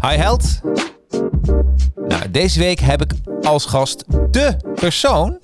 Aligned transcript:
Hi 0.00 0.16
Held. 0.16 0.60
Nou, 2.08 2.30
deze 2.30 2.58
week 2.58 2.80
heb 2.80 3.02
ik 3.02 3.12
als 3.42 3.64
gast 3.64 4.04
de 4.30 4.56
persoon 4.74 5.38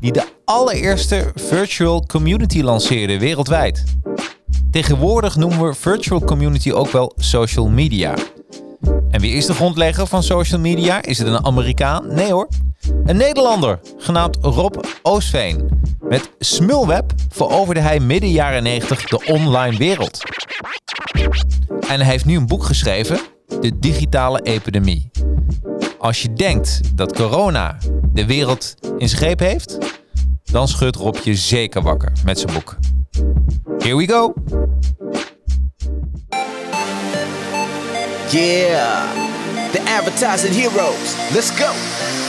die 0.00 0.12
de 0.12 0.24
allereerste 0.44 1.32
virtual 1.34 2.06
community 2.06 2.62
lanceerde 2.62 3.18
wereldwijd. 3.18 3.84
Tegenwoordig 4.70 5.36
noemen 5.36 5.66
we 5.66 5.74
virtual 5.74 6.20
community 6.20 6.72
ook 6.72 6.90
wel 6.90 7.12
social 7.16 7.68
media. 7.68 8.14
En 9.10 9.20
wie 9.20 9.32
is 9.32 9.46
de 9.46 9.54
grondlegger 9.54 10.06
van 10.06 10.22
social 10.22 10.60
media? 10.60 11.02
Is 11.02 11.18
het 11.18 11.26
een 11.26 11.44
Amerikaan? 11.44 12.14
Nee 12.14 12.32
hoor. 12.32 12.48
Een 13.04 13.16
Nederlander, 13.16 13.80
genaamd 13.98 14.38
Rob 14.40 14.74
Oosveen. 15.02 15.82
Met 16.00 16.30
Smulweb 16.38 17.12
veroverde 17.28 17.80
hij 17.80 18.00
midden 18.00 18.30
jaren 18.30 18.62
90 18.62 19.04
de 19.04 19.24
online 19.24 19.76
wereld. 19.76 20.22
En 21.88 22.00
hij 22.00 22.10
heeft 22.10 22.24
nu 22.24 22.36
een 22.36 22.46
boek 22.46 22.64
geschreven, 22.64 23.20
De 23.60 23.78
Digitale 23.78 24.40
Epidemie. 24.42 25.10
Als 25.98 26.22
je 26.22 26.32
denkt 26.32 26.80
dat 26.96 27.12
corona 27.12 27.76
de 28.12 28.26
wereld 28.26 28.74
in 28.98 29.08
zijn 29.08 29.20
greep 29.20 29.38
heeft, 29.38 29.78
dan 30.44 30.68
schudt 30.68 30.96
Rob 30.96 31.16
je 31.16 31.34
zeker 31.34 31.82
wakker 31.82 32.12
met 32.24 32.38
zijn 32.38 32.52
boek. 32.52 32.76
Here 33.78 33.96
we 33.96 34.06
go! 34.08 34.34
Yeah, 38.30 39.12
the 39.72 39.80
advertising 39.98 40.54
heroes. 40.54 41.14
Let's 41.32 41.50
go. 41.50 41.97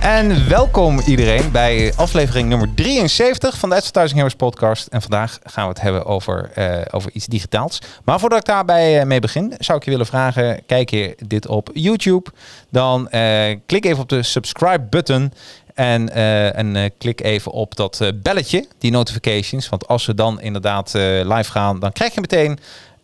En 0.00 0.48
welkom 0.48 1.00
iedereen 1.00 1.50
bij 1.50 1.92
aflevering 1.96 2.48
nummer 2.48 2.74
73 2.74 3.58
van 3.58 3.68
de 3.68 3.74
Advertising 3.74 4.14
Heroes 4.14 4.34
podcast. 4.34 4.86
En 4.86 5.02
vandaag 5.02 5.38
gaan 5.42 5.62
we 5.62 5.68
het 5.68 5.80
hebben 5.80 6.06
over, 6.06 6.50
eh, 6.54 6.80
over 6.90 7.10
iets 7.12 7.26
digitaals. 7.26 7.78
Maar 8.04 8.20
voordat 8.20 8.38
ik 8.38 8.44
daarbij 8.44 9.00
eh, 9.00 9.06
mee 9.06 9.20
begin, 9.20 9.54
zou 9.58 9.78
ik 9.78 9.84
je 9.84 9.90
willen 9.90 10.06
vragen, 10.06 10.62
kijk 10.66 10.90
je 10.90 11.16
dit 11.26 11.46
op 11.46 11.70
YouTube, 11.72 12.30
dan 12.70 13.08
eh, 13.08 13.56
klik 13.66 13.84
even 13.84 14.02
op 14.02 14.08
de 14.08 14.22
subscribe 14.22 14.86
button. 14.90 15.32
En, 15.74 16.14
en 16.54 16.92
klik 16.98 17.20
even 17.20 17.52
op 17.52 17.76
dat 17.76 18.12
belletje, 18.14 18.66
die 18.78 18.90
notifications. 18.90 19.68
Want 19.68 19.88
als 19.88 20.06
we 20.06 20.14
dan 20.14 20.40
inderdaad 20.40 20.92
live 21.24 21.50
gaan, 21.50 21.78
dan 21.78 21.92
krijg 21.92 22.14
je 22.14 22.20
meteen 22.20 22.58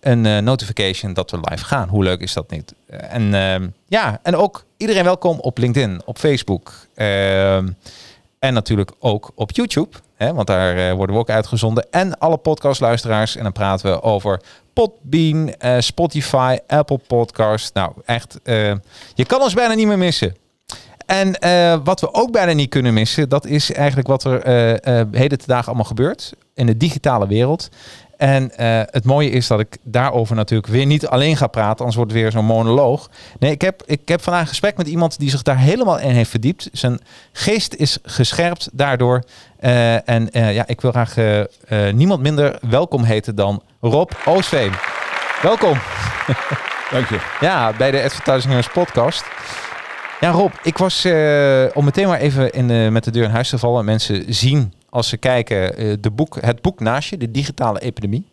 een 0.06 0.44
notification 0.44 1.12
dat 1.12 1.30
we 1.30 1.38
live 1.40 1.64
gaan. 1.64 1.88
Hoe 1.88 2.04
leuk 2.04 2.20
is 2.20 2.32
dat 2.32 2.50
niet? 2.50 2.74
en 2.88 3.34
ehm, 3.34 3.68
ja, 3.86 4.18
en 4.22 4.36
ook 4.36 4.64
iedereen 4.76 5.04
welkom 5.04 5.38
op 5.40 5.58
LinkedIn, 5.58 6.02
op 6.04 6.18
Facebook. 6.18 6.72
Ehm, 6.94 7.68
en 8.38 8.54
natuurlijk 8.54 8.92
ook 8.98 9.30
op 9.34 9.52
YouTube. 9.52 9.96
Hè, 10.16 10.34
want 10.34 10.46
daar 10.46 10.76
eh, 10.76 10.94
worden 10.94 11.14
we 11.14 11.20
ook 11.20 11.30
uitgezonden. 11.30 11.86
En 11.90 12.18
alle 12.18 12.36
podcastluisteraars. 12.36 13.36
En 13.36 13.42
dan 13.42 13.52
praten 13.52 13.92
we 13.92 14.02
over 14.02 14.40
Podbean, 14.72 15.54
uh, 15.64 15.76
Spotify, 15.78 16.58
Apple 16.66 17.00
Podcast. 17.06 17.74
Nou, 17.74 17.92
echt, 18.04 18.38
uh, 18.44 18.72
je 19.14 19.24
kan 19.26 19.42
ons 19.42 19.54
bijna 19.54 19.74
niet 19.74 19.86
meer 19.86 19.98
missen. 19.98 20.36
En 21.06 21.38
wat 21.84 22.00
we 22.00 22.14
ook 22.14 22.32
bijna 22.32 22.52
niet 22.52 22.70
kunnen 22.70 22.94
missen, 22.94 23.28
dat 23.28 23.46
is 23.46 23.72
eigenlijk 23.72 24.08
wat 24.08 24.24
er 24.24 24.40
heden 25.10 25.38
te 25.38 25.54
allemaal 25.54 25.84
gebeurt 25.84 26.32
in 26.54 26.66
de 26.66 26.76
digitale 26.76 27.26
wereld. 27.26 27.68
En 28.16 28.52
uh, 28.60 28.80
het 28.90 29.04
mooie 29.04 29.30
is 29.30 29.46
dat 29.46 29.60
ik 29.60 29.76
daarover 29.82 30.36
natuurlijk 30.36 30.72
weer 30.72 30.86
niet 30.86 31.06
alleen 31.06 31.36
ga 31.36 31.46
praten, 31.46 31.78
anders 31.78 31.96
wordt 31.96 32.12
het 32.12 32.20
weer 32.20 32.30
zo'n 32.30 32.44
monoloog. 32.44 33.10
Nee, 33.38 33.50
ik 33.50 33.60
heb, 33.60 33.82
ik 33.86 34.08
heb 34.08 34.22
vandaag 34.22 34.42
een 34.42 34.48
gesprek 34.48 34.76
met 34.76 34.86
iemand 34.86 35.18
die 35.18 35.30
zich 35.30 35.42
daar 35.42 35.58
helemaal 35.58 35.98
in 35.98 36.10
heeft 36.10 36.30
verdiept. 36.30 36.68
Zijn 36.72 37.00
geest 37.32 37.74
is 37.74 37.98
gescherpt 38.02 38.68
daardoor. 38.72 39.22
Uh, 39.60 40.08
en 40.08 40.28
uh, 40.32 40.54
ja, 40.54 40.66
ik 40.66 40.80
wil 40.80 40.90
graag 40.90 41.14
niemand 41.92 42.22
minder 42.22 42.58
welkom 42.68 43.02
heten 43.02 43.34
dan 43.34 43.62
Rob 43.80 44.10
Oosveen. 44.24 44.72
Welkom. 45.42 45.78
Dank 46.92 47.08
je. 47.08 47.20
Ja, 47.40 47.72
bij 47.72 47.90
de 47.90 48.02
Advertising 48.02 48.52
News 48.52 48.68
podcast. 48.68 49.24
Ja, 50.20 50.30
Rob, 50.30 50.52
ik 50.62 50.78
was 50.78 51.04
om 51.74 51.84
meteen 51.84 52.08
maar 52.08 52.18
even 52.18 52.52
in 52.52 52.92
met 52.92 53.04
de 53.04 53.10
deur 53.10 53.24
in 53.24 53.30
huis 53.30 53.48
te 53.48 53.58
vallen. 53.58 53.84
Mensen 53.84 54.34
zien 54.34 54.72
als 54.90 55.08
ze 55.08 55.16
kijken, 55.16 55.82
uh, 55.82 55.96
de 56.00 56.10
boek, 56.10 56.38
het 56.40 56.62
boek 56.62 56.80
naast 56.80 57.08
je, 57.08 57.16
de 57.16 57.30
digitale 57.30 57.80
epidemie. 57.80 58.26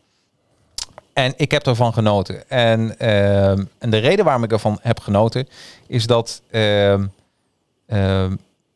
En 1.13 1.33
ik 1.37 1.51
heb 1.51 1.67
ervan 1.67 1.93
genoten. 1.93 2.49
En, 2.49 2.95
uh, 3.01 3.49
en 3.49 3.89
de 3.89 3.97
reden 3.97 4.25
waarom 4.25 4.43
ik 4.43 4.51
ervan 4.51 4.79
heb 4.81 4.99
genoten, 4.99 5.47
is 5.87 6.07
dat. 6.07 6.41
Uh, 6.51 7.01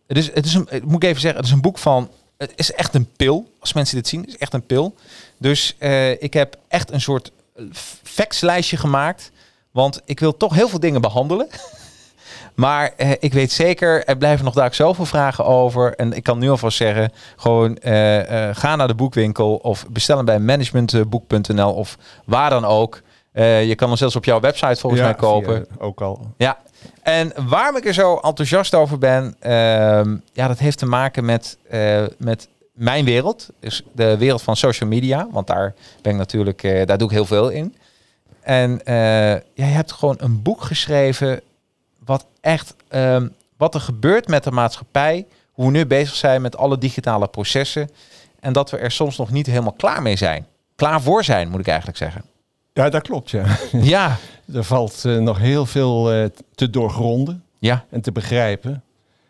het 0.08 0.18
is, 0.18 0.34
het 0.34 0.46
is 0.46 0.54
een, 0.54 0.68
moet 0.84 1.04
ik 1.04 1.10
even 1.10 1.22
zeggen, 1.22 1.40
het 1.40 1.50
is 1.50 1.56
een 1.56 1.62
boek 1.62 1.78
van. 1.78 2.10
Het 2.38 2.54
is 2.56 2.72
echt 2.72 2.96
een 2.96 3.10
pil. 3.16 3.52
Als 3.60 3.74
mensen 3.74 3.96
dit 3.96 4.08
zien, 4.08 4.22
het 4.22 4.30
is 4.30 4.38
echt 4.38 4.54
een 4.54 4.66
pil. 4.66 4.96
Dus 5.38 5.76
uh, 5.80 6.22
ik 6.22 6.34
heb 6.34 6.58
echt 6.68 6.92
een 6.92 7.02
soort 7.02 7.32
factslijstje 8.04 8.78
gemaakt. 8.78 9.32
Want 9.72 10.02
ik 10.06 10.20
wil 10.20 10.38
toch 10.38 10.54
heel 10.54 10.70
veel 10.70 10.80
dingen 10.80 11.02
behandelen. 11.02 11.48
Maar 12.58 12.94
eh, 12.96 13.12
ik 13.20 13.34
weet 13.34 13.52
zeker, 13.52 14.06
er 14.06 14.18
blijven 14.18 14.46
nog 14.46 14.54
daar 14.54 14.76
zoveel 14.76 15.06
vragen 15.06 15.46
over. 15.46 15.96
En 15.96 16.14
ik 16.14 16.24
kan 16.24 16.40
nu 16.40 16.50
alvast 16.50 16.78
zeggen, 16.78 17.12
gewoon 17.36 17.78
eh, 17.78 18.50
eh, 18.50 18.56
ga 18.56 18.76
naar 18.76 18.88
de 18.88 18.96
boekwinkel 18.96 19.56
of 19.56 19.86
bestel 19.90 20.16
hem 20.16 20.26
bij 20.26 20.40
managementboek.nl 20.40 21.74
of 21.74 21.98
waar 22.26 22.50
dan 22.50 22.66
ook. 22.66 23.02
je 23.34 23.74
kan 23.76 23.88
hem 23.88 23.98
zelfs 23.98 24.16
op 24.16 24.26
jouw 24.26 24.40
website 24.40 24.80
volgens 24.80 25.02
mij 25.02 25.14
kopen. 25.14 25.68
ook 25.80 26.02
al. 26.02 26.34
Ja. 26.38 26.58
En 27.02 27.34
waarom 27.48 27.78
ik 27.78 27.86
er 27.86 27.94
zo 27.94 28.16
enthousiast 28.16 28.76
over 28.76 28.98
ben, 28.98 29.36
ehm, 29.40 30.18
ja, 30.34 30.48
dat 30.48 30.60
heeft 30.60 30.78
te 30.78 30.86
maken 30.86 31.26
met, 31.26 31.58
met 32.18 32.48
mijn 32.74 33.06
wereld. 33.06 33.50
Dus 33.60 33.84
de 33.92 34.18
wereld 34.18 34.42
van 34.42 34.56
social 34.56 34.90
media. 34.90 35.28
Want 35.32 35.48
daar 35.48 35.74
ben 36.02 36.12
ik 36.12 36.18
natuurlijk, 36.18 36.62
daar 36.62 36.98
doe 36.98 37.08
ik 37.08 37.14
heel 37.14 37.26
veel 37.26 37.50
in. 37.50 37.76
En 38.42 38.82
jij 39.54 39.70
hebt 39.70 39.92
gewoon 39.92 40.16
een 40.20 40.42
boek 40.42 40.62
geschreven 40.62 41.42
wat 42.08 42.26
echt 42.42 42.76
um, 42.90 43.34
wat 43.58 43.74
er 43.74 43.82
gebeurt 43.82 44.28
met 44.28 44.44
de 44.44 44.52
maatschappij, 44.52 45.26
hoe 45.52 45.66
we 45.66 45.72
nu 45.72 45.86
bezig 45.86 46.16
zijn 46.16 46.42
met 46.42 46.58
alle 46.58 46.78
digitale 46.78 47.28
processen 47.28 47.90
en 48.40 48.54
dat 48.54 48.72
we 48.72 48.78
er 48.78 48.92
soms 48.92 49.18
nog 49.18 49.32
niet 49.32 49.46
helemaal 49.46 49.74
klaar 49.74 50.02
mee 50.02 50.16
zijn. 50.16 50.46
Klaar 50.76 51.02
voor 51.02 51.24
zijn, 51.24 51.50
moet 51.50 51.60
ik 51.60 51.68
eigenlijk 51.68 51.98
zeggen. 51.98 52.22
Ja, 52.74 52.90
dat 52.90 53.02
klopt, 53.02 53.30
ja. 53.30 53.46
Ja. 53.72 54.18
er 54.54 54.64
valt 54.64 55.04
uh, 55.06 55.18
nog 55.18 55.38
heel 55.38 55.66
veel 55.66 56.14
uh, 56.14 56.26
te 56.56 56.70
doorgronden 56.70 57.44
ja. 57.60 57.86
en 57.90 58.02
te 58.02 58.12
begrijpen. 58.12 58.84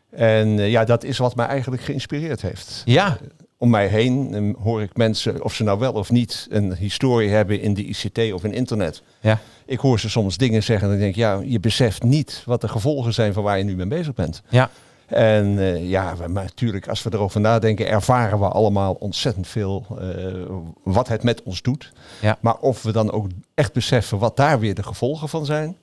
En 0.09 0.47
uh, 0.47 0.69
ja, 0.71 0.83
dat 0.83 1.03
is 1.03 1.17
wat 1.17 1.35
mij 1.35 1.45
eigenlijk 1.45 1.81
geïnspireerd 1.81 2.41
heeft. 2.41 2.81
Ja 2.85 3.17
om 3.57 3.69
mij 3.69 3.87
heen 3.87 4.55
hoor 4.61 4.81
ik 4.81 4.97
mensen, 4.97 5.43
of 5.43 5.53
ze 5.53 5.63
nou 5.63 5.79
wel 5.79 5.93
of 5.93 6.11
niet 6.11 6.47
een 6.49 6.75
historie 6.75 7.29
hebben 7.29 7.61
in 7.61 7.73
de 7.73 7.83
ICT 7.83 8.33
of 8.33 8.43
in 8.43 8.53
internet. 8.53 9.01
Ja. 9.19 9.39
Ik 9.65 9.79
hoor 9.79 9.99
ze 9.99 10.09
soms 10.09 10.37
dingen 10.37 10.63
zeggen 10.63 10.87
en 10.87 10.93
ik 10.93 10.99
denk, 10.99 11.15
ja, 11.15 11.41
je 11.43 11.59
beseft 11.59 12.03
niet 12.03 12.43
wat 12.45 12.61
de 12.61 12.67
gevolgen 12.67 13.13
zijn 13.13 13.33
van 13.33 13.43
waar 13.43 13.57
je 13.57 13.63
nu 13.63 13.75
mee 13.75 13.87
bezig 13.87 14.13
bent. 14.13 14.41
Ja. 14.49 14.69
En 15.07 15.45
uh, 15.45 15.89
ja, 15.89 16.15
maar 16.19 16.43
natuurlijk, 16.43 16.87
als 16.87 17.03
we 17.03 17.09
erover 17.13 17.39
nadenken, 17.39 17.87
ervaren 17.87 18.39
we 18.39 18.45
allemaal 18.45 18.93
ontzettend 18.93 19.47
veel 19.47 19.85
uh, 20.01 20.45
wat 20.83 21.07
het 21.07 21.23
met 21.23 21.43
ons 21.43 21.61
doet. 21.61 21.91
Ja. 22.21 22.37
Maar 22.41 22.57
of 22.57 22.83
we 22.83 22.91
dan 22.91 23.11
ook 23.11 23.27
echt 23.53 23.73
beseffen 23.73 24.17
wat 24.17 24.37
daar 24.37 24.59
weer 24.59 24.75
de 24.75 24.83
gevolgen 24.83 25.29
van 25.29 25.45
zijn. 25.45 25.77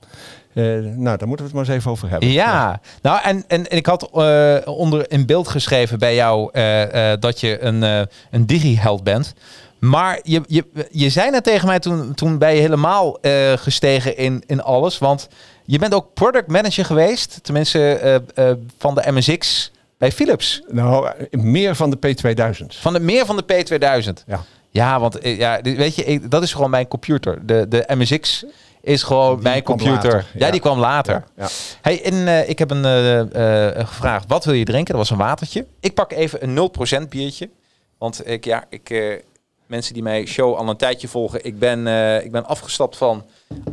Uh, 0.55 0.65
nou, 0.97 1.17
daar 1.17 1.29
moeten 1.29 1.29
we 1.29 1.43
het 1.43 1.53
maar 1.53 1.65
eens 1.65 1.75
even 1.75 1.91
over 1.91 2.11
hebben. 2.11 2.29
Ja, 2.29 2.81
nou 3.03 3.21
en, 3.23 3.45
en, 3.49 3.69
en 3.71 3.77
ik 3.77 3.87
had 3.87 4.11
uh, 4.15 4.57
onder 4.65 5.11
in 5.11 5.27
beeld 5.27 5.49
geschreven 5.49 5.99
bij 5.99 6.15
jou 6.15 6.51
uh, 6.53 7.13
dat 7.21 7.41
je 7.41 7.63
een, 7.63 7.83
een 8.31 8.47
digi-held 8.47 9.05
bent. 9.05 9.35
Maar 9.79 10.19
je, 10.23 10.43
je, 10.47 10.65
je 10.91 11.09
zei 11.09 11.31
net 11.31 11.45
tegen 11.45 11.67
mij 11.69 11.79
toen, 11.79 12.15
toen 12.15 12.39
ben 12.39 12.55
je 12.55 12.61
helemaal 12.61 13.19
gestegen 13.57 14.17
in, 14.17 14.43
in 14.47 14.63
alles. 14.63 14.99
Want 14.99 15.29
je 15.65 15.79
bent 15.79 15.95
ook 15.95 16.15
product 16.15 16.49
manager 16.49 16.85
geweest. 16.85 17.39
Tenminste 17.43 18.23
van 18.79 18.95
de 18.95 19.13
MSX 19.13 19.73
Bij 19.99 20.13
Philips. 20.13 20.63
Nou, 20.69 21.07
eh, 21.31 21.41
meer 21.41 21.75
van 21.75 21.91
de 21.91 21.97
P2000. 21.97 22.67
Van 22.81 22.93
de, 22.93 23.01
meer 23.01 23.27
van 23.27 23.37
de 23.37 23.45
P2000. 23.65 24.25
Ja. 24.27 24.45
Ja, 24.71 25.01
want 25.01 25.19
eh, 25.19 25.39
ja, 25.39 25.61
weet 25.63 25.95
je, 25.95 26.05
ik- 26.05 26.31
dat 26.31 26.43
is 26.43 26.53
gewoon 26.53 26.71
mijn 26.71 26.89
computer. 26.89 27.47
De, 27.47 27.67
de 27.69 27.85
MSX 27.95 28.45
is 28.85 29.03
gewoon 29.03 29.43
mijn 29.43 29.63
kwam 29.63 29.79
computer. 29.79 30.13
later, 30.13 30.31
Ja, 30.35 30.47
ja. 30.47 30.51
die 30.51 30.61
kwam 30.61 30.79
later. 30.79 31.25
Ja. 31.37 31.49
Hey, 31.81 32.03
en 32.03 32.29
eh, 32.29 32.49
ik 32.49 32.59
heb 32.59 32.71
een 32.71 32.85
eh, 32.85 33.21
eh, 33.69 33.89
gevraagd, 33.89 34.25
wat 34.29 34.45
wil 34.45 34.55
je 34.55 34.65
drinken? 34.65 34.95
Dat 34.95 35.09
was 35.09 35.11
een 35.11 35.25
watertje. 35.25 35.67
Ik 35.81 35.95
pak 35.95 36.13
even 36.13 36.43
een 36.43 36.71
0% 37.05 37.09
biertje. 37.09 37.51
Want 37.99 38.29
ik, 38.29 38.45
ja, 38.45 38.65
ik, 38.69 39.21
mensen 39.67 39.95
die 39.95 40.03
mij 40.03 40.27
show 40.27 40.57
al 40.57 40.69
een 40.69 40.77
tijdje 40.77 41.09
volgen, 41.09 41.45
ik 41.45 41.59
ben, 41.59 41.87
ik 42.25 42.33
ben 42.33 42.47
afgestapt 42.47 42.97
van 42.97 43.25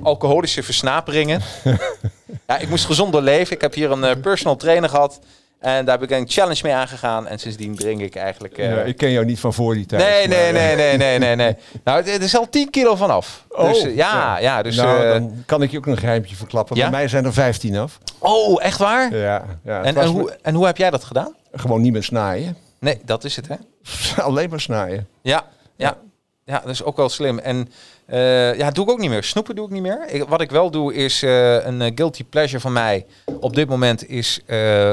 alcoholische 0.01 0.63
versnaperingen. 0.63 1.41
ja, 2.47 2.57
ik 2.57 2.69
moest 2.69 2.85
gezonder 2.85 3.21
leven. 3.21 3.55
Ik 3.55 3.61
heb 3.61 3.73
hier 3.73 3.91
een 3.91 4.21
personal 4.21 4.55
trainer 4.55 4.89
gehad. 4.89 5.19
En 5.61 5.85
daar 5.85 5.99
heb 5.99 6.11
ik 6.11 6.17
een 6.17 6.29
challenge 6.29 6.59
mee 6.63 6.73
aangegaan. 6.73 7.27
En 7.27 7.39
sindsdien 7.39 7.75
drink 7.75 8.01
ik 8.01 8.15
eigenlijk... 8.15 8.57
eh, 8.57 8.69
Ja, 8.75 8.81
ik 8.81 8.97
ken 8.97 9.11
jou 9.11 9.25
niet 9.25 9.39
van 9.39 9.53
voor 9.53 9.73
die 9.73 9.85
tijd. 9.85 10.01
Nee, 10.03 10.27
nee, 10.27 10.53
maar, 10.53 10.61
nee, 10.61 10.71
eh, 10.71 10.77
nee, 10.77 10.97
nee, 10.97 11.19
nee, 11.19 11.35
nee. 11.35 11.55
Nou, 11.83 12.03
het 12.09 12.21
is 12.21 12.37
al 12.37 12.49
10 12.49 12.69
kilo 12.69 12.95
vanaf. 12.95 13.45
Oh, 13.49 13.67
dus, 13.69 13.83
eh, 13.83 13.95
ja, 13.95 14.13
ja, 14.13 14.37
ja. 14.39 14.61
dus... 14.61 14.75
nou, 14.75 15.03
eh, 15.05 15.11
dan 15.11 15.43
kan 15.45 15.61
ik 15.61 15.71
je 15.71 15.77
ook 15.77 15.85
een 15.85 15.97
geheimtje 15.97 16.35
verklappen. 16.35 16.75
Ja? 16.75 16.81
Bij 16.89 16.91
mij 16.99 17.07
zijn 17.07 17.25
er 17.25 17.33
15 17.33 17.77
af. 17.77 17.97
oh, 18.19 18.63
echt 18.63 18.77
waar? 18.77 19.15
Ja, 19.15 19.45
ja, 19.63 19.83
en, 19.83 19.95
en, 19.97 20.07
hoe, 20.07 20.37
en 20.41 20.55
hoe 20.55 20.65
heb 20.65 20.77
jij 20.77 20.89
dat 20.89 21.03
gedaan? 21.03 21.35
Gewoon 21.51 21.81
niet 21.81 21.91
meer 21.91 22.03
snijden. 22.03 22.57
Nee, 22.79 23.01
dat 23.05 23.23
is 23.23 23.35
het, 23.35 23.47
hè? 23.47 23.55
Alleen 24.23 24.49
maar 24.49 24.61
snijden. 24.61 25.07
Ja, 25.21 25.43
ja. 25.75 25.97
Ja, 26.45 26.59
dat 26.59 26.69
is 26.69 26.83
ook 26.83 26.97
wel 26.97 27.09
slim. 27.09 27.39
En 27.39 27.69
eh, 28.11 28.57
ja, 28.57 28.71
doe 28.71 28.85
ik 28.85 28.91
ook 28.91 28.99
niet 28.99 29.09
meer. 29.09 29.23
Snoepen 29.23 29.55
doe 29.55 29.65
ik 29.65 29.71
niet 29.71 29.81
meer. 29.81 30.05
Ik, 30.07 30.23
wat 30.23 30.41
ik 30.41 30.51
wel 30.51 30.71
doe 30.71 30.93
is 30.93 31.23
eh, 31.23 31.65
een 31.65 31.81
eh, 31.81 31.91
guilty 31.95 32.23
pleasure 32.23 32.59
van 32.59 32.73
mij. 32.73 33.05
Op 33.39 33.55
dit 33.55 33.69
moment 33.69 34.09
is 34.09 34.39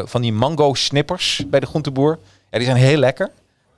van 0.05 0.23
die 0.23 0.33
mango 0.33 0.75
snippers 0.75 1.43
bij 1.47 1.61
de 1.61 1.67
groenteboer. 1.67 2.19
Ja, 2.51 2.59
die 2.59 2.67
zijn 2.67 2.79
heel 2.79 2.97
lekker. 2.99 3.31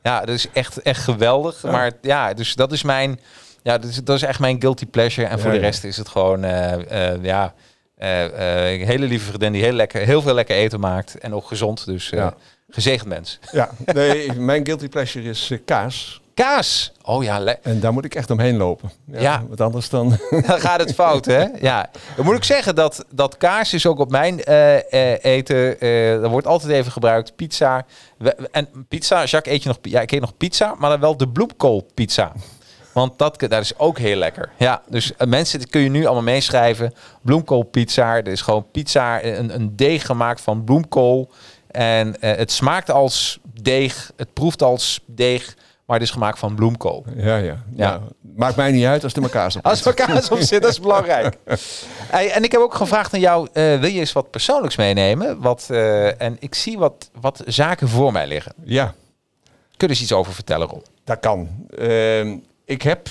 Ja, 0.03 0.21
dat 0.21 0.35
is 0.35 0.47
echt, 0.53 0.83
echt 0.83 1.03
geweldig. 1.03 1.63
Ja. 1.63 1.71
Maar 1.71 1.93
ja, 2.03 2.35
dus 2.35 2.55
dat 2.55 2.73
is 2.73 2.83
mijn... 2.83 3.21
Ja, 3.63 3.79
dat 3.79 3.91
is, 3.91 4.05
dat 4.05 4.17
is 4.17 4.23
echt 4.23 4.39
mijn 4.39 4.61
guilty 4.61 4.87
pleasure. 4.87 5.27
En 5.27 5.41
voor 5.41 5.51
de 5.51 5.59
rest 5.59 5.85
is 5.85 5.97
het 5.97 6.09
gewoon... 6.09 6.41
ja, 7.23 7.55
een 7.99 8.87
hele 8.87 9.07
lieve 9.07 9.27
vriendin 9.27 9.53
die 9.53 9.63
heel, 9.63 9.73
lekker, 9.73 10.01
heel 10.01 10.23
veel 10.23 10.35
lekker 10.35 10.57
eten 10.57 10.81
maakt. 10.81 11.19
En 11.19 11.35
ook 11.35 11.47
gezond. 11.47 11.87
Dus 11.87 12.13
gezegend 12.71 13.09
mens. 13.09 13.39
Ja, 13.53 13.71
nee, 13.85 14.33
mijn 14.51 14.67
guilty 14.67 14.89
pleasure 14.89 15.29
is 15.29 15.53
kaas. 15.65 16.20
Kaas! 16.35 16.93
Oh 17.03 17.23
ja, 17.23 17.45
En 17.63 17.81
daar 17.81 17.93
moet 17.93 18.05
ik 18.05 18.15
echt 18.15 18.31
omheen 18.31 18.57
lopen. 18.57 18.91
Ja, 19.07 19.21
Ja. 19.21 19.43
Want 19.49 19.61
anders 19.61 19.89
dan... 19.89 20.09
dan 20.47 20.61
gaat 20.61 20.81
het 20.81 20.95
fout, 20.95 21.25
hè? 21.25 21.45
Ja. 21.61 21.91
Dan 22.17 22.25
moet 22.25 22.37
ik 22.37 22.45
zeggen 22.45 22.75
dat, 22.75 23.05
dat 23.11 23.37
kaas 23.37 23.75
is 23.75 23.87
ook 23.87 23.99
op 23.99 24.11
mijn 24.11 24.45
eh, 24.45 24.77
eh, 24.93 25.25
eten. 25.25 25.81
eh 25.81 26.23
er 26.23 26.29
wordt 26.29 26.47
altijd 26.47 26.73
even 26.73 26.93
gebruikt. 26.93 27.37
Pizza. 27.37 27.87
En 28.51 28.69
pizza, 28.89 29.25
Jacques, 29.25 29.55
eet 29.55 29.63
je 29.63 29.69
nog... 29.69 29.79
Ja, 29.83 30.01
ik 30.01 30.11
eet 30.11 30.21
nog 30.21 30.37
pizza, 30.37 30.75
maar 30.79 30.91
dan 30.91 31.01
wel 31.01 31.17
de 31.17 31.29
bloemkoolpizza. 31.29 32.33
Want 32.93 33.19
dat, 33.19 33.39
dat 33.39 33.53
is 33.53 33.79
ook 33.79 33.99
heel 33.99 34.17
lekker. 34.17 34.51
Ja, 34.57 34.83
dus 34.89 35.13
mensen, 35.27 35.59
dat 35.59 35.69
kun 35.69 35.81
je 35.81 35.89
nu 35.89 36.05
allemaal 36.05 36.23
meeschrijven. 36.23 36.95
Bloemkoolpizza. 37.23 38.17
Er 38.17 38.29
is 38.29 38.41
gewoon 38.41 38.67
pizza, 38.71 39.25
een, 39.25 39.55
een 39.55 39.77
deeg 39.77 40.07
gemaakt 40.07 40.41
van 40.41 40.65
bloemkool. 40.65 41.31
En 41.71 42.17
het 42.21 42.53
smaakt 42.53 42.91
als 42.91 43.39
deeg. 43.63 44.13
Het 44.17 44.33
proeft 44.33 44.63
als 44.63 45.01
deeg. 45.07 45.57
Maar 45.91 45.99
het 45.99 46.09
is 46.09 46.15
gemaakt 46.15 46.39
van 46.39 46.55
bloemkool. 46.55 47.05
Ja, 47.17 47.37
ja. 47.37 47.63
Ja. 47.75 47.91
Nou, 47.91 48.03
maakt 48.37 48.57
mij 48.57 48.73
niet 48.73 48.85
uit 48.85 49.05
als 49.05 49.13
er 49.15 49.23
elkaar 49.23 49.55
op 49.57 49.65
Als 49.67 49.85
er 49.85 49.95
kaas 49.95 50.31
op 50.31 50.39
zit, 50.41 50.63
dat 50.63 50.71
is 50.71 50.81
belangrijk. 50.91 51.37
Hey, 52.07 52.31
en 52.31 52.45
ik 52.45 52.53
heb 52.53 52.61
ook 52.61 52.75
gevraagd 52.75 53.15
aan 53.15 53.21
jou, 53.21 53.49
eh, 53.53 53.63
wil 53.81 53.91
je 53.91 53.99
eens 54.01 54.13
wat 54.13 54.31
persoonlijks 54.31 54.77
meenemen? 54.77 55.41
Wat, 55.41 55.67
eh, 55.71 56.21
en 56.21 56.37
ik 56.41 56.55
zie 56.55 56.79
wat, 56.79 57.11
wat 57.21 57.43
zaken 57.47 57.89
voor 57.89 58.13
mij 58.13 58.27
liggen. 58.27 58.53
Ja, 58.65 58.95
Kun 59.77 59.89
je 59.89 59.95
eens 59.95 60.03
iets 60.03 60.13
over 60.13 60.33
vertellen, 60.33 60.67
Rob? 60.69 60.83
dat 61.05 61.21
kan. 61.21 61.49
Ehm, 61.79 62.37
ik 62.65 62.83
heb, 62.83 63.09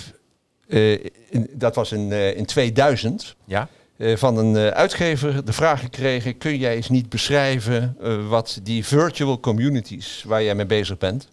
eh, 0.68 0.92
in- 1.30 1.50
dat 1.54 1.76
was 1.76 1.92
in, 1.92 2.12
in 2.12 2.46
2000, 2.46 3.36
Ja? 3.46 3.68
van 4.16 4.38
een 4.38 4.58
uitgever 4.74 5.46
de 5.46 5.54
vraag 5.54 5.80
gekregen: 5.80 6.38
kun 6.38 6.58
jij 6.58 6.76
eens 6.76 6.90
niet 6.90 7.10
beschrijven 7.10 7.98
wat 8.30 8.60
die 8.64 8.86
virtual 8.86 9.40
communities 9.40 10.24
waar 10.28 10.44
jij 10.44 10.56
mee 10.56 10.66
bezig 10.66 10.98
bent, 10.98 11.28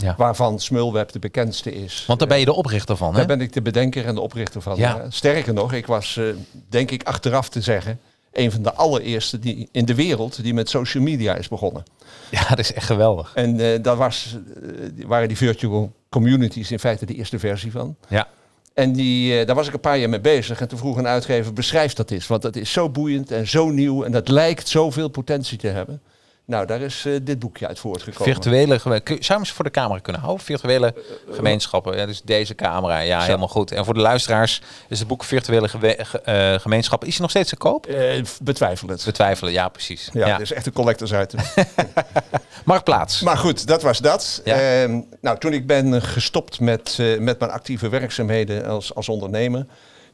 ja. 0.00 0.14
waarvan 0.16 0.60
Smulweb 0.60 1.12
de 1.12 1.18
bekendste 1.18 1.74
is? 1.74 2.04
Want 2.06 2.18
daar 2.18 2.28
ben 2.28 2.38
je 2.38 2.44
de 2.44 2.52
oprichter 2.52 2.96
van, 2.96 3.10
hè? 3.10 3.16
Daar 3.16 3.26
ben 3.26 3.40
ik 3.40 3.52
de 3.52 3.62
bedenker 3.62 4.04
en 4.04 4.14
de 4.14 4.20
oprichter 4.20 4.62
van. 4.62 4.76
Ja. 4.76 5.06
Sterker 5.08 5.52
nog, 5.52 5.72
ik 5.72 5.86
was, 5.86 6.16
eh, 6.16 6.24
denk 6.68 6.90
ik, 6.90 7.02
achteraf 7.02 7.48
te 7.48 7.60
zeggen, 7.60 8.00
een 8.32 8.52
van 8.52 8.62
de 8.62 8.72
allereerste 8.74 9.38
die, 9.38 9.68
in 9.72 9.84
de 9.84 9.94
wereld 9.94 10.42
die 10.42 10.54
met 10.54 10.68
social 10.68 11.02
media 11.02 11.34
is 11.34 11.48
begonnen. 11.48 11.82
Ja, 12.30 12.48
dat 12.48 12.58
is 12.58 12.72
echt 12.72 12.86
geweldig. 12.86 13.32
En 13.34 13.60
eh 13.60 13.82
daar 13.82 13.96
was, 13.96 14.36
eh, 14.62 15.06
waren 15.06 15.28
die 15.28 15.36
virtual 15.36 15.92
communities 16.08 16.70
in 16.70 16.78
feite 16.78 17.06
de 17.06 17.14
eerste 17.14 17.38
versie 17.38 17.72
van. 17.72 17.96
Ja. 18.08 18.28
En 18.74 18.92
die, 18.92 19.44
daar 19.44 19.56
was 19.56 19.66
ik 19.66 19.72
een 19.72 19.80
paar 19.80 19.98
jaar 19.98 20.08
mee 20.08 20.20
bezig. 20.20 20.60
En 20.60 20.68
toen 20.68 20.78
vroeg 20.78 20.96
een 20.96 21.06
uitgever, 21.06 21.52
beschrijf 21.52 21.92
dat 21.92 22.10
eens. 22.10 22.26
Want 22.26 22.42
dat 22.42 22.56
is 22.56 22.72
zo 22.72 22.90
boeiend 22.90 23.30
en 23.30 23.48
zo 23.48 23.70
nieuw. 23.70 24.04
En 24.04 24.12
dat 24.12 24.28
lijkt 24.28 24.68
zoveel 24.68 25.08
potentie 25.08 25.58
te 25.58 25.66
hebben. 25.66 26.00
Nou, 26.48 26.66
daar 26.66 26.80
is 26.80 27.04
eh, 27.06 27.12
dit 27.22 27.38
boekje 27.38 27.66
uit 27.66 27.78
voortgekomen. 27.78 28.32
Virtuele, 28.34 28.78
geme- 28.78 29.00
kun- 29.00 29.16
zou 29.24 29.38
je 29.40 29.44
eens 29.46 29.54
voor 29.54 29.64
de 29.64 29.70
camera 29.70 29.98
kunnen 30.00 30.22
houden? 30.22 30.44
Virtuele 30.44 30.94
gemeenschappen. 31.30 31.96
Ja, 31.96 32.06
dus 32.06 32.22
deze 32.22 32.54
camera, 32.54 32.98
ja, 32.98 33.22
helemaal 33.22 33.48
goed. 33.48 33.72
En 33.72 33.84
voor 33.84 33.94
de 33.94 34.00
luisteraars 34.00 34.62
is 34.88 34.98
het 34.98 35.08
boek 35.08 35.24
Virtuele 35.24 35.68
ge- 35.68 35.96
eh, 36.24 36.54
Gemeenschappen. 36.60 37.08
Is 37.08 37.12
hij 37.14 37.22
nog 37.22 37.30
steeds 37.30 37.48
te 37.48 37.56
koop? 37.56 37.86
Eh, 37.86 38.22
betwijfel 38.42 38.88
het. 38.88 39.04
We 39.04 39.12
twijfelen, 39.12 39.52
ja, 39.52 39.68
precies. 39.68 40.08
Ja, 40.12 40.26
Ja, 40.26 40.32
het 40.32 40.40
is 40.40 40.52
echt 40.52 40.66
een 40.66 40.72
collectors 40.72 41.12
item. 41.12 41.40
Marktplaats. 42.64 43.20
Maar 43.20 43.36
goed, 43.38 43.66
dat 43.66 43.82
was 43.82 43.98
dat. 43.98 44.40
Ja. 44.44 44.54
Ehm, 44.82 45.00
nou, 45.20 45.38
toen 45.38 45.52
ik 45.52 45.66
ben 45.66 45.94
eh, 45.94 46.02
gestopt 46.02 46.60
met, 46.60 46.96
eh, 47.00 47.18
met 47.18 47.38
mijn 47.38 47.50
actieve 47.50 47.88
werkzaamheden 47.88 48.66
als, 48.66 48.94
als 48.94 49.08
ondernemer, 49.08 49.66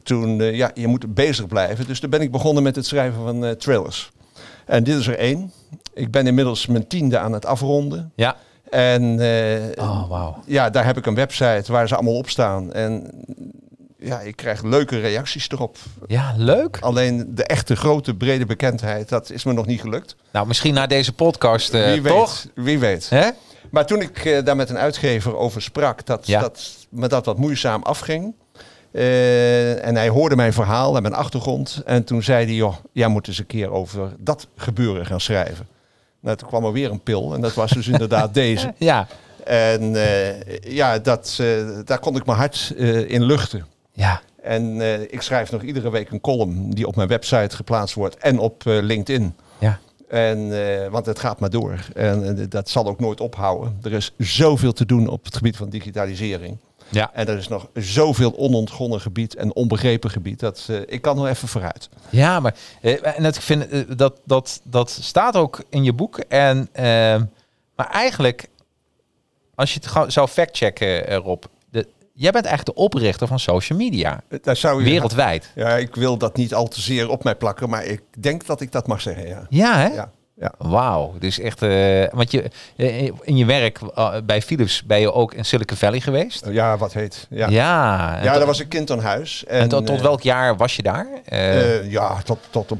toen, 0.03 0.41
eh, 0.41 0.55
ja, 0.55 0.71
je 0.73 0.87
moet 0.87 1.13
bezig 1.13 1.47
blijven. 1.47 1.87
Dus 1.87 1.99
toen 1.99 2.09
ben 2.09 2.21
ik 2.21 2.31
begonnen 2.31 2.63
met 2.63 2.75
het 2.75 2.85
schrijven 2.85 3.23
van 3.23 3.45
eh, 3.45 3.51
trailers. 3.51 4.11
En 4.65 4.83
dit 4.83 4.97
is 4.97 5.07
er 5.07 5.17
één. 5.17 5.51
Ik 5.93 6.11
ben 6.11 6.27
inmiddels 6.27 6.65
mijn 6.65 6.87
tiende 6.87 7.17
aan 7.19 7.33
het 7.33 7.45
afronden. 7.45 8.11
Ja. 8.15 8.35
En 8.69 9.19
eh, 9.19 9.83
Oh, 9.85 10.09
wauw. 10.09 10.37
ja, 10.45 10.69
daar 10.69 10.85
heb 10.85 10.97
ik 10.97 11.05
een 11.05 11.15
website 11.15 11.63
waar 11.71 11.87
ze 11.87 11.95
allemaal 11.95 12.17
op 12.17 12.29
staan. 12.29 12.73
En 12.73 13.11
ja, 13.97 14.19
ik 14.19 14.35
krijg 14.35 14.63
leuke 14.63 14.99
reacties 14.99 15.49
erop. 15.49 15.77
Ja, 16.07 16.33
leuk. 16.37 16.77
Alleen 16.81 17.31
de 17.35 17.43
echte 17.43 17.75
grote 17.75 18.15
brede 18.15 18.45
bekendheid, 18.45 19.09
dat 19.09 19.29
is 19.29 19.43
me 19.43 19.53
nog 19.53 19.65
niet 19.65 19.81
gelukt. 19.81 20.15
Nou, 20.31 20.47
misschien 20.47 20.73
na 20.73 20.87
deze 20.87 21.13
podcast, 21.13 21.73
eh, 21.73 21.91
wie 21.91 22.01
weet, 22.01 22.13
toch? 22.13 22.45
wie 22.55 22.79
weet. 22.79 23.09
Hè? 23.09 23.29
Maar 23.71 23.85
toen 23.85 24.01
ik 24.01 24.25
eh, 24.25 24.43
daar 24.43 24.55
met 24.55 24.69
een 24.69 24.77
uitgever 24.77 25.35
over 25.35 25.61
sprak, 25.61 26.05
dat, 26.05 26.27
Ja. 26.27 26.39
dat 26.39 26.75
me 26.89 27.07
dat 27.07 27.25
wat 27.25 27.37
moeizaam 27.37 27.83
afging. 27.83 28.33
Eh, 28.95 29.85
en 29.85 29.95
hij 29.95 30.09
hoorde 30.09 30.35
mijn 30.35 30.53
verhaal 30.53 30.95
en 30.95 31.01
mijn 31.01 31.13
achtergrond. 31.13 31.81
En 31.85 32.03
toen 32.03 32.23
zei 32.23 32.45
hij, 32.45 32.53
joh, 32.53 32.75
jij 32.91 33.07
moet 33.07 33.27
eens 33.27 33.37
een 33.37 33.45
keer 33.45 33.71
over 33.71 34.15
dat 34.19 34.47
gebeuren 34.55 35.05
gaan 35.05 35.21
schrijven. 35.21 35.67
Nou, 36.19 36.37
toen 36.37 36.47
kwam 36.47 36.65
er 36.65 36.71
weer 36.71 36.91
een 36.91 37.03
pil 37.03 37.33
en 37.33 37.41
dat 37.41 37.53
was 37.53 37.71
dus 37.71 37.87
inderdaad 37.87 38.33
deze. 38.43 38.73
Ja. 38.77 39.07
En 39.43 39.95
eh, 39.95 40.73
ja, 40.73 40.99
dat, 40.99 41.37
eh, 41.41 41.47
daar 41.85 41.99
kon 41.99 42.15
ik 42.15 42.25
mijn 42.25 42.37
hart 42.37 42.73
in 43.07 43.23
luchten. 43.23 43.65
Ja. 43.91 44.21
En 44.41 44.81
ik 45.11 45.21
schrijf 45.21 45.51
nog 45.51 45.61
iedere 45.61 45.91
week 45.91 46.09
een 46.11 46.21
column 46.21 46.69
die 46.69 46.87
op 46.87 46.95
mijn 46.95 47.07
website 47.07 47.55
geplaatst 47.55 47.95
wordt 47.95 48.17
en 48.17 48.39
op 48.39 48.61
LinkedIn. 48.65 49.35
Ja. 49.59 49.79
En, 50.07 50.49
want 50.91 51.05
het 51.05 51.19
gaat 51.19 51.39
maar 51.39 51.49
door. 51.49 51.79
En 51.93 52.45
dat 52.49 52.69
zal 52.69 52.87
ook 52.87 52.99
nooit 52.99 53.21
ophouden. 53.21 53.79
Er 53.83 53.93
is 53.93 54.13
zoveel 54.17 54.73
te 54.73 54.85
doen 54.85 55.07
op 55.07 55.25
het 55.25 55.35
gebied 55.35 55.57
van 55.57 55.69
digitalisering. 55.69 56.57
Ja. 56.89 57.11
En 57.13 57.27
er 57.27 57.37
is 57.37 57.47
nog 57.47 57.67
zoveel 57.73 58.37
onontgonnen 58.37 59.01
gebied 59.01 59.35
en 59.35 59.55
onbegrepen 59.55 60.09
gebied. 60.09 60.39
Dat 60.39 60.65
eh, 60.69 60.77
ik 60.85 61.01
kan 61.01 61.15
nog 61.15 61.27
even 61.27 61.47
vooruit. 61.47 61.89
Ja, 62.09 62.39
maar 62.39 62.55
eh, 62.81 63.17
en 63.17 63.23
dat, 63.23 63.35
ik 63.35 63.41
vind, 63.41 63.69
eh, 63.69 63.81
dat, 63.95 64.19
dat, 64.23 64.61
dat 64.63 64.89
staat 64.89 65.35
ook 65.35 65.63
in 65.69 65.83
je 65.83 65.93
boek. 65.93 66.17
En, 66.17 66.69
ehm, 66.71 67.23
maar 67.75 67.89
eigenlijk, 67.89 68.49
als 69.55 69.73
je 69.73 69.79
het 69.93 70.13
zou 70.13 70.27
factchecken, 70.27 71.15
Rob. 71.15 71.43
De, 71.69 71.87
jij 72.13 72.31
bent 72.31 72.45
eigenlijk 72.45 72.77
de 72.77 72.83
oprichter 72.83 73.27
van 73.27 73.39
social 73.39 73.77
media. 73.77 74.23
Daar 74.41 74.55
zou 74.55 74.83
je, 74.83 74.89
Wereldwijd. 74.89 75.51
Ja, 75.55 75.75
ik 75.75 75.95
wil 75.95 76.17
dat 76.17 76.37
niet 76.37 76.53
al 76.53 76.67
te 76.67 76.81
zeer 76.81 77.09
op 77.09 77.23
mij 77.23 77.35
plakken, 77.35 77.69
maar 77.69 77.85
ik 77.85 78.01
denk 78.17 78.45
dat 78.45 78.61
ik 78.61 78.71
dat 78.71 78.87
mag 78.87 79.01
zeggen. 79.01 79.27
Ja. 79.27 79.45
Ja, 79.49 79.77
hè? 79.77 79.87
Ja, 79.87 80.11
ja. 80.35 80.53
Wauw. 80.57 81.15
Dus 81.19 81.39
echt, 81.39 81.61
eh, 81.61 82.03
want 82.11 82.31
je, 82.31 82.49
eh, 82.75 83.05
in 83.21 83.37
je 83.37 83.45
werk 83.45 83.79
eh, 83.95 84.15
bij 84.23 84.41
Philips 84.41 84.83
ben 84.83 84.99
je 84.99 85.13
ook 85.13 85.33
in 85.33 85.45
Silicon 85.45 85.77
Valley 85.77 85.99
geweest. 85.99 86.45
ja 86.49 86.77
wat 86.77 86.93
heet. 86.93 87.27
Ja, 87.29 87.49
Ja. 87.49 88.23
ja. 88.23 88.37
daar 88.37 88.45
was 88.45 88.59
een 88.59 88.67
kind 88.67 88.91
aan 88.91 88.99
huis. 88.99 89.45
En, 89.45 89.59
En 89.59 89.69
tot, 89.69 89.85
tot 89.85 90.01
welk 90.01 90.21
jaar 90.21 90.57
was 90.57 90.75
je 90.75 90.81
daar? 90.81 91.07
Ja, 91.89 92.21
tot, 92.21 92.39
tot 92.49 92.71
een, 92.71 92.79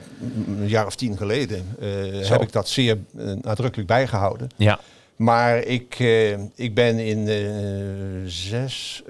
jaar 0.68 0.86
of 0.86 0.96
tien 0.96 1.18
geleden 1.18 1.76
eh, 1.80 2.30
heb 2.30 2.42
ik 2.42 2.52
dat 2.52 2.68
zeer 2.68 2.98
nadrukkelijk 3.42 3.88
bijgehouden. 3.88 4.50
ja. 4.56 4.80
Maar 5.16 5.58
ik, 5.58 5.96
eh, 6.00 6.32
ik 6.56 6.74
ben 6.74 7.00
in 7.00 7.28
eh 7.28 7.36
zes, 8.26 9.04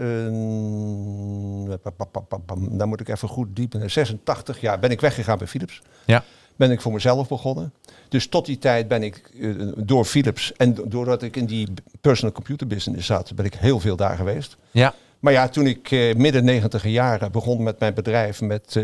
pam, 2.46 2.78
daar 2.78 2.88
moet 2.88 3.00
ik 3.00 3.08
even 3.08 3.28
goed 3.28 3.56
diep 3.56 3.74
in, 3.74 3.90
86 3.90 4.62
jaar 4.62 4.80
ben 4.80 4.92
ik 4.92 5.02
weggegaan 5.02 5.38
bij 5.38 5.48
Philips. 5.48 5.82
Ja. 6.06 6.24
Ben 6.56 6.72
ik 6.72 6.82
voor 6.82 6.94
mezelf 6.94 7.28
begonnen. 7.28 7.74
Dus 8.10 8.28
tot 8.28 8.46
die 8.46 8.58
tijd 8.58 8.88
ben 8.88 9.04
ik 9.04 9.32
eh, 9.42 9.50
door 9.78 10.06
Philips 10.06 10.54
en 10.58 10.76
doordat 10.86 11.22
ik 11.22 11.36
in 11.36 11.46
die 11.46 11.68
personal 12.02 12.34
computer 12.34 12.68
business 12.68 13.06
zat, 13.08 13.36
ben 13.36 13.46
ik 13.46 13.54
heel 13.54 13.80
veel 13.80 13.96
daar 13.96 14.16
geweest. 14.16 14.58
Ja. 14.72 14.94
Maar 15.20 15.34
ja, 15.34 15.48
toen 15.48 15.68
ik 15.68 15.92
eh, 15.92 16.16
midden 16.16 16.44
negentiger 16.44 16.90
jaren 16.90 17.32
begon 17.32 17.64
met 17.64 17.80
mijn 17.80 17.94
bedrijf, 17.94 18.42
met, 18.42 18.76
eh, 18.76 18.84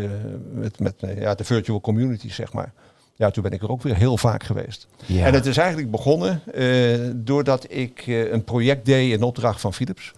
met, 0.52 0.78
met 0.78 0.94
ja, 1.18 1.34
de 1.34 1.44
virtual 1.44 1.80
community, 1.80 2.30
zeg 2.30 2.52
maar. 2.52 2.72
Ja, 3.14 3.30
toen 3.30 3.42
ben 3.42 3.52
ik 3.52 3.62
er 3.62 3.70
ook 3.70 3.82
weer 3.82 3.96
heel 3.96 4.16
vaak 4.16 4.42
geweest. 4.42 4.86
Ja. 5.06 5.26
En 5.26 5.34
het 5.34 5.46
is 5.46 5.56
eigenlijk 5.56 5.90
begonnen 5.90 6.42
doordat 7.24 7.66
ik 7.68 8.04
een 8.06 8.44
project 8.44 8.86
deed 8.86 9.12
in 9.12 9.22
opdracht 9.22 9.60
van 9.60 9.74
Philips. 9.74 10.12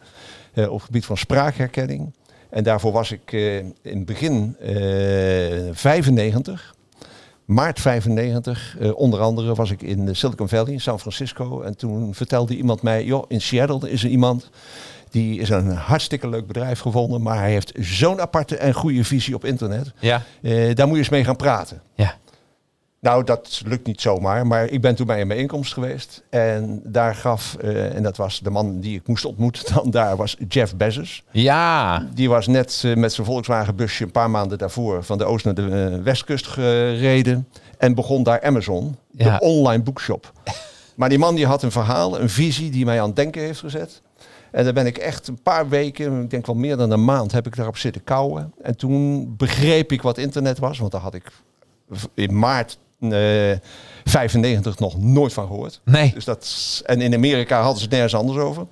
op 0.55 0.73
het 0.73 0.83
gebied 0.83 1.05
van 1.05 1.17
spraakherkenning. 1.17 2.13
En 2.51 2.63
daarvoor 2.63 2.93
was 2.93 3.13
ik 3.13 3.33
in 3.33 3.75
het 3.83 4.05
begin 4.05 4.57
eh 4.61 4.73
95, 5.73 6.74
maart 7.45 7.81
95, 7.81 8.77
eh, 8.79 8.97
onder 8.97 9.21
andere 9.21 9.55
was 9.55 9.71
ik 9.71 9.83
in 9.83 10.07
de 10.07 10.15
Silicon 10.15 10.49
Valley, 10.49 10.73
in 10.73 10.81
San 10.81 11.01
Francisco. 11.01 11.61
En 11.63 11.77
toen 11.77 12.15
vertelde 12.15 12.57
iemand 12.57 12.83
mij, 12.83 13.05
joh, 13.05 13.25
in 13.29 13.41
Seattle 13.41 13.91
is 13.91 14.05
er 14.05 14.11
iemand... 14.11 14.51
Die 15.11 15.41
is 15.41 15.49
een 15.49 15.71
hartstikke 15.71 16.29
leuk 16.29 16.47
bedrijf 16.47 16.81
gevonden, 16.81 17.23
maar 17.23 17.39
hij 17.39 17.51
heeft 17.51 17.73
zo'n 17.75 18.21
aparte 18.21 18.57
en 18.57 18.75
goede 18.75 19.05
visie 19.05 19.35
op 19.35 19.45
internet. 19.45 19.93
Ja. 19.99 20.23
Eh, 20.43 20.75
daar 20.75 20.87
moet 20.87 20.97
je 20.97 21.03
eens 21.03 21.09
mee 21.09 21.25
gaan 21.25 21.37
praten. 21.37 21.83
Ja. 21.95 22.15
Nou, 23.05 23.25
dat 23.25 23.63
lukt 23.67 23.87
niet 23.87 24.01
zomaar, 24.01 24.47
maar 24.47 24.69
ik 24.69 24.81
ben 24.81 24.95
toen 24.95 25.07
bij 25.07 25.21
een 25.21 25.29
bijeenkomst 25.29 25.73
geweest. 25.73 26.23
En 26.31 26.81
daar 26.85 27.15
gaf, 27.15 27.57
eh, 27.61 27.95
en 27.95 28.03
dat 28.03 28.17
was 28.17 28.41
de 28.41 28.51
man 28.51 28.81
die 28.81 28.97
ik 28.99 29.07
moest 29.07 29.25
ontmoeten 29.25 29.75
dan 29.75 29.91
daar, 29.91 30.17
was 30.17 30.37
Jeff 30.49 30.77
Bezos. 30.77 31.23
Ja. 31.31 32.07
Die 32.15 32.29
was 32.29 32.47
net 32.47 32.83
eh, 32.85 32.95
met 32.95 33.13
zijn 33.13 33.27
Volkswagen 33.27 33.77
busje 33.77 34.05
een 34.05 34.11
paar 34.11 34.31
maanden 34.31 34.59
daarvoor 34.59 35.05
van 35.05 35.19
de 35.19 35.25
oost 35.25 35.45
naar 35.45 35.55
de 35.55 35.91
eh, 35.97 36.03
westkust 36.03 36.47
gereden. 36.47 37.49
En 37.79 37.95
begon 37.95 38.23
daar 38.23 38.43
Amazon, 38.43 38.97
Ja. 39.11 39.39
de 39.39 39.45
online 39.45 39.83
boekshop. 39.83 40.33
Maar 40.97 41.09
die 41.09 41.19
man 41.19 41.35
die 41.35 41.47
had 41.47 41.63
een 41.63 41.73
verhaal, 41.73 42.21
een 42.21 42.31
visie 42.31 42.71
die 42.71 42.85
mij 42.85 43.01
aan 43.01 43.07
het 43.07 43.17
denken 43.17 43.43
heeft 43.43 43.61
gezet. 43.61 44.03
En 44.51 44.65
daar 44.65 44.73
ben 44.73 44.87
ik 44.87 44.99
echt 44.99 45.29
een 45.29 45.43
paar 45.43 45.69
weken, 45.69 46.23
ik 46.23 46.31
denk 46.31 46.47
wel 46.47 46.57
meer 46.57 46.77
dan 46.77 46.91
een 46.91 47.05
maand, 47.05 47.33
heb 47.33 47.47
ik 47.47 47.57
daarop 47.57 47.77
zitten 47.77 48.05
kouwen. 48.05 48.53
En 48.63 48.77
toen 48.77 49.35
begreep 49.37 49.93
ik 49.93 50.03
wat 50.03 50.19
internet 50.19 50.59
was, 50.59 50.79
want 50.79 50.93
daar 50.93 51.01
had 51.01 51.15
ik 51.15 51.33
in 52.15 52.39
maart 52.39 52.79
95 54.05 54.79
nog 54.79 54.99
nooit 54.99 55.33
van 55.33 55.47
gehoord. 55.47 55.81
Nee. 55.85 56.13
Dus 56.15 56.25
dat, 56.25 56.83
en 56.87 57.01
in 57.01 57.15
Amerika 57.15 57.57
hadden 57.57 57.77
ze 57.77 57.83
het 57.83 57.93
nergens 57.93 58.15
anders 58.15 58.39
over. 58.39 58.67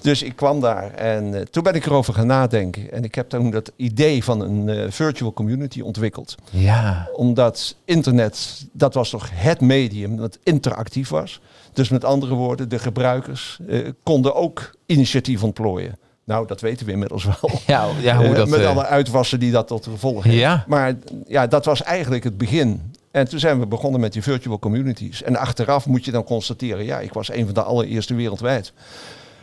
Dus 0.00 0.22
ik 0.22 0.36
kwam 0.36 0.60
daar 0.60 0.94
en 0.94 1.34
eh, 1.34 1.40
toen 1.40 1.62
ben 1.62 1.74
ik 1.74 1.86
erover 1.86 2.14
gaan 2.14 2.26
nadenken. 2.26 2.92
En 2.92 3.04
ik 3.04 3.14
heb 3.14 3.28
toen 3.28 3.50
dat 3.50 3.72
idee 3.76 4.24
van 4.24 4.40
een 4.40 4.68
eh, 4.68 4.90
virtual 4.90 5.32
community 5.32 5.80
ontwikkeld. 5.80 6.34
Ja. 6.50 7.08
Omdat 7.12 7.76
internet, 7.84 8.66
dat 8.72 8.94
was 8.94 9.10
toch 9.10 9.28
het 9.32 9.60
medium 9.60 10.16
dat 10.16 10.38
interactief 10.42 11.08
was. 11.08 11.40
Dus 11.72 11.88
met 11.88 12.04
andere 12.04 12.34
woorden, 12.34 12.68
de 12.68 12.78
gebruikers 12.78 13.58
eh, 13.68 13.88
konden 14.02 14.34
ook 14.34 14.70
initiatief 14.86 15.42
ontplooien. 15.42 15.98
Nou, 16.24 16.46
dat 16.46 16.60
weten 16.60 16.86
we 16.86 16.92
inmiddels 16.92 17.24
wel. 17.24 17.50
Ja, 17.66 17.86
ja 18.00 18.16
hoe 18.16 18.26
Eh, 18.26 18.34
dat... 18.34 18.48
met 18.48 18.60
eh, 18.60 18.68
alle 18.68 18.86
uitwassen 18.86 19.40
die 19.40 19.52
dat 19.52 19.66
tot 19.66 19.84
gevolg 19.84 20.24
heeft. 20.24 20.36
Ja. 20.36 20.64
Maar 20.66 20.94
ja, 21.26 21.46
dat 21.46 21.64
was 21.64 21.82
eigenlijk 21.82 22.24
het 22.24 22.38
begin. 22.38 22.94
En 23.16 23.28
toen 23.28 23.38
zijn 23.38 23.58
we 23.58 23.66
begonnen 23.66 24.00
met 24.00 24.12
die 24.12 24.22
virtual 24.22 24.58
communities. 24.58 25.22
En 25.22 25.36
achteraf 25.36 25.86
moet 25.86 26.04
je 26.04 26.10
dan 26.10 26.24
constateren, 26.24 26.84
ja, 26.84 27.00
ik 27.00 27.12
was 27.12 27.32
een 27.32 27.44
van 27.44 27.54
de 27.54 27.62
allereerste 27.62 28.14
wereldwijd. 28.14 28.72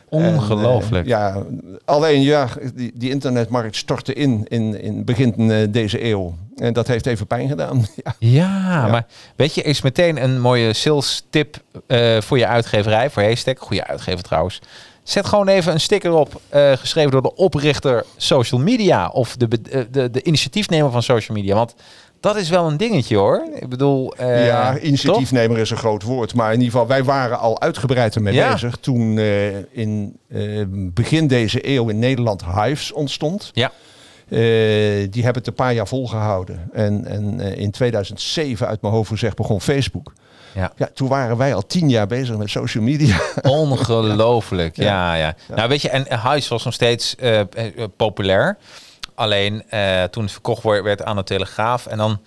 Ongelooflijk. 0.10 1.06
En, 1.06 1.12
eh, 1.12 1.18
ja, 1.18 1.44
alleen 1.86 2.22
ja, 2.22 2.48
die, 2.76 2.92
die 2.96 3.10
internetmarkt 3.10 3.76
stortte 3.76 4.14
in, 4.14 4.46
in, 4.48 4.82
in 4.82 5.06
begin 5.06 5.52
eh, 5.52 5.68
deze 5.70 6.06
eeuw. 6.06 6.36
En 6.56 6.74
dat 6.74 6.88
heeft 6.88 7.06
even 7.06 7.28
pijn 7.28 7.48
gedaan. 7.48 7.86
Ja. 8.04 8.16
Ja, 8.20 8.88
maar 8.88 9.06
weet 9.36 9.56
je, 9.56 9.62
is 9.62 9.82
meteen 9.82 10.24
een 10.24 10.42
mooie 10.42 10.74
sales 10.74 11.26
tip 11.30 11.58
eh, 11.88 12.22
voor 12.22 12.38
je 12.38 12.48
uitgeverij, 12.48 13.10
voor 13.10 13.24
Haystack. 13.24 13.60
Goede 13.60 13.88
uitgever 13.88 14.24
trouwens. 14.24 14.62
Zet 15.04 15.26
gewoon 15.26 15.48
even 15.48 15.74
een 15.74 15.80
sticker 15.80 16.12
op, 16.12 16.42
geschreven 16.76 17.12
door 17.12 17.22
de 17.22 17.36
oprichter 17.36 18.06
social 18.18 18.62
media 18.62 19.08
of 19.08 19.36
de, 19.36 19.62
de, 19.92 20.12
de 20.12 20.24
initiatiefnemer 20.24 20.92
van 20.92 21.04
social 21.04 21.38
media. 21.38 21.56
Want 21.56 21.76
dat 22.24 22.36
is 22.36 22.50
wel 22.50 22.68
een 22.68 22.78
dingetje 22.78 23.18
hoor. 23.18 23.48
Ik 23.60 23.70
bedoel, 23.70 24.14
eh, 24.16 24.46
ja, 24.46 24.80
initiatiefnemer 24.80 25.58
is 25.58 25.70
een 25.70 25.78
groot 25.78 26.04
woord. 26.04 26.34
Maar 26.34 26.54
in 26.54 26.60
ieder 26.60 26.72
geval, 26.72 26.88
wij 26.88 27.04
waren 27.04 27.40
al 27.40 27.62
uitgebreid 27.62 28.16
ermee 28.16 28.34
Ja. 28.34 28.52
bezig. 28.52 28.76
Toen 28.76 29.18
eh, 29.18 29.58
in 29.58 30.18
eh, 30.30 30.64
begin 30.70 31.28
deze 31.28 31.68
eeuw 31.70 31.90
in 31.90 32.00
Nederland 32.00 32.46
Hives 32.46 32.92
ontstond. 32.92 33.52
Ja. 33.54 33.72
Die 35.10 35.24
hebben 35.24 35.34
het 35.42 35.48
een 35.48 35.54
paar 35.54 35.74
jaar 35.74 35.88
volgehouden. 35.88 36.70
En, 36.74 37.06
en 37.06 37.40
in 37.40 37.72
2007, 37.72 38.68
uit 38.68 38.82
mijn 38.82 38.94
hoofd 38.94 39.10
gezegd, 39.10 39.36
begon 39.36 39.62
Facebook. 39.62 40.14
Ja. 40.54 40.72
Ja, 40.76 40.90
toen 40.94 41.08
waren 41.08 41.38
wij 41.38 41.54
al 41.54 41.66
tien 41.66 41.90
jaar 41.90 42.08
bezig 42.08 42.38
met 42.38 42.50
social 42.50 42.84
media. 42.84 43.18
Ongelooflijk, 43.42 44.76
ja. 44.76 45.16
ja, 45.16 45.36
Nou 45.56 45.70
weet 45.70 45.82
je, 45.82 45.90
en 45.90 46.18
Huis 46.20 46.48
was 46.48 46.64
nog 46.64 46.74
steeds 46.74 47.16
populair. 47.96 48.58
Alleen 49.16 49.64
eh, 49.70 50.04
toen 50.04 50.24
het 50.24 50.32
verkocht 50.32 50.64
werd 50.64 51.04
aan 51.04 51.16
de 51.16 51.24
Telegraaf. 51.24 51.86
En 51.86 51.98
dan, 51.98 52.20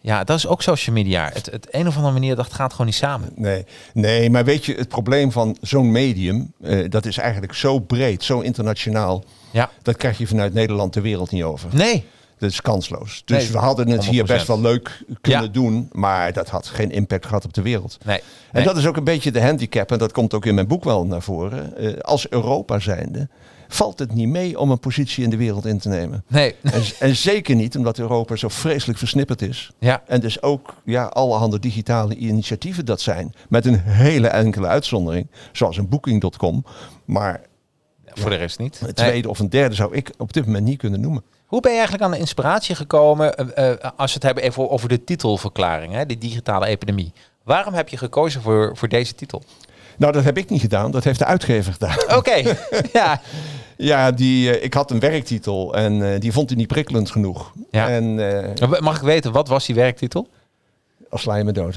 ja, 0.00 0.24
dat 0.24 0.36
is 0.36 0.46
ook 0.46 0.62
social 0.62 0.94
media. 0.96 1.30
Het, 1.32 1.46
het 1.46 1.68
een 1.70 1.86
of 1.86 1.94
andere 1.96 2.12
manier, 2.12 2.36
dat 2.36 2.52
gaat 2.52 2.70
gewoon 2.70 2.86
niet 2.86 2.94
samen. 2.94 3.28
Nee, 3.34 3.66
nee, 3.94 4.30
maar 4.30 4.44
weet 4.44 4.64
je, 4.64 4.74
het 4.74 4.88
probleem 4.88 5.32
van 5.32 5.56
zo'n 5.60 5.90
medium, 5.92 6.52
eh, 6.62 6.90
dat 6.90 7.06
is 7.06 7.18
eigenlijk 7.18 7.54
zo 7.54 7.78
breed, 7.78 8.24
zo 8.24 8.40
internationaal. 8.40 9.24
Ja. 9.50 9.70
Dat 9.82 9.96
krijg 9.96 10.18
je 10.18 10.26
vanuit 10.26 10.54
Nederland 10.54 10.92
de 10.92 11.00
wereld 11.00 11.30
niet 11.30 11.42
over. 11.42 11.68
Nee. 11.72 12.04
Dat 12.38 12.50
is 12.50 12.60
kansloos. 12.60 13.22
Dus 13.24 13.42
Nee, 13.42 13.52
we 13.52 13.58
hadden 13.58 13.88
het 13.88 14.04
hier 14.04 14.20
100%. 14.22 14.26
best 14.26 14.46
wel 14.46 14.60
leuk 14.60 15.02
kunnen 15.20 15.42
Ja. 15.42 15.48
doen, 15.48 15.88
maar 15.92 16.32
dat 16.32 16.48
had 16.48 16.66
geen 16.66 16.90
impact 16.90 17.26
gehad 17.26 17.44
op 17.44 17.52
de 17.54 17.62
wereld. 17.62 17.98
Nee. 18.04 18.16
En 18.18 18.22
Nee. 18.52 18.64
dat 18.64 18.76
is 18.76 18.86
ook 18.86 18.96
een 18.96 19.04
beetje 19.04 19.30
de 19.30 19.40
handicap, 19.42 19.92
en 19.92 19.98
dat 19.98 20.12
komt 20.12 20.34
ook 20.34 20.46
in 20.46 20.54
mijn 20.54 20.66
boek 20.66 20.84
wel 20.84 21.06
naar 21.06 21.22
voren. 21.22 21.76
Eh, 21.76 21.98
als 22.00 22.28
Europa 22.30 22.78
zijnde 22.78 23.28
valt 23.68 23.98
het 23.98 24.14
niet 24.14 24.28
mee 24.28 24.58
om 24.58 24.70
een 24.70 24.78
positie 24.78 25.24
in 25.24 25.30
de 25.30 25.36
wereld 25.36 25.66
in 25.66 25.78
te 25.78 25.88
nemen. 25.88 26.24
Nee. 26.28 26.54
En, 26.62 26.82
en 26.98 27.16
zeker 27.16 27.54
niet 27.54 27.76
omdat 27.76 27.98
Europa 27.98 28.36
zo 28.36 28.48
vreselijk 28.48 28.98
versnipperd 28.98 29.42
is. 29.42 29.70
Ja. 29.78 30.02
En 30.06 30.20
dus 30.20 30.42
ook 30.42 30.74
ja, 30.84 31.04
allerhande 31.04 31.58
digitale 31.58 32.14
initiatieven 32.16 32.84
dat 32.86 33.00
zijn. 33.00 33.34
Met 33.48 33.66
een 33.66 33.78
hele 33.80 34.28
enkele 34.28 34.66
uitzondering. 34.66 35.26
Zoals 35.52 35.76
een 35.76 35.88
Booking.com. 35.88 36.64
Maar 37.04 37.40
Voor 38.14 38.30
de 38.30 38.36
rest 38.36 38.58
niet. 38.58 38.78
een 38.80 38.84
Nee. 38.84 38.94
tweede 38.94 39.28
of 39.28 39.38
een 39.38 39.48
derde 39.50 39.74
zou 39.74 39.94
ik 39.96 40.10
op 40.18 40.32
dit 40.32 40.46
moment 40.46 40.64
niet 40.64 40.78
kunnen 40.78 41.00
noemen. 41.00 41.22
Hoe 41.46 41.60
ben 41.60 41.70
je 41.70 41.76
eigenlijk 41.76 42.06
aan 42.06 42.12
de 42.14 42.18
inspiratie 42.18 42.74
gekomen 42.74 43.36
eh, 43.36 43.70
eh, 43.72 43.78
als 43.96 44.08
we 44.10 44.14
het 44.14 44.22
hebben 44.22 44.42
even 44.44 44.70
over 44.70 44.88
de 44.88 45.04
titelverklaring, 45.04 45.92
hè, 45.92 46.06
de 46.06 46.18
digitale 46.18 46.66
epidemie? 46.66 47.12
Waarom 47.44 47.74
heb 47.74 47.88
je 47.88 47.96
gekozen 47.96 48.42
voor, 48.42 48.76
voor 48.76 48.88
deze 48.88 49.14
titel? 49.14 49.42
Nou, 49.98 50.12
dat 50.12 50.24
heb 50.24 50.38
ik 50.38 50.50
niet 50.50 50.60
gedaan. 50.60 50.90
Dat 50.90 51.04
heeft 51.04 51.18
de 51.18 51.24
uitgever 51.24 51.72
gedaan. 51.72 52.16
Oké, 52.16 52.56
ja. 52.92 53.20
Ja, 53.76 54.10
die, 54.10 54.50
eh, 54.56 54.64
ik 54.64 54.74
had 54.74 54.90
een 54.90 55.00
werktitel 55.00 55.74
en 55.74 56.12
eh, 56.12 56.20
die 56.20 56.32
vond 56.32 56.48
hij 56.48 56.58
niet 56.58 56.66
prikkelend 56.68 57.10
genoeg. 57.10 57.52
Ja. 57.70 57.88
En 57.88 58.32
eh 58.70 58.80
Mag 58.80 58.96
ik 58.96 59.02
weten, 59.02 59.32
wat 59.32 59.48
was 59.48 59.66
die 59.66 59.74
werktitel? 59.74 60.28
als 61.10 61.22
sla 61.22 61.34
je 61.36 61.44
me 61.44 61.52
dood. 61.52 61.76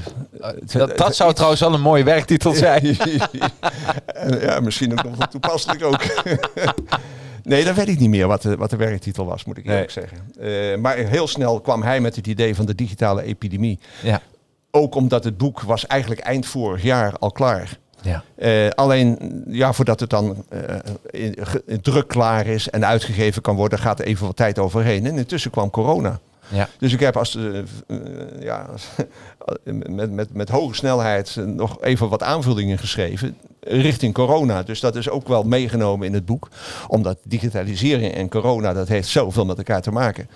Dat, 0.74 0.98
dat 0.98 1.16
zou 1.16 1.34
trouwens 1.34 1.62
wel 1.62 1.74
een 1.74 1.82
mooie 1.82 2.04
werktitel 2.04 2.54
zijn. 2.66 2.98
Ja, 4.42 4.60
misschien 4.60 4.92
ook 4.92 5.04
nog 5.04 5.18
wel 5.18 5.28
toepasselijk 5.28 5.84
ook. 5.84 6.04
nee, 7.44 7.64
dat 7.64 7.76
weet 7.76 7.88
ik 7.88 8.00
niet 8.00 8.10
meer 8.10 8.28
wat 8.28 8.42
de, 8.42 8.56
wat 8.58 8.70
de 8.70 8.76
werktitel 8.76 9.26
was, 9.26 9.46
moet 9.46 9.58
ik 9.58 9.64
Nee. 9.66 9.74
eerlijk 9.74 9.92
zeggen. 9.92 10.18
Eh, 10.40 10.78
maar 10.78 10.98
heel 10.98 11.28
snel 11.28 11.62
kwam 11.62 11.84
hij 11.84 12.00
met 12.00 12.16
het 12.16 12.28
idee 12.28 12.56
van 12.56 12.66
de 12.66 12.76
digitale 12.76 13.24
epidemie. 13.24 13.80
Ja. 14.04 14.22
Ook 14.72 14.96
omdat 14.96 15.24
het 15.24 15.38
boek 15.38 15.62
was 15.62 15.88
eigenlijk 15.88 16.22
eind 16.22 16.46
vorig 16.46 16.84
jaar 16.84 17.14
al 17.20 17.32
klaar. 17.32 17.80
Ja. 18.02 18.24
Eh, 18.36 18.70
alleen, 18.70 19.18
ja, 19.48 19.74
voordat 19.74 20.00
het 20.00 20.10
dan 20.10 20.44
eh, 20.50 20.76
in, 21.10 21.36
in 21.66 21.82
druk 21.82 22.08
klaar 22.08 22.48
is 22.48 22.70
en 22.70 22.86
uitgegeven 22.86 23.42
kan 23.42 23.56
worden, 23.56 23.80
gaat 23.80 24.00
er 24.00 24.06
even 24.06 24.26
wat 24.26 24.36
tijd 24.36 24.60
overheen. 24.60 25.06
En 25.06 25.18
intussen 25.18 25.52
kwam 25.52 25.70
corona. 25.70 26.20
Ja. 26.48 26.68
Dus 26.80 26.94
ik 26.94 27.00
heb 27.00 27.18
als, 27.18 27.36
eh, 27.36 27.44
ja, 28.40 28.70
met, 29.90 30.12
met, 30.12 30.34
met 30.34 30.50
hoge 30.50 30.76
snelheid 30.76 31.36
nog 31.46 31.82
even 31.82 32.10
wat 32.10 32.24
aanvullingen 32.24 32.78
geschreven 32.78 33.38
richting 33.60 34.14
corona. 34.14 34.64
Dus 34.64 34.80
dat 34.80 34.96
is 34.96 35.10
ook 35.10 35.28
wel 35.28 35.44
meegenomen 35.44 36.08
in 36.08 36.14
het 36.14 36.26
boek. 36.26 36.50
Omdat 36.88 37.18
digitalisering 37.24 38.14
en 38.14 38.30
corona, 38.30 38.74
dat 38.74 38.88
heeft 38.88 39.08
zoveel 39.08 39.46
met 39.46 39.58
elkaar 39.58 39.82
te 39.82 39.92
maken. 39.92 40.30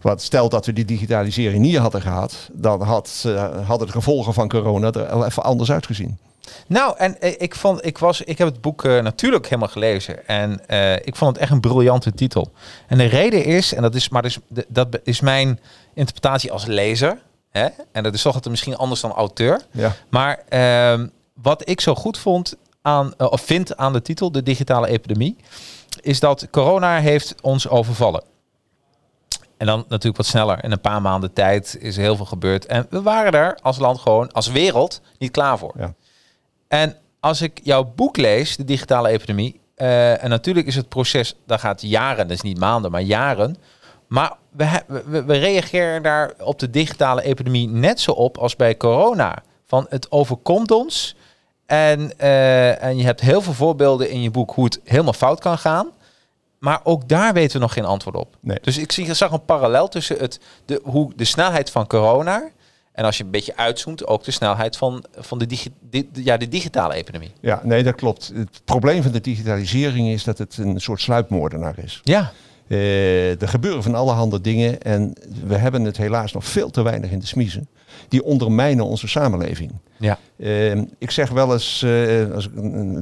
Want 0.00 0.22
stel 0.22 0.48
dat 0.48 0.66
we 0.66 0.72
die 0.72 0.84
digitalisering 0.84 1.62
niet 1.62 1.76
hadden 1.76 2.00
gehad, 2.00 2.50
dan 2.52 2.82
had, 2.82 3.28
hadden 3.64 3.86
de 3.86 3.92
gevolgen 3.92 4.34
van 4.34 4.48
corona 4.48 4.92
er 4.92 5.24
even 5.24 5.42
anders 5.42 5.72
uitgezien. 5.72 6.18
Nou, 6.66 6.94
en 6.98 7.20
eh, 7.20 7.34
ik, 7.38 7.54
vond, 7.54 7.86
ik, 7.86 7.98
was, 7.98 8.20
ik 8.20 8.38
heb 8.38 8.48
het 8.48 8.60
boek 8.60 8.84
eh, 8.84 8.98
natuurlijk 9.02 9.44
helemaal 9.44 9.68
gelezen. 9.68 10.26
En 10.26 10.68
eh, 10.68 10.94
ik 10.94 11.16
vond 11.16 11.32
het 11.32 11.42
echt 11.42 11.50
een 11.50 11.60
briljante 11.60 12.14
titel. 12.14 12.52
En 12.86 12.98
de 12.98 13.04
reden 13.04 13.44
is, 13.44 13.74
en 13.74 13.82
dat 13.82 13.94
is, 13.94 14.08
maar 14.08 14.22
dus, 14.22 14.38
dat 14.68 15.00
is 15.04 15.20
mijn 15.20 15.60
interpretatie 15.94 16.52
als 16.52 16.64
lezer. 16.64 17.18
Hè? 17.50 17.68
En 17.92 18.02
dat 18.02 18.14
is 18.14 18.22
toch 18.22 18.34
altijd 18.34 18.50
misschien 18.50 18.76
anders 18.76 19.00
dan 19.00 19.12
auteur. 19.12 19.60
Ja. 19.70 19.94
Maar 20.08 20.42
ehm, 20.48 21.06
wat 21.34 21.68
ik 21.68 21.80
zo 21.80 21.94
goed 21.94 22.18
vond 22.18 22.54
aan, 22.82 23.14
of 23.18 23.40
vind 23.40 23.76
aan 23.76 23.92
de 23.92 24.02
titel, 24.02 24.32
de 24.32 24.42
digitale 24.42 24.88
epidemie, 24.88 25.36
is 26.00 26.20
dat 26.20 26.46
corona 26.50 26.98
heeft 26.98 27.34
ons 27.40 27.68
overvallen. 27.68 28.22
En 29.56 29.66
dan 29.66 29.84
natuurlijk 29.88 30.16
wat 30.16 30.26
sneller. 30.26 30.64
In 30.64 30.72
een 30.72 30.80
paar 30.80 31.02
maanden 31.02 31.32
tijd 31.32 31.76
is 31.80 31.96
er 31.96 32.02
heel 32.02 32.16
veel 32.16 32.24
gebeurd. 32.24 32.66
En 32.66 32.86
we 32.90 33.02
waren 33.02 33.32
er 33.32 33.58
als 33.62 33.78
land 33.78 33.98
gewoon, 33.98 34.32
als 34.32 34.48
wereld, 34.48 35.00
niet 35.18 35.30
klaar 35.30 35.58
voor. 35.58 35.74
Ja. 35.78 35.94
En 36.72 36.96
als 37.20 37.40
ik 37.40 37.60
jouw 37.62 37.92
boek 37.96 38.16
lees, 38.16 38.56
de 38.56 38.64
digitale 38.64 39.08
epidemie, 39.08 39.60
eh, 39.74 40.22
en 40.24 40.30
natuurlijk 40.30 40.66
is 40.66 40.74
het 40.74 40.88
proces, 40.88 41.36
dat 41.46 41.60
gaat 41.60 41.82
jaren, 41.82 42.28
dat 42.28 42.36
is 42.36 42.42
niet 42.42 42.58
maanden, 42.58 42.90
maar 42.90 43.00
jaren. 43.00 43.56
Maar 44.06 44.32
we, 44.50 44.82
we, 44.86 45.24
we 45.24 45.36
reageren 45.36 46.02
daar 46.02 46.32
op 46.38 46.58
de 46.58 46.70
digitale 46.70 47.22
epidemie 47.22 47.68
net 47.68 48.00
zo 48.00 48.10
op 48.10 48.38
als 48.38 48.56
bij 48.56 48.76
corona. 48.76 49.42
Van 49.66 49.86
het 49.88 50.10
overkomt 50.10 50.70
ons. 50.70 51.16
En, 51.66 52.18
eh, 52.18 52.82
en 52.82 52.96
je 52.96 53.04
hebt 53.04 53.20
heel 53.20 53.42
veel 53.42 53.52
voorbeelden 53.52 54.10
in 54.10 54.22
je 54.22 54.30
boek 54.30 54.50
hoe 54.50 54.64
het 54.64 54.80
helemaal 54.84 55.12
fout 55.12 55.40
kan 55.40 55.58
gaan. 55.58 55.90
Maar 56.58 56.80
ook 56.84 57.08
daar 57.08 57.32
weten 57.32 57.52
we 57.52 57.62
nog 57.62 57.72
geen 57.72 57.84
antwoord 57.84 58.16
op. 58.16 58.36
Nee. 58.40 58.58
Dus 58.62 58.78
ik 58.78 58.92
zie, 58.92 59.14
zag 59.14 59.32
een 59.32 59.44
parallel 59.44 59.88
tussen 59.88 60.18
het, 60.18 60.40
de, 60.64 60.80
hoe, 60.84 61.12
de 61.16 61.24
snelheid 61.24 61.70
van 61.70 61.86
corona. 61.86 62.50
En 62.92 63.04
als 63.04 63.16
je 63.18 63.24
een 63.24 63.30
beetje 63.30 63.56
uitzoomt, 63.56 64.06
ook 64.06 64.24
de 64.24 64.30
snelheid 64.30 64.76
van, 64.76 65.04
van 65.18 65.38
de, 65.38 65.46
digi, 65.46 65.70
di- 65.90 66.08
ja, 66.12 66.36
de 66.36 66.48
digitale 66.48 66.94
epidemie. 66.94 67.30
Ja, 67.40 67.60
nee, 67.64 67.82
dat 67.82 67.94
klopt. 67.94 68.32
Het 68.34 68.60
probleem 68.64 69.02
van 69.02 69.12
de 69.12 69.20
digitalisering 69.20 70.08
is 70.08 70.24
dat 70.24 70.38
het 70.38 70.56
een 70.56 70.80
soort 70.80 71.00
sluipmoordenaar 71.00 71.78
is. 71.78 72.00
Ja, 72.04 72.32
Eh, 72.68 73.42
er 73.42 73.48
gebeuren 73.48 73.82
van 73.82 73.94
allerhande 73.94 74.40
dingen 74.40 74.80
en 74.82 75.12
we 75.46 75.56
hebben 75.56 75.84
het 75.84 75.96
helaas 75.96 76.32
nog 76.32 76.44
veel 76.44 76.70
te 76.70 76.82
weinig 76.82 77.10
in 77.10 77.18
de 77.18 77.26
smiezen. 77.26 77.68
Die 78.08 78.24
ondermijnen 78.24 78.84
onze 78.84 79.08
samenleving. 79.08 79.72
ja, 79.98 80.18
Eh, 80.36 80.76
ik 80.98 81.10
zeg 81.10 81.30
wel 81.30 81.52
eens, 81.52 81.82
eh, 81.82 82.30
als 82.34 82.44
ik, 82.46 82.50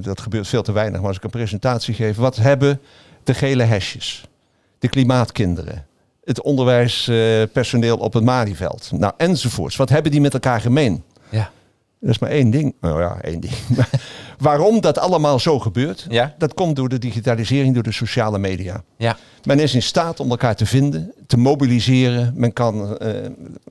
dat 0.05 0.21
gebeurt 0.21 0.49
veel 0.49 0.63
te 0.63 0.73
weinig, 0.73 0.99
maar 0.99 1.09
als 1.09 1.17
ik 1.17 1.25
een 1.25 1.31
presentatie 1.31 1.95
geef, 1.95 2.17
wat 2.17 2.37
hebben 2.37 2.81
de 3.25 3.35
gele 3.35 3.63
hesjes, 3.63 4.25
de 4.79 4.89
klimaatkinderen, 4.89 5.87
het 6.31 6.43
onderwijspersoneel 6.43 7.97
op 7.97 8.13
het 8.13 8.25
Malieveld, 8.25 8.91
nou 8.95 9.13
enzovoorts. 9.17 9.77
Wat 9.77 9.89
hebben 9.89 10.11
die 10.13 10.21
met 10.21 10.33
elkaar 10.35 10.61
gemeen? 10.61 11.03
ja. 11.29 11.51
Dat 12.03 12.11
is 12.11 12.19
maar 12.19 12.31
één 12.31 12.51
ding. 12.51 12.75
Nou 12.81 13.01
ja, 13.01 13.19
één 13.23 13.41
ding. 13.41 13.53
Waarom 14.39 14.81
dat 14.81 14.99
allemaal 14.99 15.39
zo 15.39 15.59
gebeurt, 15.59 16.07
Ja. 16.09 16.35
dat 16.39 16.55
komt 16.55 16.77
door 16.77 16.89
de 16.89 16.99
digitalisering, 16.99 17.75
door 17.75 17.83
de 17.83 17.93
sociale 17.93 18.39
media. 18.39 18.83
ja. 18.97 19.17
Men 19.45 19.59
is 19.59 19.75
in 19.75 19.83
staat 19.83 20.21
om 20.21 20.31
elkaar 20.31 20.55
te 20.57 20.67
vinden, 20.67 21.13
te 21.27 21.37
mobiliseren. 21.37 22.33
Men 22.37 22.53
kan 22.53 22.99
eh, 22.99 23.13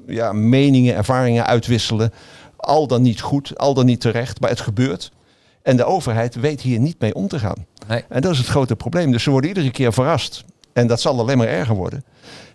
ja, 0.08 0.32
meningen, 0.34 0.96
ervaringen 0.96 1.46
uitwisselen. 1.46 2.14
Al 2.58 2.88
dan 2.88 3.02
niet 3.02 3.22
goed, 3.22 3.58
al 3.58 3.74
dan 3.74 3.86
niet 3.86 4.02
terecht, 4.02 4.40
maar 4.40 4.50
het 4.50 4.62
gebeurt. 4.62 5.12
En 5.62 5.78
de 5.78 5.86
overheid 5.86 6.36
weet 6.36 6.62
hier 6.62 6.80
niet 6.80 7.00
mee 7.00 7.16
om 7.16 7.28
te 7.28 7.40
gaan. 7.40 7.66
Nee. 7.88 8.04
En 8.10 8.22
dat 8.22 8.32
is 8.32 8.38
het 8.38 8.48
grote 8.48 8.76
probleem. 8.76 9.12
Dus 9.12 9.24
ze 9.24 9.30
worden 9.30 9.50
iedere 9.50 9.72
keer 9.72 9.94
verrast. 9.94 10.44
En 10.80 10.88
dat 10.88 11.02
zal 11.02 11.20
alleen 11.20 11.38
maar 11.38 11.48
erger 11.48 11.76
worden. 11.76 12.04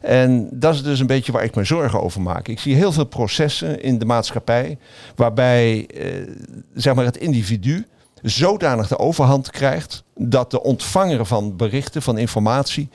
En 0.00 0.48
dat 0.52 0.74
is 0.74 0.82
dus 0.82 1.00
een 1.00 1.06
beetje 1.06 1.32
waar 1.32 1.44
ik 1.44 1.54
me 1.54 1.64
zorgen 1.64 2.02
over 2.02 2.20
maak. 2.20 2.48
Ik 2.48 2.60
zie 2.60 2.74
heel 2.74 2.92
veel 2.92 3.04
processen 3.04 3.82
in 3.82 3.98
de 3.98 4.04
maatschappij 4.04 4.78
waarbij 5.16 5.86
eh, 5.86 6.28
zeg 6.74 6.94
maar 6.94 7.04
het 7.04 7.16
individu 7.16 7.86
zodanig 8.22 8.88
de 8.88 8.98
overhand 8.98 9.50
krijgt 9.50 10.02
dat 10.14 10.50
de 10.50 10.62
ontvanger 10.62 11.26
van 11.26 11.56
berichten, 11.56 12.02
van 12.02 12.18
informatie, 12.18 12.88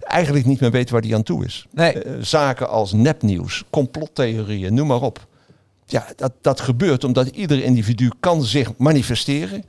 eigenlijk 0.00 0.46
niet 0.46 0.60
meer 0.60 0.70
weet 0.70 0.90
waar 0.90 1.00
die 1.00 1.14
aan 1.14 1.22
toe 1.22 1.44
is. 1.44 1.66
Nee. 1.70 2.02
Eh, 2.02 2.12
zaken 2.20 2.68
als 2.68 2.92
nepnieuws, 2.92 3.64
complottheorieën, 3.70 4.74
noem 4.74 4.86
maar 4.86 5.02
op. 5.02 5.26
Ja, 5.86 6.06
dat, 6.16 6.32
dat 6.40 6.60
gebeurt 6.60 7.04
omdat 7.04 7.26
ieder 7.26 7.62
individu 7.62 8.10
kan 8.20 8.42
zich 8.44 8.72
manifesteren, 8.76 9.64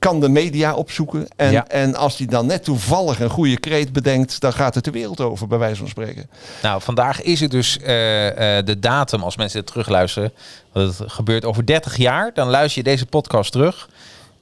kan 0.00 0.20
de 0.20 0.28
media 0.28 0.74
opzoeken. 0.74 1.28
En, 1.36 1.52
Ja. 1.52 1.66
en 1.68 1.94
als 1.94 2.18
hij 2.18 2.26
dan 2.26 2.46
net 2.46 2.64
toevallig 2.64 3.20
een 3.20 3.30
goede 3.30 3.58
kreet 3.58 3.92
bedenkt, 3.92 4.40
dan 4.40 4.52
gaat 4.52 4.74
het 4.74 4.84
de 4.84 4.90
wereld 4.90 5.20
over, 5.20 5.46
bij 5.46 5.58
wijze 5.58 5.76
van 5.76 5.88
spreken. 5.88 6.30
Nou, 6.62 6.82
vandaag 6.82 7.22
is 7.22 7.40
het 7.40 7.50
dus 7.50 7.78
eh, 7.78 8.58
eh, 8.58 8.64
de 8.66 8.78
datum, 8.78 9.22
als 9.22 9.36
mensen 9.36 9.58
dit 9.58 9.66
terugluisteren. 9.68 10.32
Want 10.72 10.98
het 10.98 11.12
gebeurt 11.12 11.44
over 11.44 11.66
30 11.66 11.96
jaar. 11.96 12.30
Dan 12.34 12.48
luister 12.48 12.82
je 12.82 12.90
deze 12.90 13.06
podcast 13.06 13.52
terug. 13.52 13.88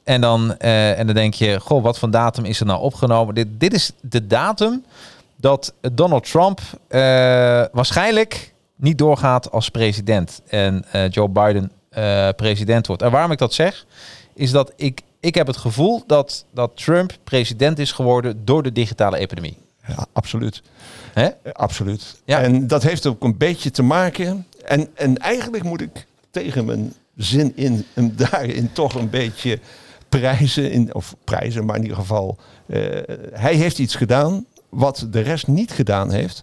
En 0.04 0.20
dan, 0.20 0.58
eh, 0.58 0.98
en 0.98 1.06
dan 1.06 1.14
denk 1.14 1.34
je, 1.34 1.60
goh, 1.60 1.82
wat 1.82 1.98
voor 1.98 2.10
datum 2.10 2.44
is 2.44 2.60
er 2.60 2.66
nou 2.66 2.80
opgenomen? 2.80 3.34
Dit, 3.34 3.48
dit 3.50 3.74
is 3.74 3.90
de 4.00 4.26
datum 4.26 4.84
dat 5.36 5.72
Donald 5.92 6.30
Trump 6.30 6.60
waarschijnlijk 7.72 8.52
niet 8.76 8.98
doorgaat 8.98 9.50
als 9.50 9.68
president. 9.68 10.42
En 10.48 10.84
Joe 11.10 11.28
Biden 11.28 11.72
president 12.36 12.86
wordt. 12.86 13.02
En 13.02 13.10
waarom 13.10 13.32
ik 13.32 13.38
dat 13.38 13.54
zeg, 13.54 13.86
is 14.34 14.50
dat 14.50 14.72
ik, 14.76 15.00
ik 15.20 15.34
heb 15.34 15.46
het 15.46 15.56
gevoel 15.56 16.02
dat, 16.06 16.44
dat 16.50 16.70
Trump 16.74 17.12
president 17.24 17.78
is 17.78 17.92
geworden 17.92 18.44
door 18.44 18.62
de 18.62 18.72
digitale 18.72 19.18
epidemie. 19.18 19.56
Ja, 19.86 20.06
absoluut. 20.12 20.62
Hè? 21.12 21.28
Absoluut. 21.52 22.20
Ja. 22.24 22.40
En 22.40 22.66
dat 22.66 22.82
heeft 22.82 23.06
ook 23.06 23.22
een 23.22 23.36
beetje 23.36 23.70
te 23.70 23.82
maken. 23.82 24.46
En, 24.64 24.88
en 24.94 25.18
eigenlijk 25.18 25.64
moet 25.64 25.80
ik 25.80 26.06
tegen 26.30 26.64
mijn 26.64 26.94
zin 27.16 27.52
in 27.56 27.84
hem 27.92 28.12
daarin 28.30 28.72
toch 28.72 28.94
een 28.94 29.10
beetje 29.10 29.58
prijzen. 30.08 30.70
In, 30.70 30.94
of 30.94 31.14
prijzen, 31.24 31.64
maar 31.64 31.76
in 31.76 31.82
ieder 31.82 31.96
geval. 31.96 32.38
eh, 32.66 32.80
hij 33.32 33.54
heeft 33.54 33.78
iets 33.78 33.94
gedaan 33.94 34.44
wat 34.68 35.06
de 35.10 35.20
rest 35.20 35.46
niet 35.46 35.70
gedaan 35.72 36.10
heeft. 36.10 36.42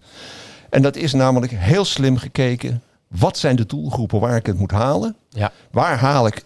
En 0.70 0.82
dat 0.82 0.96
is 0.96 1.14
namelijk 1.14 1.52
heel 1.56 1.86
slim 1.86 2.18
gekeken. 2.18 2.84
Wat 3.08 3.38
zijn 3.38 3.56
de 3.56 3.66
doelgroepen 3.66 4.20
waar 4.20 4.36
ik 4.36 4.46
het 4.46 4.60
moet 4.60 4.72
halen? 4.72 5.16
Ja. 5.30 5.52
Waar 5.72 5.98
haal 5.98 6.28
ik 6.28 6.44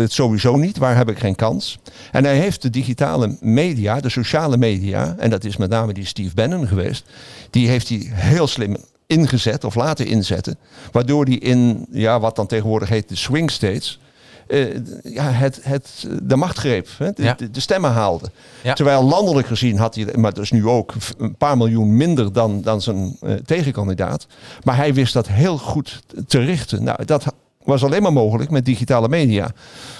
het 0.00 0.12
sowieso 0.12 0.56
niet? 0.56 0.78
Waar 0.78 0.96
heb 0.96 1.10
ik 1.10 1.18
geen 1.18 1.34
kans? 1.34 1.78
En 2.12 2.24
hij 2.24 2.36
heeft 2.38 2.62
de 2.62 2.70
digitale 2.70 3.36
media, 3.40 4.00
de 4.00 4.08
sociale 4.08 4.56
media, 4.56 5.14
en 5.18 5.30
dat 5.30 5.44
is 5.44 5.56
met 5.56 5.70
name 5.70 5.92
die 5.92 6.04
Steve 6.06 6.34
Bannon 6.34 6.66
geweest, 6.66 7.04
die 7.50 7.68
heeft 7.68 7.88
hij 7.88 7.98
heel 8.12 8.46
slim 8.46 8.76
ingezet 9.06 9.64
of 9.64 9.74
laten 9.74 10.06
inzetten. 10.06 10.56
Waardoor 10.92 11.24
hij 11.24 11.34
in 11.34 11.86
ja, 11.90 12.20
wat 12.20 12.36
dan 12.36 12.46
tegenwoordig 12.46 12.88
heet 12.88 13.08
de 13.08 13.16
swing 13.16 13.50
states. 13.50 13.98
eh, 14.46 14.66
ja, 15.02 15.30
het, 15.30 15.58
het, 15.62 16.06
de 16.22 16.36
macht 16.36 16.58
greep, 16.58 16.88
hè, 16.98 17.12
de, 17.12 17.22
Ja. 17.22 17.34
de, 17.34 17.50
de 17.50 17.60
stemmen 17.60 17.90
haalde. 17.90 18.30
Ja. 18.62 18.72
Terwijl 18.74 19.02
landelijk 19.04 19.46
gezien 19.46 19.78
had 19.78 19.94
hij, 19.94 20.06
maar 20.16 20.34
dat 20.34 20.42
is 20.44 20.50
nu 20.50 20.66
ook 20.66 20.92
een 21.18 21.36
paar 21.36 21.56
miljoen 21.56 21.96
minder 21.96 22.32
dan, 22.32 22.62
dan 22.62 22.82
zijn 22.82 23.16
eh, 23.20 23.34
tegenkandidaat. 23.34 24.26
Maar 24.64 24.76
hij 24.76 24.94
wist 24.94 25.12
dat 25.12 25.28
heel 25.28 25.58
goed 25.58 26.02
te 26.26 26.38
richten. 26.38 26.82
Nou, 26.84 27.04
dat 27.04 27.24
was 27.64 27.84
alleen 27.84 28.02
maar 28.02 28.12
mogelijk 28.12 28.50
met 28.50 28.64
digitale 28.64 29.08
media. 29.08 29.50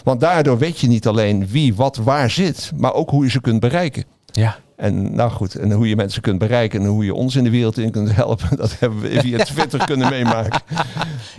Want 0.05 0.21
daardoor 0.21 0.59
weet 0.59 0.79
je 0.79 0.87
niet 0.89 1.07
alleen 1.07 1.47
wie 1.49 1.75
wat 1.75 1.97
waar 1.97 2.31
zit, 2.31 2.71
maar 2.77 2.95
ook 2.95 3.11
hoe 3.11 3.25
je 3.25 3.31
ze 3.31 3.41
kunt 3.41 3.61
bereiken. 3.61 4.05
Ja. 4.27 4.57
En 4.77 5.15
nou 5.15 5.31
goed, 5.31 5.55
en 5.55 5.73
hoe 5.73 5.89
je 5.89 5.97
mensen 5.97 6.23
kunt 6.23 6.39
bereiken 6.39 6.81
en 6.81 6.87
hoe 6.87 7.05
je 7.05 7.15
ons 7.15 7.37
in 7.37 7.45
de 7.45 7.51
wereld 7.51 7.79
in 7.79 7.91
kunt 7.91 8.15
helpen, 8.15 8.57
dat 8.57 8.77
hebben 8.79 9.01
we 9.01 9.21
via 9.21 9.45
Twitter 9.45 9.85
kunnen 9.85 10.11
meemaken. 10.11 10.61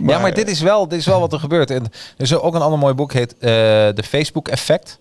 ja, 0.06 0.18
maar 0.18 0.34
dit 0.34 0.48
is, 0.50 0.60
wel, 0.60 0.88
dit 0.88 0.98
is 0.98 1.06
wel 1.06 1.20
wat 1.20 1.32
er 1.32 1.38
gebeurt. 1.38 1.70
En 1.70 1.82
er 1.84 1.90
is 2.16 2.34
ook 2.38 2.54
een 2.54 2.60
ander 2.60 2.78
mooi 2.78 2.94
boek, 2.94 3.12
heet 3.12 3.32
eh, 3.38 3.48
De 3.94 4.02
Facebook 4.04 4.48
Effect. 4.48 4.98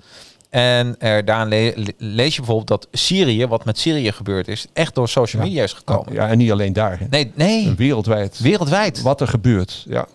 En 0.49 0.95
er, 0.99 1.25
daarin 1.25 1.47
le- 1.47 1.73
le- 1.75 1.91
lees 1.97 2.31
je 2.35 2.41
bijvoorbeeld 2.41 2.67
dat 2.67 2.87
Syrië, 2.91 3.47
wat 3.47 3.65
met 3.65 3.77
Syrië 3.79 4.11
gebeurd 4.11 4.47
is, 4.47 4.65
echt 4.73 4.95
door 4.95 5.09
social 5.09 5.43
media 5.43 5.63
is 5.63 5.73
gekomen. 5.73 6.13
Ja, 6.13 6.27
en 6.27 6.37
niet 6.37 6.51
alleen 6.51 6.73
daar. 6.73 6.99
hè. 6.99 7.05
Nee, 7.09 7.31
nee, 7.35 7.73
Wereldwijd. 7.77 8.39
wereldwijd. 8.39 9.01
Wat 9.01 9.21
er 9.21 9.27
gebeurt. 9.27 9.83
Ja. 9.87 10.07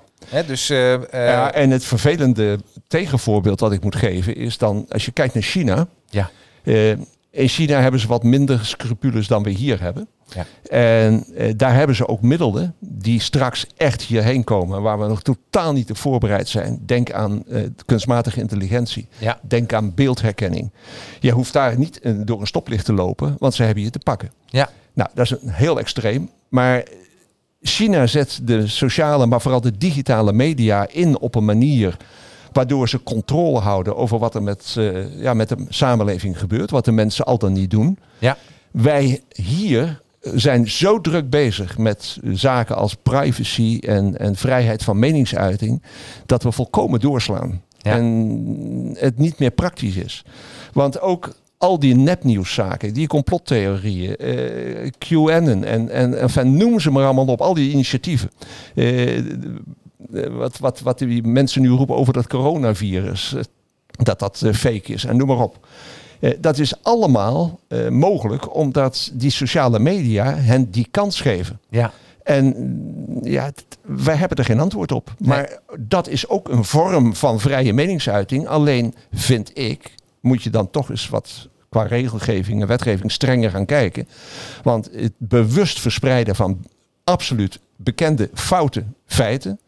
Dus 0.47 0.71
eh, 0.71 0.95
eh, 0.95 1.01
ja, 1.11 1.53
en 1.53 1.71
het 1.71 1.85
vervelende 1.85 2.59
tegenvoorbeeld 2.89 3.59
dat 3.59 3.73
ik 3.73 3.83
moet 3.83 3.97
geven 3.97 4.37
is 4.37 4.59
dan, 4.59 4.87
als 4.89 5.05
je 5.05 5.13
kijkt 5.13 5.35
naar 5.35 5.43
China. 5.43 5.87
ja. 6.11 6.31
eh, 6.65 6.91
in 7.31 7.49
China 7.49 7.81
hebben 7.81 8.01
ze 8.01 8.07
wat 8.07 8.23
minder 8.23 8.65
scrupules 8.65 9.27
dan 9.27 9.43
we 9.43 9.51
hier 9.51 9.81
hebben. 9.81 10.09
Ja. 10.35 10.47
En 10.69 11.25
daar 11.57 11.75
hebben 11.75 11.97
ze 11.97 12.09
ook 12.09 12.23
middelen 12.23 12.75
die 12.79 13.21
straks 13.21 13.67
echt 13.77 14.03
hierheen 14.03 14.45
komen, 14.45 14.83
waar 14.83 14.99
we 15.01 15.07
nog 15.07 15.23
totaal 15.23 15.73
niet 15.73 15.91
op 15.91 15.97
voorbereid 15.97 16.49
zijn. 16.49 16.83
Denk 16.87 17.13
aan 17.13 17.45
kunstmatige 17.87 18.41
intelligentie. 18.41 19.09
Ja. 19.19 19.39
Denk 19.43 19.73
aan 19.73 19.95
beeldherkenning. 19.95 20.71
Je 21.21 21.31
hoeft 21.31 21.53
daar 21.53 21.79
niet 21.79 22.01
door 22.25 22.41
een 22.41 22.47
stoplicht 22.47 22.85
te 22.85 22.93
lopen, 22.93 23.37
want 23.39 23.55
ze 23.55 23.63
hebben 23.63 23.83
je 23.83 23.91
te 23.91 23.99
pakken. 23.99 24.33
Ja. 24.47 24.69
Nou, 24.93 25.11
dat 25.15 25.25
is 25.25 25.31
een 25.31 25.49
heel 25.49 25.79
extreem. 25.79 26.31
Maar 26.49 26.85
China 27.61 28.07
zet 28.07 28.41
de 28.43 28.67
sociale, 28.67 29.27
maar 29.27 29.41
vooral 29.41 29.61
de 29.61 29.77
digitale 29.79 30.33
media 30.33 30.89
in 30.89 31.19
op 31.19 31.35
een 31.35 31.45
manier 31.45 31.97
waardoor 32.53 32.89
ze 32.89 33.03
controle 33.03 33.59
houden 33.59 33.97
over 33.97 34.19
wat 34.19 34.35
er 34.35 34.43
met, 34.43 34.75
eh, 34.79 35.21
ja, 35.23 35.35
met 35.35 35.49
de 35.49 35.65
samenleving 35.69 36.39
gebeurt, 36.39 36.71
wat 36.71 36.85
de 36.85 36.93
mensen 36.93 37.25
al 37.25 37.39
dan 37.39 37.53
niet 37.53 37.71
doen. 37.71 37.99
Ja. 38.19 38.37
Wij 38.71 39.23
hier 39.35 40.01
zijn 40.35 40.71
zo 40.71 41.01
druk 41.01 41.31
bezig 41.31 41.79
met 41.79 42.19
zaken 42.33 42.77
als 42.77 42.95
privacy 42.95 43.79
en, 43.81 44.19
en 44.19 44.37
vrijheid 44.37 44.85
van 44.85 44.99
meningsuiting, 44.99 45.83
dat 46.27 46.43
we 46.43 46.53
volkomen 46.53 47.01
doorslaan. 47.01 47.63
Ja. 47.79 47.93
En 47.93 48.95
het 48.99 49.19
niet 49.19 49.39
meer 49.39 49.51
praktisch 49.51 49.97
is. 49.97 50.25
Want 50.73 51.01
ook 51.01 51.35
al 51.59 51.79
die 51.79 51.95
nepnieuwszaken, 51.95 52.95
die 52.95 53.07
complottheorieën, 53.07 54.17
eh, 54.17 54.91
QAnon 54.99 55.65
en, 55.65 55.89
en 55.91 56.21
enfin, 56.21 56.57
noem 56.57 56.81
ze 56.81 56.91
maar 56.91 57.05
allemaal 57.05 57.27
op, 57.27 57.41
al 57.41 57.55
die 57.55 57.71
initiatieven. 57.71 58.31
Eh, 58.75 59.17
eh, 59.19 59.25
wat, 60.31 60.59
wat, 60.59 60.81
wat 60.81 60.99
die 60.99 61.23
mensen 61.23 61.63
nu 61.63 61.69
roepen 61.69 61.97
over 61.97 62.13
dat 62.13 62.27
coronavirus, 62.27 63.35
dat 63.91 64.19
dat 64.19 64.43
fake 64.53 64.93
is 64.93 65.05
en 65.05 65.17
noem 65.17 65.29
maar 65.29 65.41
op. 65.41 65.67
Dat 66.39 66.59
is 66.59 66.83
allemaal 66.83 67.61
mogelijk 67.91 68.55
omdat 68.55 69.11
die 69.13 69.31
sociale 69.31 69.79
media 69.79 70.35
hen 70.35 70.71
die 70.71 70.87
kans 70.91 71.21
geven. 71.21 71.61
Ja. 71.69 71.93
En 72.23 72.55
ja, 73.23 73.51
wij 73.83 74.17
hebben 74.17 74.39
er 74.39 74.45
geen 74.45 74.61
antwoord 74.61 74.93
op. 74.93 75.15
Maar 75.19 75.59
dat 75.79 76.09
is 76.09 76.29
ook 76.29 76.49
een 76.49 76.65
vorm 76.65 77.15
van 77.15 77.41
vrije 77.41 77.73
meningsuiting. 77.73 78.47
Alleen 78.47 78.95
vind 79.13 79.59
ik, 79.59 79.95
moet 80.27 80.43
je 80.43 80.51
dan 80.51 80.71
toch 80.71 80.91
eens 80.91 81.09
wat 81.09 81.49
qua 81.69 81.83
regelgeving 81.83 82.61
en 82.61 82.67
wetgeving 82.67 83.13
strenger 83.13 83.51
gaan 83.51 83.67
kijken. 83.67 84.09
Want 84.63 84.89
het 84.93 85.13
bewust 85.19 85.81
verspreiden 85.81 86.35
van 86.35 86.65
absoluut 87.05 87.61
bekende 87.77 88.31
foute 88.35 88.85
feiten. 89.07 89.61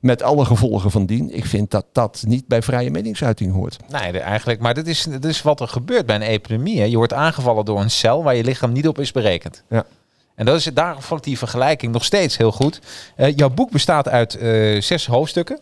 Met 0.00 0.22
alle 0.22 0.44
gevolgen 0.44 0.90
van 0.90 1.06
dien. 1.06 1.34
Ik 1.34 1.44
vind 1.44 1.70
dat 1.70 1.86
dat 1.92 2.24
niet 2.26 2.46
bij 2.46 2.62
vrije 2.62 2.90
meningsuiting 2.90 3.52
hoort. 3.52 3.76
Nee, 3.88 4.20
eigenlijk. 4.20 4.60
Maar 4.60 4.74
dit 4.74 4.86
is, 4.86 5.02
dit 5.02 5.24
is 5.24 5.42
wat 5.42 5.60
er 5.60 5.68
gebeurt 5.68 6.06
bij 6.06 6.16
een 6.16 6.22
epidemie. 6.22 6.78
Hè. 6.78 6.84
Je 6.84 6.96
wordt 6.96 7.12
aangevallen 7.12 7.64
door 7.64 7.80
een 7.80 7.90
cel 7.90 8.22
waar 8.22 8.34
je 8.34 8.44
lichaam 8.44 8.72
niet 8.72 8.88
op 8.88 8.98
is 8.98 9.12
berekend. 9.12 9.62
Ja. 9.68 9.86
En 10.34 10.44
dat 10.44 10.56
is, 10.56 10.64
daarom 10.64 11.02
vond 11.02 11.20
ik 11.20 11.26
die 11.26 11.38
vergelijking 11.38 11.92
nog 11.92 12.04
steeds 12.04 12.36
heel 12.36 12.52
goed. 12.52 12.80
Eh, 13.16 13.36
jouw 13.36 13.50
boek 13.50 13.70
bestaat 13.70 14.08
uit 14.08 14.34
eh, 14.34 14.80
zes 14.80 15.06
hoofdstukken. 15.06 15.60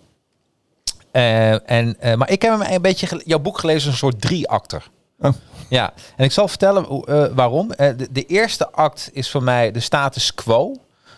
Eh, 1.13 1.71
en, 1.71 1.97
eh, 2.01 2.15
maar 2.15 2.31
ik 2.31 2.43
heb 2.43 2.59
hem 2.61 2.73
een 2.75 2.83
beetje 2.83 3.23
jouw 3.25 3.39
boek 3.39 3.59
gelezen 3.59 3.83
als 3.91 3.93
een 4.03 4.11
soort 4.11 4.21
drie-acter. 4.21 4.89
Oh. 5.19 5.33
Ja, 5.69 5.93
en 6.17 6.25
ik 6.25 6.33
zal 6.33 6.49
vertellen 6.49 6.87
eh, 7.05 7.25
waarom. 7.35 7.69
De, 7.69 8.09
de 8.11 8.27
eerste 8.27 8.71
act 8.73 9.11
is 9.13 9.31
voor 9.31 9.43
mij 9.43 9.71
de 9.73 9.81
status 9.81 10.35
quo. 10.35 10.75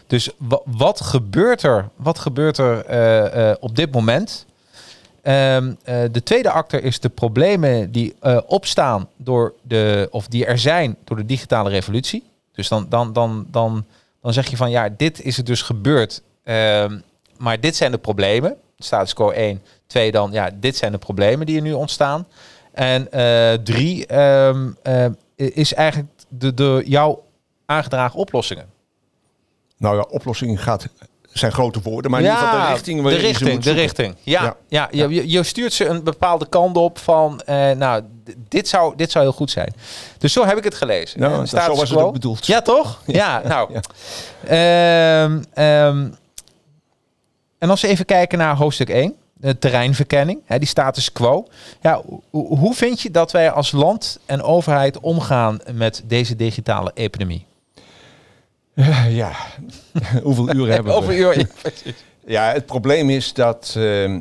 Dus 0.06 0.30
wa- 0.36 0.60
wat 0.64 1.00
gebeurt 1.00 1.62
er, 1.62 1.88
wat 1.96 2.18
gebeurt 2.18 2.58
er 2.58 3.56
op 3.60 3.76
dit 3.76 3.92
moment? 3.92 4.46
Ehm, 5.22 5.72
eh, 5.84 6.02
de 6.12 6.22
tweede 6.22 6.50
acter 6.50 6.84
is 6.84 7.00
de 7.00 7.08
problemen 7.08 7.92
die 7.92 8.14
opstaan 8.46 9.08
door 9.16 9.54
de, 9.62 10.08
of 10.10 10.26
die 10.26 10.46
er 10.46 10.58
zijn 10.58 10.96
door 11.04 11.16
de 11.16 11.26
digitale 11.26 11.70
revolutie. 11.70 12.30
Dus 12.52 12.68
dan, 12.68 12.86
dan, 12.88 13.12
dan, 13.12 13.46
dan, 13.50 13.84
dan 14.22 14.32
zeg 14.32 14.50
je 14.50 14.56
van 14.56 14.70
ja, 14.70 14.88
dit 14.96 15.22
is 15.22 15.38
er 15.38 15.44
dus 15.44 15.62
gebeurd. 15.62 16.22
Ehm, 16.44 16.98
maar 17.36 17.60
dit 17.60 17.76
zijn 17.76 17.90
de 17.92 17.98
problemen. 17.98 18.56
Status 18.78 19.12
quo 19.14 19.30
1. 19.30 19.62
Twee 19.92 20.10
dan, 20.10 20.32
ja, 20.32 20.50
dit 20.54 20.76
zijn 20.76 20.92
de 20.92 20.98
problemen 20.98 21.46
die 21.46 21.56
er 21.56 21.62
nu 21.62 21.72
ontstaan. 21.72 22.26
En 22.72 23.12
eh, 23.12 23.52
drie 23.52 24.06
ehm, 24.06 24.70
eh, 24.82 25.06
is 25.36 25.74
eigenlijk 25.74 26.08
de, 26.28 26.54
de, 26.54 26.82
jouw 26.86 27.24
aangedragen 27.66 28.18
oplossingen. 28.18 28.66
Nou 29.76 29.96
ja, 29.96 30.06
oplossing 30.08 30.62
gaat, 30.62 30.88
zijn 31.32 31.52
grote 31.52 31.80
woorden. 31.82 32.10
Maar 32.10 32.20
in 32.20 32.26
ieder 32.26 32.42
geval 32.42 32.60
de 32.60 32.72
richting 32.72 33.02
de 33.02 33.16
richting, 33.16 33.62
de 33.62 33.72
richting. 33.72 34.14
Ja, 34.22 34.42
ja. 34.42 34.56
Ja. 34.68 34.88
je, 34.90 35.14
je, 35.14 35.30
je 35.30 35.42
stuurt 35.42 35.72
ze 35.72 35.86
een 35.86 36.04
bepaalde 36.04 36.48
kant 36.48 36.76
op 36.76 36.98
van, 36.98 37.40
eh, 37.40 37.70
nou, 37.70 38.02
dit 38.48 38.68
zou, 38.68 38.96
dit 38.96 39.10
zou 39.10 39.24
heel 39.24 39.34
goed 39.34 39.50
zijn. 39.50 39.74
Dus 40.18 40.32
zo 40.32 40.46
heb 40.46 40.56
ik 40.58 40.64
het 40.64 40.74
gelezen. 40.74 41.20
Nou, 41.20 41.46
status 41.46 41.66
zo 41.66 41.80
was 41.80 41.90
het 41.90 41.98
ook 41.98 42.12
bedoeld. 42.12 42.46
Ja, 42.46 42.62
toch? 42.62 43.02
Ja, 43.06 43.42
nou. 43.44 43.72
Ja. 43.72 43.80
Ehm, 44.44 45.42
ehm, 45.54 46.10
en 47.58 47.70
als 47.70 47.80
we 47.80 47.88
even 47.88 48.04
kijken 48.04 48.38
naar 48.38 48.56
hoofdstuk 48.56 48.88
1, 48.88 49.08
de 49.08 49.16
terreinverkenning, 49.58 50.40
hè, 50.44 50.58
die 50.58 50.68
status 50.68 51.12
quo. 51.12 51.46
Ja, 51.80 52.02
ho- 52.30 52.46
hoe 52.56 52.74
vind 52.74 53.00
je 53.00 53.10
dat 53.10 53.32
wij 53.32 53.50
als 53.50 53.72
land 53.72 54.18
en 54.26 54.42
overheid 54.42 55.00
omgaan 55.00 55.58
met 55.74 56.02
deze 56.06 56.36
digitale 56.36 56.90
epidemie? 56.94 57.46
Eh, 58.74 59.16
Ja, 59.16 59.32
hoeveel 60.22 60.54
uren 60.54 60.72
hebben 60.74 60.92
we? 60.92 60.98
Over 60.98 61.16
uur. 61.16 61.46
Ja, 62.26 62.52
het 62.52 62.66
probleem 62.66 63.10
is 63.10 63.32
dat. 63.32 63.74
ehm, 63.78 64.20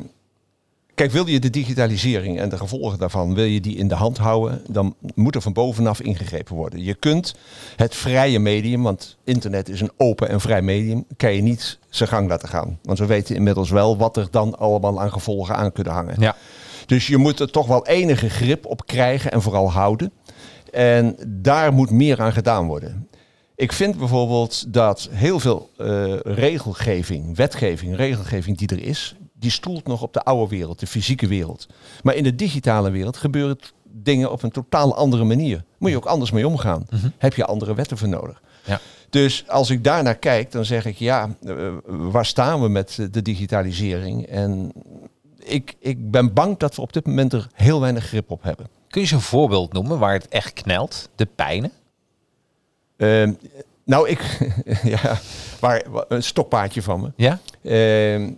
kijk, 0.94 1.10
wil 1.10 1.26
je 1.26 1.40
de 1.40 1.50
digitalisering 1.50 2.38
en 2.40 2.48
de 2.48 2.56
gevolgen 2.56 2.98
daarvan, 2.98 3.34
wil 3.34 3.44
je 3.44 3.60
die 3.60 3.76
in 3.76 3.88
de 3.88 3.94
hand 3.94 4.18
houden, 4.18 4.62
dan 4.68 4.94
moet 5.14 5.34
er 5.34 5.42
van 5.42 5.52
bovenaf 5.52 6.00
ingegrepen 6.00 6.56
worden. 6.56 6.82
Je 6.82 6.94
kunt 6.94 7.34
het 7.76 7.94
vrije 7.94 8.38
medium, 8.38 8.82
want 8.82 9.16
internet 9.24 9.68
is 9.68 9.80
een 9.80 9.92
open 9.96 10.28
en 10.28 10.40
vrij 10.40 10.62
medium, 10.62 11.04
kan 11.16 11.32
je 11.34 11.42
niet 11.42 11.78
zijn 11.94 12.08
gang 12.08 12.28
laten 12.28 12.48
gaan. 12.48 12.78
Want 12.82 12.98
we 12.98 13.06
weten 13.06 13.34
inmiddels 13.34 13.70
wel 13.70 13.96
wat 13.96 14.16
er 14.16 14.28
dan 14.30 14.58
allemaal 14.58 15.00
aan 15.00 15.12
gevolgen 15.12 15.56
aan 15.56 15.72
kunnen 15.72 15.92
hangen. 15.92 16.20
Ja. 16.20 16.36
Dus 16.86 17.06
je 17.06 17.16
moet 17.16 17.40
er 17.40 17.50
toch 17.50 17.66
wel 17.66 17.86
enige 17.86 18.30
grip 18.30 18.66
op 18.66 18.86
krijgen 18.86 19.32
en 19.32 19.42
vooral 19.42 19.70
houden. 19.70 20.12
En 20.70 21.16
daar 21.26 21.72
moet 21.72 21.90
meer 21.90 22.20
aan 22.20 22.32
gedaan 22.32 22.66
worden. 22.66 23.08
Ik 23.54 23.72
vind 23.72 23.98
bijvoorbeeld 23.98 24.72
dat 24.72 25.08
heel 25.10 25.40
veel 25.40 25.70
eh, 25.76 26.16
regelgeving, 26.20 27.36
wetgeving, 27.36 27.96
regelgeving 27.96 28.58
die 28.58 28.68
er 28.68 28.82
is, 28.82 29.16
die 29.32 29.50
stoelt 29.50 29.86
nog 29.86 30.02
op 30.02 30.12
de 30.12 30.22
oude 30.22 30.48
wereld, 30.56 30.80
de 30.80 30.86
fysieke 30.86 31.26
wereld. 31.26 31.66
Maar 32.02 32.14
in 32.14 32.22
de 32.22 32.34
digitale 32.34 32.90
wereld 32.90 33.16
gebeuren 33.16 33.58
dingen 33.84 34.30
op 34.30 34.42
een 34.42 34.50
totaal 34.50 34.96
andere 34.96 35.24
manier. 35.24 35.64
Moet 35.78 35.90
je 35.90 35.96
ook 35.96 36.04
anders 36.04 36.30
mee 36.30 36.46
omgaan. 36.46 36.86
Heb 37.18 37.34
je 37.34 37.44
andere 37.44 37.74
wetten 37.74 37.98
voor 37.98 38.08
nodig. 38.08 38.42
Ja. 38.64 38.80
Dus 39.12 39.48
als 39.48 39.70
ik 39.70 39.84
daar 39.84 40.02
naar 40.02 40.14
kijk, 40.16 40.52
dan 40.52 40.64
zeg 40.64 40.84
ik 40.84 40.96
ja, 40.96 41.28
eh, 41.46 41.72
waar 41.86 42.26
staan 42.26 42.62
we 42.62 42.68
met 42.68 43.08
de 43.10 43.22
digitalisering? 43.22 44.26
En 44.26 44.72
ik, 45.38 45.74
ik 45.78 46.10
ben 46.10 46.32
bang 46.32 46.56
dat 46.58 46.74
we 46.74 46.82
op 46.82 46.92
dit 46.92 47.06
moment 47.06 47.32
er 47.32 47.48
heel 47.54 47.80
weinig 47.80 48.04
grip 48.06 48.30
op 48.30 48.42
hebben. 48.42 48.66
Kun 48.66 49.00
je 49.00 49.06
eens 49.06 49.10
een 49.10 49.20
voorbeeld 49.20 49.72
noemen 49.72 49.98
waar 49.98 50.12
het 50.12 50.28
echt 50.28 50.52
knelt? 50.52 51.08
De 51.14 51.26
pijnen? 51.34 51.70
Ehm, 52.96 53.32
nou, 53.84 54.08
ik, 54.08 54.52
ja, 54.82 55.18
waar, 55.60 55.82
wa- 55.88 56.04
een 56.08 56.22
stokpaardje 56.22 56.82
van 56.82 57.00
me. 57.00 57.12
Ja? 57.16 57.38
Ehm, 57.62 58.30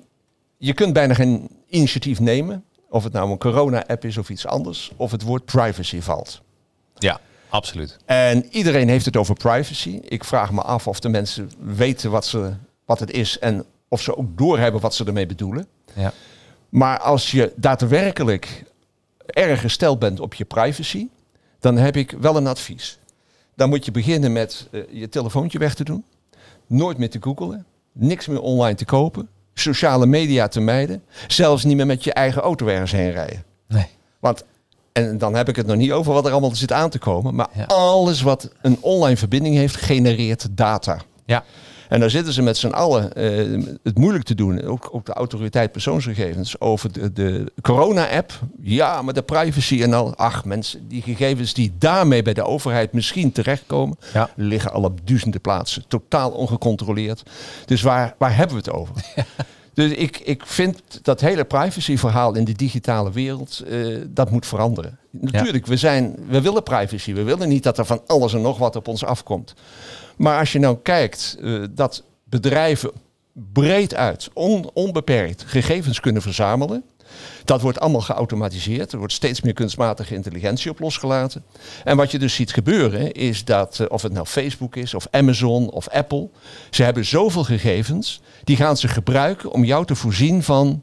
je 0.57 0.73
kunt 0.73 0.93
bijna 0.93 1.15
geen 1.15 1.49
initiatief 1.69 2.21
nemen, 2.21 2.65
of 2.89 3.05
het 3.05 3.13
nou 3.13 3.31
een 3.31 3.39
corona-app 3.39 4.05
is 4.05 4.17
of 4.17 4.29
iets 4.31 4.47
anders, 4.47 4.93
of 4.97 5.11
het 5.11 5.23
woord 5.23 5.45
privacy 5.45 6.01
valt. 6.01 6.43
Ja, 6.95 7.21
absoluut. 7.55 7.97
En 8.05 8.47
iedereen 8.51 8.89
heeft 8.89 9.05
het 9.05 9.17
over 9.17 9.35
privacy. 9.35 10.01
Ik 10.03 10.25
vraag 10.25 10.53
me 10.53 10.63
af 10.63 10.87
of 10.87 11.01
de 11.01 11.09
mensen 11.09 11.51
weten 11.59 12.11
wat, 12.11 12.27
ze, 12.27 12.53
wat 12.85 13.01
het 13.01 13.11
is 13.11 13.39
en 13.39 13.65
of 13.89 14.01
ze 14.01 14.17
ook 14.17 14.39
doorhebben 14.39 14.81
wat 14.81 14.95
ze 14.95 15.05
ermee 15.05 15.27
bedoelen. 15.27 15.67
Ja. 15.93 16.13
Maar 16.69 16.99
als 16.99 17.31
je 17.31 17.53
daadwerkelijk 17.57 18.65
erg 19.27 19.61
gesteld 19.61 19.99
bent 19.99 20.21
op 20.21 20.35
je 20.35 20.45
privacy, 20.45 21.09
dan 21.59 21.77
heb 21.77 21.97
ik 21.97 22.11
wel 22.21 22.37
een 22.37 22.47
advies. 22.47 22.99
Dan 23.55 23.69
moet 23.69 23.85
je 23.85 23.91
beginnen 23.91 24.33
met 24.33 24.69
eh, 24.71 24.81
je 24.91 25.09
telefoontje 25.09 25.59
weg 25.59 25.75
te 25.75 25.85
doen. 25.85 26.05
Nooit 26.67 26.99
meer 26.99 27.11
te 27.11 27.19
googlen. 27.21 27.67
Niks 27.93 28.27
meer 28.27 28.41
online 28.41 28.75
te 28.75 28.85
kopen. 28.85 29.29
Sociale 29.55 30.07
media 30.07 30.49
te 30.49 30.61
mijden. 30.61 31.03
Zelfs 31.27 31.65
niet 31.65 31.77
meer 31.77 31.87
met 31.87 32.05
je 32.05 32.13
eigen 32.13 32.43
auto 32.43 32.67
ergens 32.67 32.93
heen 32.93 33.11
rijden. 33.11 33.45
Nee. 33.69 33.87
Want, 34.19 34.45
en 34.95 35.19
dan 35.19 35.35
heb 35.35 35.49
ik 35.49 35.57
het 35.57 35.67
nog 35.67 35.77
niet 35.77 35.93
over 35.93 36.13
wat 36.13 36.27
er 36.27 36.33
allemaal 36.33 36.55
zit 36.55 36.73
aan 36.73 36.91
te 36.91 36.99
komen. 36.99 37.35
Maar 37.35 37.49
Ja. 37.57 37.65
alles 37.65 38.23
wat 38.23 38.51
een 38.63 38.79
online 38.81 39.17
verbinding 39.17 39.57
heeft, 39.57 39.77
genereert 39.77 40.47
data. 40.51 40.99
Ja. 41.25 41.45
En 41.89 42.01
daar 42.01 42.11
zitten 42.11 42.33
ze 42.33 42.43
met 42.43 42.57
z'n 42.57 42.67
allen 42.67 43.13
eh, 43.13 43.73
het 43.83 43.99
moeilijk 43.99 44.25
te 44.25 44.35
doen. 44.35 44.63
Ook, 44.63 44.89
ook 44.93 45.07
de 45.07 45.13
autoriteit 45.13 45.73
persoonsgegevens 45.73 46.61
over 46.61 46.93
de, 46.93 47.13
de 47.13 47.53
corona-app. 47.63 48.33
Ja, 48.63 49.03
maar 49.03 49.15
de 49.15 49.23
privacy 49.23 49.83
en 49.83 49.93
al. 49.95 50.17
Ach 50.17 50.45
mensen, 50.45 50.89
die 50.89 51.03
gegevens 51.03 51.55
die 51.55 51.73
daarmee 51.79 52.23
bij 52.23 52.35
de 52.35 52.43
overheid 52.45 52.93
misschien 52.93 53.33
terechtkomen... 53.33 53.97
Ja. 54.13 54.31
liggen 54.37 54.73
al 54.73 54.83
op 54.83 55.07
duizenden 55.07 55.41
plaatsen. 55.41 55.85
Totaal 55.89 56.31
ongecontroleerd. 56.31 57.23
Dus 57.65 57.83
waar, 57.83 58.15
waar 58.19 58.37
hebben 58.37 58.57
we 58.57 58.63
het 58.65 58.73
over? 58.73 58.95
Dus 59.75 59.91
ik, 59.91 60.19
ik 60.19 60.47
vind 60.47 60.83
dat 61.03 61.21
hele 61.21 61.45
privacy-verhaal 61.45 62.35
in 62.35 62.45
de 62.45 62.53
digitale 62.53 63.13
wereld, 63.13 63.63
eh, 63.69 63.87
dat 64.09 64.31
moet 64.31 64.47
veranderen. 64.47 64.99
Natuurlijk, 65.11 65.67
we, 65.67 65.77
zijn, 65.77 66.17
we 66.29 66.41
willen 66.41 66.63
privacy. 66.63 67.13
We 67.15 67.23
willen 67.23 67.49
niet 67.49 67.63
dat 67.63 67.79
er 67.79 67.85
van 67.87 68.01
alles 68.07 68.35
en 68.35 68.41
nog 68.41 68.59
wat 68.59 68.77
op 68.77 68.89
ons 68.89 69.05
afkomt. 69.05 69.55
Maar 70.17 70.39
als 70.39 70.53
je 70.53 70.59
nou 70.59 70.77
kijkt 70.83 71.37
eh, 71.43 71.63
dat 71.71 72.03
bedrijven 72.25 72.91
breed 73.53 73.95
uit, 73.95 74.31
on- 74.33 74.71
onbeperkt 74.73 75.43
gegevens 75.47 76.01
kunnen 76.01 76.23
verzamelen. 76.23 76.83
Dat 77.45 77.61
wordt 77.61 77.81
allemaal 77.81 78.01
geautomatiseerd. 78.01 78.93
Er 78.93 78.99
wordt 78.99 79.13
steeds 79.13 79.41
meer 79.41 79.53
kunstmatige 79.53 80.15
intelligentie 80.15 80.71
op 80.71 80.79
losgelaten. 80.79 81.45
En 81.85 81.97
wat 81.97 82.11
je 82.11 82.19
dus 82.19 82.35
ziet 82.35 82.53
gebeuren 82.53 83.13
is 83.13 83.45
dat, 83.45 83.81
eh, 83.81 83.87
of 83.89 84.03
het 84.03 84.13
nou 84.13 84.27
Facebook 84.27 84.77
is, 84.77 84.95
of 84.95 85.07
Amazon, 85.11 85.71
of 85.71 85.89
Apple. 85.89 86.29
Ze 86.71 86.83
hebben 86.83 87.05
zoveel 87.05 87.45
gegevens, 87.45 88.21
die 88.45 88.57
gaan 88.57 88.77
ze 88.77 88.89
gebruiken 88.89 89.51
om 89.51 89.65
jou 89.65 89.87
te 89.87 89.95
voorzien 89.95 90.43
van 90.43 90.83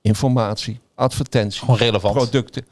informatie, 0.00 0.80
advertenties, 0.94 1.62
producten. 2.00 2.66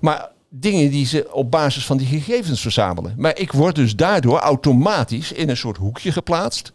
Maar 0.00 0.30
dingen 0.48 0.90
die 0.90 1.06
ze 1.06 1.28
op 1.32 1.50
basis 1.50 1.86
van 1.86 1.96
die 1.96 2.06
gegevens 2.06 2.60
verzamelen. 2.60 3.14
Maar 3.16 3.38
ik 3.38 3.52
word 3.52 3.74
dus 3.74 3.96
daardoor 3.96 4.38
automatisch 4.38 5.32
in 5.32 5.48
een 5.48 5.56
soort 5.56 5.76
hoekje 5.76 6.12
geplaatst. 6.12 6.72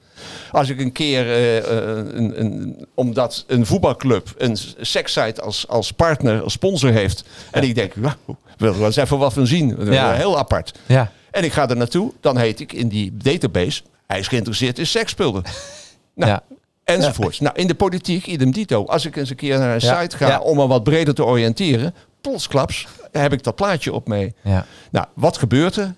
Als 0.51 0.69
ik 0.69 0.79
een 0.79 0.91
keer, 0.91 1.25
eh, 1.27 1.57
eh, 1.57 1.97
een, 1.97 2.39
een, 2.39 2.87
omdat 2.93 3.43
een 3.47 3.65
voetbalclub 3.65 4.33
een 4.37 4.57
sekssite 4.79 5.41
als, 5.41 5.67
als 5.67 5.91
partner, 5.91 6.41
als 6.41 6.53
sponsor 6.53 6.91
heeft. 6.91 7.23
En 7.51 7.63
ik 7.63 7.75
denk, 7.75 7.93
ja, 8.01 8.15
wil 8.57 8.71
er 8.71 8.77
wel 8.77 8.85
eens 8.85 8.95
even 8.95 9.17
wat 9.17 9.33
van 9.33 9.47
zien. 9.47 9.91
Ja. 9.91 10.13
Heel 10.13 10.37
apart. 10.37 10.79
Ja. 10.85 11.11
En 11.31 11.43
ik 11.43 11.53
ga 11.53 11.69
er 11.69 11.77
naartoe, 11.77 12.11
dan 12.21 12.37
heet 12.37 12.59
ik 12.59 12.73
in 12.73 12.87
die 12.87 13.17
database, 13.17 13.81
hij 14.07 14.19
is 14.19 14.27
geïnteresseerd 14.27 14.79
in 14.79 14.87
seksspullen. 14.87 15.43
Nou, 16.13 16.31
Ja. 16.31 16.43
Enzovoorts. 16.83 17.39
Nou, 17.39 17.55
in 17.55 17.67
de 17.67 17.75
politiek, 17.75 18.27
idem 18.27 18.51
dito. 18.51 18.85
Als 18.85 19.05
ik 19.05 19.15
eens 19.15 19.29
een 19.29 19.35
keer 19.35 19.59
naar 19.59 19.73
een 19.73 19.81
site 19.81 20.17
ga 20.17 20.39
om 20.39 20.57
me 20.57 20.67
wat 20.67 20.83
breder 20.83 21.13
te 21.13 21.25
oriënteren, 21.25 21.95
plotsklaps 22.21 22.87
heb 23.11 23.33
ik 23.33 23.43
dat 23.43 23.55
plaatje 23.55 23.93
op 23.93 24.07
mee. 24.07 24.33
Ja. 24.41 24.65
Nou, 24.91 25.05
wat 25.13 25.37
gebeurt 25.37 25.75
er? 25.75 25.95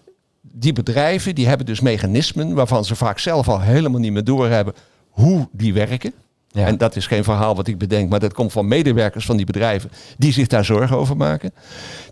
Die 0.51 0.73
bedrijven 0.73 1.35
die 1.35 1.47
hebben 1.47 1.65
dus 1.65 1.79
mechanismen 1.79 2.53
waarvan 2.53 2.85
ze 2.85 2.95
vaak 2.95 3.19
zelf 3.19 3.47
al 3.49 3.61
helemaal 3.61 3.99
niet 3.99 4.11
meer 4.11 4.23
doorhebben 4.23 4.73
hoe 5.09 5.47
die 5.51 5.73
werken. 5.73 6.13
Ja. 6.51 6.65
En 6.65 6.77
dat 6.77 6.95
is 6.95 7.07
geen 7.07 7.23
verhaal 7.23 7.55
wat 7.55 7.67
ik 7.67 7.77
bedenk, 7.77 8.09
maar 8.09 8.19
dat 8.19 8.33
komt 8.33 8.51
van 8.51 8.67
medewerkers 8.67 9.25
van 9.25 9.37
die 9.37 9.45
bedrijven 9.45 9.91
die 10.17 10.33
zich 10.33 10.47
daar 10.47 10.65
zorgen 10.65 10.97
over 10.97 11.17
maken. 11.17 11.53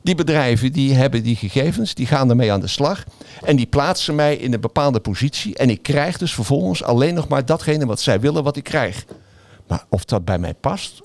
Die 0.03 0.15
bedrijven 0.15 0.71
die 0.71 0.93
hebben 0.93 1.23
die 1.23 1.35
gegevens, 1.35 1.93
die 1.93 2.05
gaan 2.05 2.29
ermee 2.29 2.51
aan 2.51 2.59
de 2.59 2.67
slag 2.67 3.03
en 3.43 3.55
die 3.55 3.65
plaatsen 3.65 4.15
mij 4.15 4.35
in 4.35 4.53
een 4.53 4.61
bepaalde 4.61 4.99
positie 4.99 5.55
en 5.55 5.69
ik 5.69 5.83
krijg 5.83 6.17
dus 6.17 6.33
vervolgens 6.33 6.83
alleen 6.83 7.13
nog 7.13 7.27
maar 7.27 7.45
datgene 7.45 7.85
wat 7.85 7.99
zij 7.99 8.19
willen 8.19 8.43
wat 8.43 8.57
ik 8.57 8.63
krijg. 8.63 9.05
Maar 9.67 9.83
of 9.89 10.05
dat 10.05 10.25
bij 10.25 10.39
mij 10.39 10.53
past, 10.53 11.01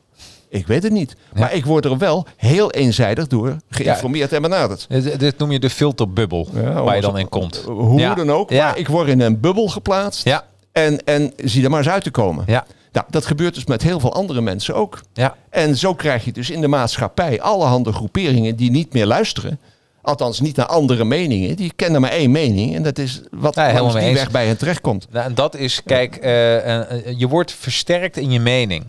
ik 0.53 0.67
weet 0.67 0.83
het 0.83 0.93
niet. 0.93 1.17
Maar 1.35 1.55
ik 1.55 1.65
word 1.65 1.85
er 1.85 1.99
wel 1.99 2.27
heel 2.37 2.71
eenzijdig 2.71 3.27
door 3.27 3.57
geïnformeerd 3.69 4.33
en 4.33 4.43
benaderd. 4.43 4.87
Dit, 5.19 5.39
noem 5.39 5.53
je 5.53 5.59
de 5.59 5.71
filterbubbel 5.71 6.49
Ja, 6.55 6.83
waar 6.83 6.95
je 6.97 7.01
dan 7.01 7.19
in 7.19 7.29
komt. 7.29 7.57
Hoe 7.67 8.15
dan 8.15 8.31
ook, 8.33 8.51
maar 8.51 8.79
ik 8.79 8.89
word 8.89 9.09
in 9.09 9.21
een 9.21 9.41
bubbel 9.41 9.69
geplaatst 9.69 10.25
Ja, 10.25 10.45
en, 10.73 11.05
en 11.05 11.33
zie 11.37 11.65
er 11.65 11.71
maar 11.71 11.79
eens 11.79 11.89
uit 11.89 12.03
te 12.05 12.11
komen. 12.11 12.45
ja, 12.47 12.65
Nou, 12.93 13.07
dat 13.11 13.27
gebeurt 13.27 13.55
dus 13.55 13.65
met 13.65 13.83
heel 13.83 14.01
veel 14.01 14.13
andere 14.13 14.41
mensen 14.41 14.75
ook. 14.75 15.01
ja. 15.13 15.37
En 15.51 15.77
zo 15.77 15.95
krijg 15.95 16.25
je 16.25 16.33
dus 16.33 16.51
in 16.51 16.61
de 16.61 16.69
maatschappij 16.69 17.41
allerhande 17.41 17.93
groeperingen 17.93 18.57
die 18.57 18.71
niet 18.71 18.93
meer 18.93 19.07
luisteren. 19.07 19.61
Althans, 20.03 20.41
niet 20.41 20.57
naar 20.57 20.67
andere 20.67 21.05
meningen. 21.05 21.57
Die 21.57 21.73
kennen 21.77 22.01
maar 22.01 22.11
één 22.11 22.31
mening. 22.31 22.75
En 22.75 22.83
dat 22.83 22.99
is 22.99 23.23
wat 23.31 23.55
Ja, 23.55 23.67
helemaal 23.67 23.93
die 23.93 24.01
eens. 24.01 24.19
weg 24.19 24.31
bij 24.31 24.47
hen 24.47 24.57
terechtkomt. 24.57 25.07
Nou, 25.11 25.25
en 25.27 25.35
dat 25.35 25.55
is, 25.57 25.83
kijk, 25.85 26.17
eh, 26.17 26.57
eh, 26.57 26.91
eh, 27.07 27.19
je 27.19 27.29
wordt 27.29 27.53
versterkt 27.53 28.17
in 28.17 28.31
je 28.31 28.41
mening. 28.41 28.85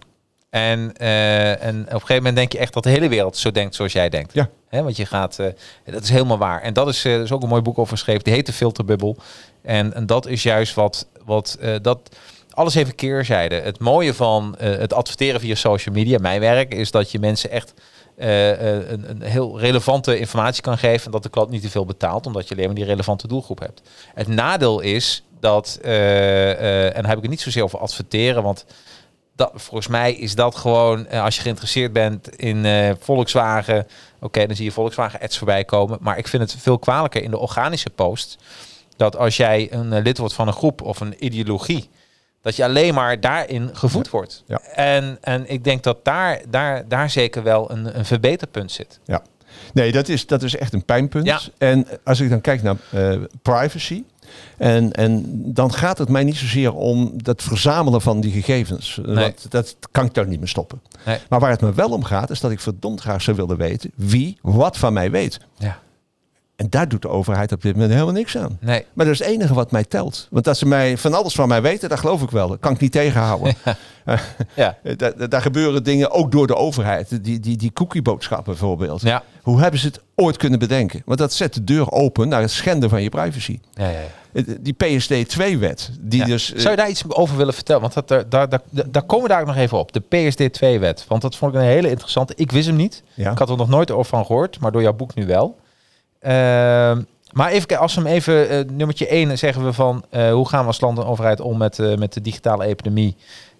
En, 0.53 0.93
eh, 0.97 1.63
en 1.63 1.79
op 1.79 1.85
een 1.85 1.91
gegeven 1.91 2.15
moment 2.15 2.35
denk 2.35 2.51
je 2.51 2.57
echt 2.57 2.73
dat 2.73 2.83
de 2.83 2.89
hele 2.89 3.07
wereld 3.07 3.37
zo 3.37 3.51
denkt 3.51 3.75
zoals 3.75 3.93
jij 3.93 4.09
denkt. 4.09 4.33
Ja. 4.33 4.49
Want 4.69 4.97
je 4.97 5.05
gaat, 5.05 5.39
eh, 5.39 5.47
dat 5.85 6.03
is 6.03 6.09
helemaal 6.09 6.37
waar. 6.37 6.61
En 6.61 6.73
dat 6.73 6.87
is, 6.87 7.05
er 7.05 7.21
is 7.21 7.31
ook 7.31 7.43
een 7.43 7.49
mooi 7.49 7.61
boek 7.61 7.77
over 7.77 7.93
geschreven, 7.97 8.23
die 8.23 8.33
heet 8.33 8.45
de 8.45 8.53
filterbubbel. 8.53 9.17
En, 9.61 9.93
en 9.93 10.05
dat 10.05 10.27
is 10.27 10.43
juist 10.43 10.73
wat, 10.73 11.07
wat 11.25 11.57
dat, 11.81 12.15
alles 12.49 12.73
heeft 12.73 12.89
een 12.89 12.95
keerzijde. 12.95 13.55
Het 13.55 13.79
mooie 13.79 14.13
van 14.13 14.55
het 14.57 14.93
adverteren 14.93 15.39
via 15.39 15.55
social 15.55 15.95
media, 15.95 16.17
mijn 16.19 16.39
werk, 16.39 16.73
is 16.73 16.91
dat 16.91 17.11
je 17.11 17.19
mensen 17.19 17.49
echt 17.49 17.73
een, 18.15 19.09
een 19.09 19.21
heel 19.21 19.59
relevante 19.59 20.19
informatie 20.19 20.61
kan 20.61 20.77
geven 20.77 21.05
en 21.05 21.11
dat 21.11 21.23
de 21.23 21.29
klant 21.29 21.49
niet 21.49 21.61
te 21.61 21.69
veel 21.69 21.85
betaalt, 21.85 22.25
omdat 22.25 22.47
je 22.47 22.53
alleen 22.53 22.65
maar 22.65 22.75
die 22.75 22.85
relevante 22.85 23.27
doelgroep 23.27 23.59
hebt. 23.59 23.81
Het 24.13 24.27
nadeel 24.27 24.79
is 24.79 25.23
dat, 25.39 25.79
en 25.81 26.93
dan 26.93 27.05
heb 27.05 27.15
ik 27.15 27.21
het 27.21 27.31
niet 27.31 27.41
zozeer 27.41 27.63
over 27.63 27.79
adverteren, 27.79 28.43
want 28.43 28.65
dat, 29.35 29.51
volgens 29.55 29.87
mij 29.87 30.13
is 30.13 30.35
dat 30.35 30.55
gewoon, 30.55 31.07
eh, 31.07 31.23
als 31.23 31.35
je 31.35 31.41
geïnteresseerd 31.41 31.93
bent 31.93 32.35
in 32.35 32.65
eh, 32.65 32.91
Volkswagen, 32.99 33.87
oké, 34.19 34.45
dan 34.47 34.55
zie 34.55 34.65
je 34.65 34.71
Volkswagen 34.71 35.19
ads 35.19 35.37
voorbij 35.37 35.63
komen. 35.63 35.97
Maar 36.01 36.17
ik 36.17 36.27
vind 36.27 36.43
het 36.43 36.61
veel 36.61 36.79
kwalijker 36.79 37.23
in 37.23 37.31
de 37.31 37.37
organische 37.37 37.89
post, 37.89 38.37
dat 38.97 39.17
als 39.17 39.37
jij 39.37 39.67
een 39.71 39.93
eh, 39.93 40.03
lid 40.03 40.17
wordt 40.17 40.33
van 40.33 40.47
een 40.47 40.53
groep 40.53 40.81
of 40.81 40.99
een 40.99 41.25
ideologie, 41.25 41.89
dat 42.41 42.55
je 42.55 42.63
alleen 42.63 42.93
maar 42.93 43.19
daarin 43.19 43.69
gevoed 43.73 44.09
wordt. 44.09 44.43
Ja. 44.47 44.59
En, 44.61 45.17
en 45.21 45.49
ik 45.49 45.63
denk 45.63 45.83
dat 45.83 46.05
daar, 46.05 46.41
daar, 46.49 46.87
daar 46.87 47.09
zeker 47.09 47.43
wel 47.43 47.71
een, 47.71 47.97
een 47.97 48.05
verbeterpunt 48.05 48.71
zit. 48.71 48.99
Ja. 49.05 49.21
Nee, 49.73 49.91
dat 49.91 50.07
is, 50.07 50.27
dat 50.27 50.43
is 50.43 50.55
echt 50.55 50.73
een 50.73 50.85
pijnpunt. 50.85 51.25
Ja. 51.25 51.39
En 51.57 51.87
als 52.03 52.19
ik 52.19 52.29
dan 52.29 52.41
kijk 52.41 52.61
naar 52.61 52.77
privacy. 53.41 54.03
En, 54.57 54.91
en 54.91 55.23
dan 55.53 55.73
gaat 55.73 55.97
het 55.97 56.09
mij 56.09 56.23
niet 56.23 56.35
zozeer 56.35 56.73
om 56.73 57.11
dat 57.15 57.41
verzamelen 57.41 58.01
van 58.01 58.21
die 58.21 58.31
gegevens. 58.31 58.99
Nee. 59.05 59.33
Dat 59.49 59.75
kan 59.91 60.05
ik 60.05 60.13
daar 60.13 60.27
niet 60.27 60.39
meer 60.39 60.47
stoppen. 60.47 60.81
Nee. 61.05 61.17
Maar 61.29 61.39
waar 61.39 61.49
het 61.49 61.61
me 61.61 61.73
wel 61.73 61.89
om 61.89 62.03
gaat, 62.03 62.29
is 62.29 62.39
dat 62.39 62.51
ik 62.51 62.59
verdomd 62.59 63.01
graag 63.01 63.21
zou 63.21 63.37
willen 63.37 63.57
weten 63.57 63.91
wie 63.95 64.37
wat 64.41 64.77
van 64.77 64.93
mij 64.93 65.11
weet. 65.11 65.39
Ja. 65.57 65.79
En 66.55 66.69
daar 66.69 66.87
doet 66.87 67.01
de 67.01 67.09
overheid 67.09 67.51
op 67.51 67.61
dit 67.61 67.73
moment 67.73 67.91
helemaal 67.93 68.13
niks 68.13 68.37
aan. 68.37 68.57
Nee. 68.61 68.85
Maar 68.93 69.05
dat 69.05 69.13
is 69.13 69.19
het 69.19 69.27
enige 69.29 69.53
wat 69.53 69.71
mij 69.71 69.83
telt. 69.83 70.27
Want 70.31 70.45
dat 70.45 70.57
ze 70.57 70.65
mij 70.65 70.97
van 70.97 71.13
alles 71.13 71.35
van 71.35 71.47
mij 71.47 71.61
weten, 71.61 71.89
dat 71.89 71.99
geloof 71.99 72.21
ik 72.21 72.29
wel. 72.31 72.47
Dat 72.47 72.59
kan 72.59 72.71
ik 72.73 72.79
niet 72.79 72.91
tegenhouden. 72.91 73.53
Ja. 74.55 74.77
Eh, 74.83 74.97
Daar, 74.97 75.29
daar 75.29 75.41
gebeuren 75.41 75.83
dingen 75.83 76.11
ook 76.11 76.31
door 76.31 76.47
de 76.47 76.55
overheid. 76.55 77.23
Die, 77.23 77.39
die, 77.39 77.57
die 77.57 77.73
cookieboodschappen 77.73 78.45
bijvoorbeeld. 78.53 79.01
Ja. 79.01 79.23
Hoe 79.41 79.61
hebben 79.61 79.79
ze 79.79 79.87
het 79.87 79.99
ooit 80.15 80.37
kunnen 80.37 80.59
bedenken? 80.59 81.01
Want 81.05 81.19
dat 81.19 81.33
zet 81.33 81.53
de 81.53 81.63
deur 81.63 81.91
open 81.91 82.27
naar 82.27 82.41
het 82.41 82.51
schenden 82.51 82.89
van 82.89 83.01
je 83.03 83.09
privacy. 83.09 83.59
Ja, 83.73 83.89
ja, 83.89 83.99
ja. 84.33 84.43
Die 84.59 84.75
PSD2-wet, 84.83 85.91
die 85.99 86.25
dus... 86.25 86.53
eh, 86.53 86.59
Zou 86.59 86.69
je 86.69 86.75
daar 86.77 86.89
iets 86.89 87.03
over 87.09 87.37
willen 87.37 87.53
vertellen? 87.53 87.81
Want 87.81 87.93
dat, 87.93 88.07
daar, 88.07 88.29
daar, 88.29 88.47
daar, 88.49 88.61
daar 88.91 89.03
komen 89.03 89.27
we 89.27 89.31
daar 89.33 89.41
ook 89.41 89.47
nog 89.47 89.55
even 89.57 89.77
op. 89.77 89.91
De 89.93 90.01
PSD2-wet. 90.01 91.05
Want 91.07 91.21
dat 91.21 91.35
vond 91.35 91.53
ik 91.53 91.59
een 91.59 91.65
hele 91.67 91.89
interessante. 91.89 92.33
Ik 92.35 92.51
wist 92.51 92.67
hem 92.67 92.75
niet. 92.75 93.03
Ja. 93.13 93.31
Ik 93.31 93.37
had 93.37 93.49
er 93.49 93.57
nog 93.57 93.69
nooit 93.69 93.91
over 93.91 94.05
van 94.09 94.25
gehoord, 94.25 94.59
maar 94.59 94.71
door 94.71 94.81
jouw 94.81 94.93
boek 94.93 95.15
nu 95.15 95.25
wel. 95.25 95.57
Ehm, 96.23 97.01
maar 97.33 97.49
even, 97.49 97.77
als 97.77 97.95
we 97.95 98.01
hem 98.01 98.09
even, 98.11 98.49
eh, 98.49 98.59
nummertje 98.71 99.13
1 99.13 99.37
zeggen 99.37 99.65
we 99.65 99.73
van 99.73 100.05
eh, 100.09 100.31
hoe 100.31 100.47
gaan 100.47 100.61
we 100.61 100.67
als 100.67 100.81
land 100.81 100.97
en 100.97 101.05
overheid 101.05 101.39
om 101.39 101.57
met, 101.57 101.79
eh, 101.79 101.95
met 101.95 102.13
de 102.13 102.21
digitale 102.21 102.65
epidemie? 102.65 103.15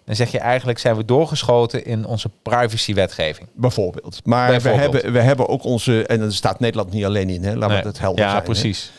Dan 0.05 0.15
zeg 0.15 0.31
je 0.31 0.39
eigenlijk 0.39 0.79
zijn 0.79 0.95
we 0.95 1.05
doorgeschoten 1.05 1.85
in 1.85 2.05
onze 2.05 2.29
privacywetgeving. 2.41 3.47
Bijvoorbeeld. 3.53 4.21
Maar 4.23 4.49
Bijvoorbeeld. 4.49 4.91
We, 4.91 4.97
hebben, 4.97 5.11
we 5.13 5.19
hebben 5.19 5.47
ook 5.47 5.63
onze... 5.63 6.05
En 6.05 6.19
daar 6.19 6.31
staat 6.31 6.59
Nederland 6.59 6.91
niet 6.91 7.05
alleen 7.05 7.29
in, 7.29 7.43
hè? 7.43 7.55
laat 7.55 7.69
Nee. 7.69 7.77
me 7.77 7.83
dat 7.83 7.99
helder 7.99 8.23
ja, 8.23 8.29
zijn. 8.29 8.41
hè. 8.41 8.47
precies. 8.47 8.91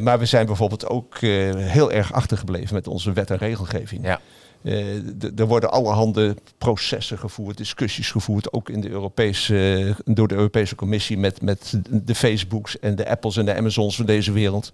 Maar 0.00 0.18
we 0.18 0.24
zijn 0.24 0.46
bijvoorbeeld 0.46 0.86
ook 0.88 1.18
heel 1.56 1.92
erg 1.92 2.12
achtergebleven 2.12 2.74
met 2.74 2.86
onze 2.86 3.12
wet 3.12 3.30
en 3.30 3.36
regelgeving. 3.36 4.04
Ja. 4.04 4.20
Eh, 4.62 4.96
er 5.36 5.46
worden 5.46 5.70
allerhande 5.70 6.36
processen 6.58 7.18
gevoerd, 7.18 7.56
discussies 7.56 8.10
gevoerd, 8.10 8.52
ook 8.52 8.68
in 8.68 8.80
de 8.80 8.88
Europese, 8.88 9.94
door 10.04 10.28
de 10.28 10.34
Europese 10.34 10.74
Commissie 10.74 11.18
met, 11.18 11.42
met 11.42 11.80
de 11.90 12.14
Facebooks 12.14 12.78
en 12.78 12.96
de 12.96 13.08
Apples 13.08 13.36
en 13.36 13.44
de 13.44 13.54
Amazons 13.54 13.96
van 13.96 14.06
deze 14.06 14.32
wereld, 14.32 14.72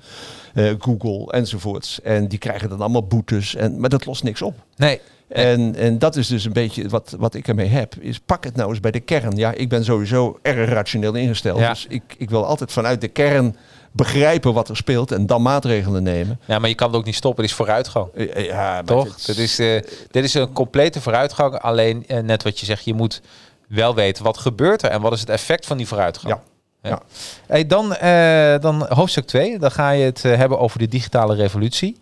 eh, 0.55 0.73
Google 0.79 1.33
enzovoorts. 1.33 2.01
En 2.01 2.29
die 2.29 2.39
krijgen 2.39 2.69
dan 2.69 2.81
allemaal 2.81 3.07
boetes, 3.07 3.55
en, 3.55 3.81
maar 3.81 3.91
dat 3.91 4.07
lost 4.07 4.23
niks 4.23 4.43
op. 4.43 4.55
Nee. 4.77 5.01
En, 5.29 5.75
en 5.75 5.99
dat 5.99 6.17
is 6.17 6.29
dus 6.29 6.45
een 6.45 6.53
beetje 6.53 6.89
wat, 6.89 7.15
wat 7.19 7.35
ik 7.35 7.49
ermee 7.49 7.69
heb. 7.69 7.95
Is 8.01 8.19
pak 8.19 8.45
het 8.45 8.57
nou 8.57 8.71
eens 8.71 8.81
bij 8.81 8.91
de 8.91 9.01
kern. 9.01 9.37
Ja, 9.37 9.53
ik 9.53 9.69
ben 9.69 9.85
sowieso 9.85 10.39
erg 10.43 10.69
rationeel 10.69 11.15
ingesteld. 11.15 11.59
Ja. 11.59 11.69
Dus 11.69 11.87
ik, 11.89 12.03
ik 12.17 12.31
wil 12.31 12.47
altijd 12.47 12.73
vanuit 12.73 13.01
de 13.01 13.09
kern 13.09 13.57
begrijpen 13.97 14.53
wat 14.53 14.69
er 14.69 14.77
speelt 14.77 15.13
en 15.13 15.27
dan 15.27 15.43
maatregelen 15.43 16.03
nemen. 16.03 16.41
Ja, 16.45 16.59
maar 16.59 16.69
je 16.69 16.75
kan 16.75 16.89
het 16.89 16.97
ook 16.97 17.05
niet 17.05 17.15
stoppen. 17.15 17.43
Het 17.43 17.51
is 17.51 17.57
vooruitgang. 17.57 18.09
Ja, 18.37 18.83
Toch? 18.83 19.17
dit- 19.17 19.39
is, 19.39 19.59
eh, 19.59 19.83
dit 20.11 20.25
is 20.25 20.35
een 20.35 20.53
complete 20.53 21.01
vooruitgang. 21.01 21.59
Alleen 21.59 22.05
eh, 22.07 22.19
net 22.19 22.43
wat 22.43 22.61
je 22.61 22.67
zegt, 22.67 22.85
je 22.85 22.95
moet 22.95 23.21
wel 23.69 23.95
weten 23.95 24.25
wat 24.25 24.39
gebeurt 24.39 24.83
er 24.83 24.91
en 24.91 25.01
wat 25.01 25.13
is 25.13 25.21
het 25.21 25.29
effect 25.29 25.67
van 25.67 25.77
die 25.77 25.87
vooruitgang. 25.87 26.35
Ja. 26.35 26.43
Ja. 26.91 27.01
Hey, 27.47 27.67
dan, 27.67 27.95
eh, 27.95 28.61
dan 28.61 28.87
hoofdstuk 28.89 29.27
2. 29.27 29.59
Dan 29.59 29.71
ga 29.71 29.91
je 29.91 30.05
het 30.05 30.23
hebben 30.23 30.59
over 30.59 30.79
de 30.79 30.89
digitale 30.89 31.35
revolutie. 31.35 31.99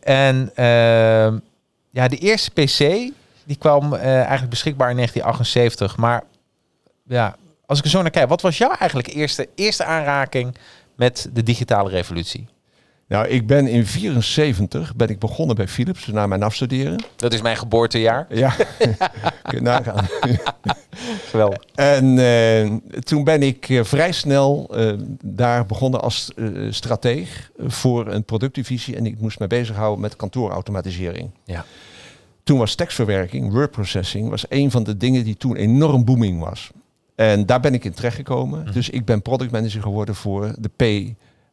En 0.00 0.50
ehm, 0.54 1.38
ja, 1.90 2.08
de 2.08 2.18
eerste 2.18 2.50
PC 2.50 2.78
die 3.44 3.56
kwam 3.58 3.94
eigenlijk 3.94 4.50
beschikbaar 4.50 4.90
in 4.90 4.96
1978. 4.96 5.96
Maar 5.96 6.22
ja, 7.04 7.36
als 7.66 7.78
ik 7.78 7.84
er 7.84 7.90
zo 7.90 8.02
naar 8.02 8.10
kijk, 8.10 8.28
wat 8.28 8.40
was 8.40 8.58
jouw 8.58 8.70
eigenlijk 8.70 9.08
eerste, 9.08 9.48
eerste 9.54 9.84
aanraking 9.84 10.56
met 10.96 11.28
de 11.32 11.42
digitale 11.42 11.90
revolutie? 11.90 12.48
Nou, 13.08 13.28
ik 13.28 13.46
ben 13.46 13.66
in 13.66 13.86
74 13.86 14.96
ben 14.96 15.08
ik 15.08 15.18
begonnen 15.18 15.56
bij 15.56 15.68
Philips 15.68 16.06
na 16.06 16.26
mijn 16.26 16.42
afstuderen. 16.42 17.04
Dat 17.16 17.32
is 17.32 17.42
mijn 17.42 17.56
geboortejaar. 17.56 18.26
Ja, 18.28 18.54
kun 19.48 19.58
je 19.58 19.60
nagaan. 19.60 20.06
Geweldig. 21.28 21.62
En 21.74 22.18
eh, 22.18 22.72
toen 23.00 23.24
ben 23.24 23.42
ik 23.42 23.68
eh, 23.68 23.84
vrij 23.84 24.12
snel 24.12 24.68
eh, 24.74 24.92
daar 25.24 25.66
begonnen 25.66 26.00
als 26.00 26.32
strateeg 26.70 27.50
voor 27.58 28.06
een 28.06 28.24
productdivisie. 28.24 28.96
En 28.96 29.06
ik 29.06 29.20
moest 29.20 29.38
me 29.38 29.46
bezighouden 29.46 30.00
met 30.00 30.16
kantoorautomatisering. 30.16 31.30
Ja. 31.44 31.64
Toen 32.42 32.58
was 32.58 32.74
tekstverwerking, 32.74 33.52
word 33.52 33.70
processing, 33.70 34.28
was 34.28 34.44
een 34.48 34.70
van 34.70 34.82
de 34.82 34.96
dingen 34.96 35.24
die 35.24 35.36
toen 35.36 35.56
enorm 35.56 36.04
booming 36.04 36.40
was. 36.40 36.70
En 37.16 37.46
daar 37.46 37.60
ben 37.60 37.74
ik 37.74 37.84
in 37.84 37.92
terechtgekomen. 37.94 38.62
Mhm. 38.62 38.72
Dus 38.72 38.90
ik 38.90 39.04
ben 39.04 39.22
product 39.22 39.50
manager 39.50 39.82
geworden 39.82 40.14
voor 40.14 40.54
de 40.58 40.70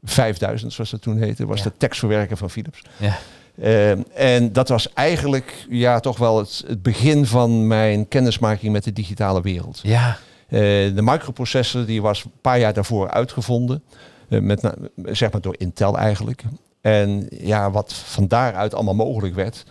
P5000, 0.02 0.68
zoals 0.68 0.90
dat 0.90 1.02
toen 1.02 1.18
heette. 1.18 1.46
Was 1.46 1.58
Ja. 1.58 1.64
de 1.64 1.72
tekstverwerker 1.78 2.38
van 2.38 2.50
Philips. 2.50 2.82
Ja. 2.98 3.18
Ehm, 3.62 4.02
en 4.14 4.54
dat 4.54 4.70
was 4.70 4.94
eigenlijk 4.94 5.66
ja, 5.70 6.00
toch 6.00 6.18
wel 6.18 6.38
het, 6.38 6.64
het 6.68 6.82
begin 6.82 7.26
van 7.26 7.68
mijn 7.68 8.08
kennismaking 8.08 8.72
met 8.72 8.84
de 8.84 8.94
digitale 8.94 9.42
wereld. 9.42 9.80
Ja. 9.84 10.18
Eh, 10.48 10.60
de 10.96 11.02
microprocessor 11.02 11.86
die 11.86 12.02
was 12.02 12.24
een 12.24 12.32
paar 12.42 12.60
jaar 12.60 12.74
daarvoor 12.74 13.10
uitgevonden. 13.10 13.84
eh, 14.30 14.40
met, 14.40 14.74
zeg 15.06 15.32
maar 15.32 15.42
door 15.42 15.56
Intel 15.58 15.98
eigenlijk. 15.98 16.44
En 16.82 17.28
ja, 17.30 17.72
wat 17.72 17.94
van 17.94 18.28
daaruit 18.28 18.74
allemaal 18.74 18.96
mogelijk 18.96 19.36
werd. 19.36 19.66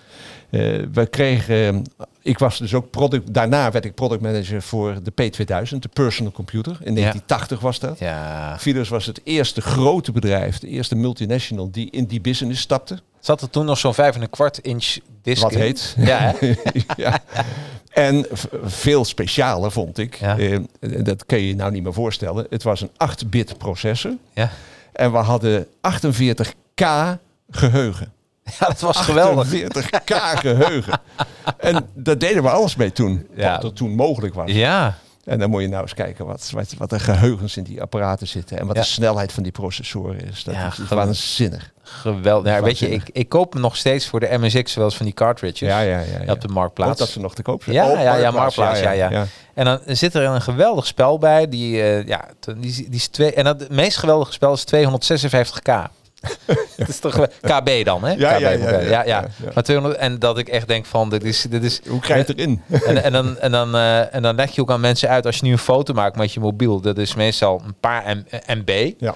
Eh, 0.52 0.60
we 0.92 1.06
kregen, 1.10 1.82
ik 2.22 2.38
was 2.38 2.58
dus 2.58 2.74
ook 2.74 2.90
product, 2.90 3.34
daarna 3.34 3.70
werd 3.70 3.84
ik 3.84 3.94
product 3.94 4.22
manager 4.22 4.62
voor 4.62 4.98
de 5.02 5.10
P2000, 5.22 5.78
de 5.78 5.88
personal 5.92 6.32
computer. 6.32 6.72
In 6.72 6.94
1980 6.94 7.60
was 7.60 7.78
dat. 7.78 7.98
Ja. 7.98 8.56
Philips 8.58 8.88
was 8.88 9.06
het 9.06 9.20
eerste 9.24 9.60
grote 9.60 10.12
bedrijf, 10.12 10.58
de 10.58 10.68
eerste 10.68 10.94
multinational 10.94 11.70
die 11.70 11.90
in 11.90 12.04
die 12.04 12.20
business 12.20 12.60
stapte. 12.60 12.98
Zat 13.20 13.40
er 13.42 13.50
toen 13.50 13.64
nog 13.64 13.78
zo'n 13.78 13.94
vijf 13.94 14.14
en 14.14 14.22
een 14.22 14.30
kwart 14.30 14.58
inch 14.58 14.96
disc 15.22 15.42
Wat 15.42 15.52
in? 15.52 15.60
heet. 15.60 15.94
Ja, 15.98 16.34
hè? 16.38 16.52
ja. 17.04 17.20
En 17.92 18.26
veel 18.62 19.04
specialer 19.04 19.72
vond 19.72 19.98
ik, 19.98 20.14
Ja. 20.14 20.38
eh, 20.38 20.58
dat 21.04 21.26
kun 21.26 21.38
je 21.38 21.46
je 21.48 21.54
nou 21.54 21.70
niet 21.72 21.82
meer 21.82 21.92
voorstellen. 21.92 22.46
Het 22.50 22.62
was 22.62 22.80
een 22.80 22.90
8-bit 22.90 23.58
processor 23.58 24.12
ja. 24.32 24.50
en 24.92 25.12
we 25.12 25.18
hadden 25.18 25.66
48k 25.66 26.84
geheugen. 27.50 28.12
Ja, 28.60 28.66
dat 28.66 28.80
was 28.80 28.96
geweldig. 28.96 29.46
40k 29.48 30.38
geheugen. 30.38 31.00
En 31.58 31.88
daar 31.94 32.18
deden 32.18 32.42
we 32.42 32.50
alles 32.50 32.76
mee 32.76 32.92
toen. 32.92 33.26
Ja. 33.34 33.52
Wat 33.54 33.64
er 33.64 33.72
toen 33.72 33.94
mogelijk 33.94 34.34
was. 34.34 34.50
Ja, 34.50 34.94
En 35.24 35.38
dan 35.38 35.50
moet 35.50 35.62
je 35.62 35.68
nou 35.68 35.82
eens 35.82 35.94
kijken 35.94 36.26
wat, 36.26 36.50
wat, 36.54 36.74
wat 36.78 36.92
er 36.92 37.00
geheugens 37.00 37.56
in 37.56 37.62
die 37.62 37.80
apparaten 37.82 38.28
zitten. 38.28 38.58
En 38.58 38.66
wat 38.66 38.76
Ja. 38.76 38.82
de 38.82 38.88
snelheid 38.88 39.32
van 39.32 39.42
die 39.42 39.52
processoren 39.52 40.20
is. 40.20 40.44
Dat 40.44 40.54
Ja, 40.54 40.66
is, 40.66 40.78
waanzinnig. 40.88 41.70
geweldig. 41.82 42.52
Ja, 42.52 42.62
weet 42.62 42.78
je, 42.78 42.90
ik, 42.90 43.08
ik 43.12 43.28
koop 43.28 43.54
nog 43.54 43.76
steeds 43.76 44.06
voor 44.08 44.20
de 44.20 44.38
MSX 44.38 44.74
wel 44.74 44.84
eens 44.84 44.96
van 44.96 45.06
die 45.06 45.14
cartridges. 45.14 45.68
Ja, 45.68 45.80
ja, 45.80 45.98
ja. 45.98 46.04
ja. 46.24 46.32
Op 46.32 46.40
de 46.40 46.48
Ook 46.48 46.54
Marktplaats. 46.54 46.98
dat 46.98 47.08
ze 47.08 47.20
nog 47.20 47.34
te 47.34 47.42
koop 47.42 47.62
zijn. 47.62 47.76
Ja, 47.76 47.90
Oh, 47.90 48.00
ja, 48.02 48.14
ja, 48.16 48.30
Marktplaats, 48.30 48.80
ja, 48.80 48.90
ja. 48.90 49.26
En 49.54 49.64
dan 49.64 49.78
zit 49.86 50.14
er 50.14 50.22
een 50.24 50.42
geweldig 50.42 50.86
spel 50.86 51.18
bij. 51.18 51.48
Die, 51.48 51.82
eh, 51.82 52.06
ja, 52.06 52.24
die, 52.40 52.74
die 52.74 52.86
is 52.90 53.08
twee, 53.08 53.32
en 53.34 53.44
dat, 53.44 53.60
het 53.60 53.70
meest 53.70 53.96
geweldige 53.96 54.32
spel 54.32 54.52
is 54.52 54.64
256k. 54.74 55.72
Het 56.76 56.88
is 56.88 56.98
toch 56.98 57.14
wel- 57.16 57.28
KB 57.40 57.84
dan, 57.84 58.04
hè? 58.04 58.12
Ja, 58.12 58.36
KB, 58.36 58.42
ja, 58.88 59.04
ja. 59.04 59.28
Maar 59.54 59.62
200 59.62 60.00
en 60.00 60.18
dat 60.18 60.38
ik 60.38 60.48
echt 60.48 60.68
denk 60.68 60.86
van 60.86 61.10
dit 61.10 61.24
is 61.24 61.46
dit 61.50 61.62
is 61.64 61.80
Hoe 61.88 62.00
krijg 62.00 62.26
je 62.26 62.32
het 62.32 62.38
erin? 62.40 62.62
en, 62.86 63.02
en, 63.02 63.12
dan, 63.12 63.38
en, 63.38 63.50
dan, 63.52 63.74
eh, 63.74 64.14
en 64.14 64.22
dan 64.22 64.34
leg 64.34 64.50
je 64.50 64.60
ook 64.60 64.70
aan 64.70 64.80
mensen 64.80 65.08
uit 65.08 65.26
als 65.26 65.36
je 65.36 65.44
nu 65.44 65.52
een 65.52 65.58
foto 65.58 65.94
maakt 65.94 66.16
met 66.16 66.32
je 66.32 66.40
mobiel. 66.40 66.80
Dat 66.80 66.98
is 66.98 67.14
meestal 67.14 67.62
een 67.66 67.74
paar 67.80 68.16
M- 68.16 68.24
eh, 68.30 68.56
MB. 68.56 68.92
Ja. 68.98 69.14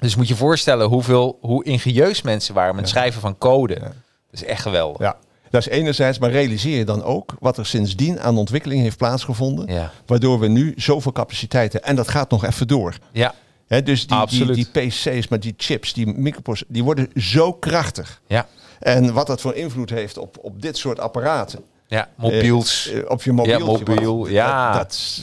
Dus 0.00 0.16
moet 0.16 0.28
je 0.28 0.36
voorstellen 0.36 0.86
hoeveel, 0.88 1.38
hoe 1.40 1.64
ingenieus 1.64 2.22
mensen 2.22 2.54
waren 2.54 2.74
met 2.74 2.80
het 2.84 2.90
schrijven 2.92 3.20
van 3.20 3.38
code. 3.38 3.74
Dat 3.74 3.90
is 4.30 4.44
echt 4.44 4.62
geweldig. 4.62 5.00
Ja, 5.00 5.16
dat 5.50 5.60
is 5.60 5.68
enerzijds, 5.68 6.18
maar 6.18 6.30
realiseer 6.30 6.78
je 6.78 6.84
dan 6.84 7.02
ook 7.02 7.34
wat 7.38 7.56
er 7.58 7.66
sindsdien 7.66 8.20
aan 8.20 8.38
ontwikkeling 8.38 8.82
heeft 8.82 8.96
plaatsgevonden. 8.96 9.74
Ja. 9.74 9.90
Waardoor 10.06 10.38
we 10.38 10.48
nu 10.48 10.72
zoveel 10.76 11.12
capaciteiten, 11.12 11.82
en 11.82 11.96
dat 11.96 12.08
gaat 12.08 12.30
nog 12.30 12.44
even 12.44 12.68
door. 12.68 12.94
Ja. 13.12 13.34
Dus 13.78 14.06
die, 14.06 14.52
die, 14.52 14.66
PC's, 14.72 15.28
maar 15.28 15.40
die 15.40 15.54
chips, 15.56 15.92
die 15.92 16.06
microprocessors, 16.06 16.72
die 16.72 16.84
worden 16.84 17.08
zo 17.14 17.52
krachtig. 17.52 18.20
Ja. 18.26 18.46
En 18.78 19.12
wat 19.12 19.26
dat 19.26 19.40
voor 19.40 19.54
invloed 19.54 19.90
heeft 19.90 20.18
op, 20.18 20.38
op 20.40 20.62
dit 20.62 20.76
soort 20.76 21.00
apparaten. 21.00 21.64
Ja. 21.86 22.08
Mobiels. 22.16 22.88
Eh, 22.88 22.98
eh, 22.98 23.10
op 23.10 23.22
je 23.22 23.32
mobieltje. 23.32 23.64
mobiel, 23.64 24.18
want 24.18 24.30
ja. 24.30 24.78
Dat, 24.78 25.20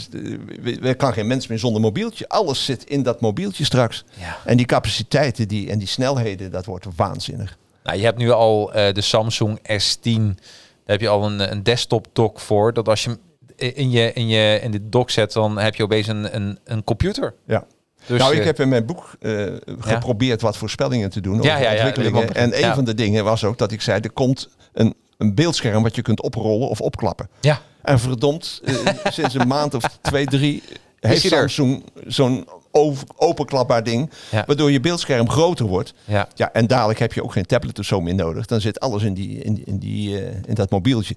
eh, 0.63 0.85
er 0.85 0.95
kan 0.95 1.13
geen 1.13 1.27
mens 1.27 1.47
meer 1.47 1.59
zonder 1.59 1.81
mobieltje. 1.81 2.29
Alles 2.29 2.65
zit 2.65 2.83
in 2.83 3.03
dat 3.03 3.21
mobieltje 3.21 3.65
straks. 3.65 4.03
Ja. 4.13 4.37
En 4.45 4.57
die 4.57 4.65
capaciteiten 4.65 5.47
die, 5.47 5.69
en 5.69 5.79
die 5.79 5.87
snelheden, 5.87 6.51
dat 6.51 6.65
wordt 6.65 6.85
waanzinnig. 6.95 7.57
Nou, 7.83 7.97
je 7.97 8.03
hebt 8.03 8.17
nu 8.17 8.31
al 8.31 8.65
de 8.73 9.01
Samsung 9.01 9.59
S10. 9.59 10.01
Daar 10.03 10.35
heb 10.85 11.01
je 11.01 11.07
al 11.07 11.25
een, 11.25 11.51
een 11.51 11.63
desktop 11.63 12.07
dock 12.13 12.39
voor. 12.39 12.73
Dat 12.73 12.87
als 12.87 13.03
je 13.03 13.09
hem 13.09 13.19
in 13.55 13.91
je, 13.91 14.13
in 14.13 14.27
je 14.27 14.59
in 14.61 14.71
de 14.71 14.89
dock 14.89 15.09
zet, 15.09 15.33
dan 15.33 15.57
heb 15.57 15.75
je 15.75 15.83
opeens 15.83 16.07
een, 16.07 16.35
een, 16.35 16.59
een 16.63 16.83
computer. 16.83 17.33
Ja. 17.45 17.65
Dus, 18.07 18.19
nou, 18.19 18.33
ik 18.33 18.39
eh, 18.39 18.45
heb 18.45 18.59
in 18.59 18.69
mijn 18.69 18.85
boek 18.85 19.15
eh, 19.19 19.43
geprobeerd 19.79 20.41
wat 20.41 20.57
voorspellingen 20.57 21.09
te 21.09 21.21
doen 21.21 21.33
over 21.33 21.45
Ja, 21.45 21.57
ja, 21.57 21.71
ja, 21.71 21.85
ontwikkelingen. 21.85 22.35
en 22.35 22.63
een 22.63 22.73
van 22.73 22.85
de 22.85 22.93
dingen 22.93 23.23
was 23.23 23.43
ook 23.43 23.57
dat 23.57 23.71
ik 23.71 23.81
zei, 23.81 23.99
er 24.01 24.11
komt 24.11 24.49
een, 24.73 24.95
een 25.17 25.35
beeldscherm 25.35 25.83
wat 25.83 25.95
je 25.95 26.01
kunt 26.01 26.21
oprollen 26.21 26.69
of 26.69 26.81
opklappen. 26.81 27.29
ja. 27.39 27.61
En 27.81 27.99
verdomd, 27.99 28.61
eh, 28.65 28.75
sinds 29.11 29.33
een 29.33 29.47
maand 29.47 29.73
of 29.73 29.83
twee, 30.01 30.25
drie 30.25 30.63
heeft? 30.99 31.21
Samsung 31.21 31.83
zo'n 32.07 32.47
openklapbaar 33.15 33.83
ding, 33.83 34.11
Ja. 34.31 34.43
waardoor 34.47 34.71
je 34.71 34.79
beeldscherm 34.79 35.29
groter 35.29 35.65
wordt. 35.65 35.93
Ja. 36.05 36.27
Ja, 36.35 36.53
en 36.53 36.67
dadelijk 36.67 36.99
heb 36.99 37.13
je 37.13 37.23
ook 37.23 37.31
geen 37.31 37.45
tablet 37.45 37.79
of 37.79 37.85
zo 37.85 38.01
meer 38.01 38.15
nodig. 38.15 38.45
Dan 38.45 38.61
zit 38.61 38.79
alles 38.79 39.03
in, 39.03 39.13
die, 39.13 39.37
in, 39.43 39.65
in, 39.65 39.77
die, 39.77 40.19
eh, 40.21 40.35
in 40.45 40.53
dat 40.53 40.69
mobieltje. 40.69 41.15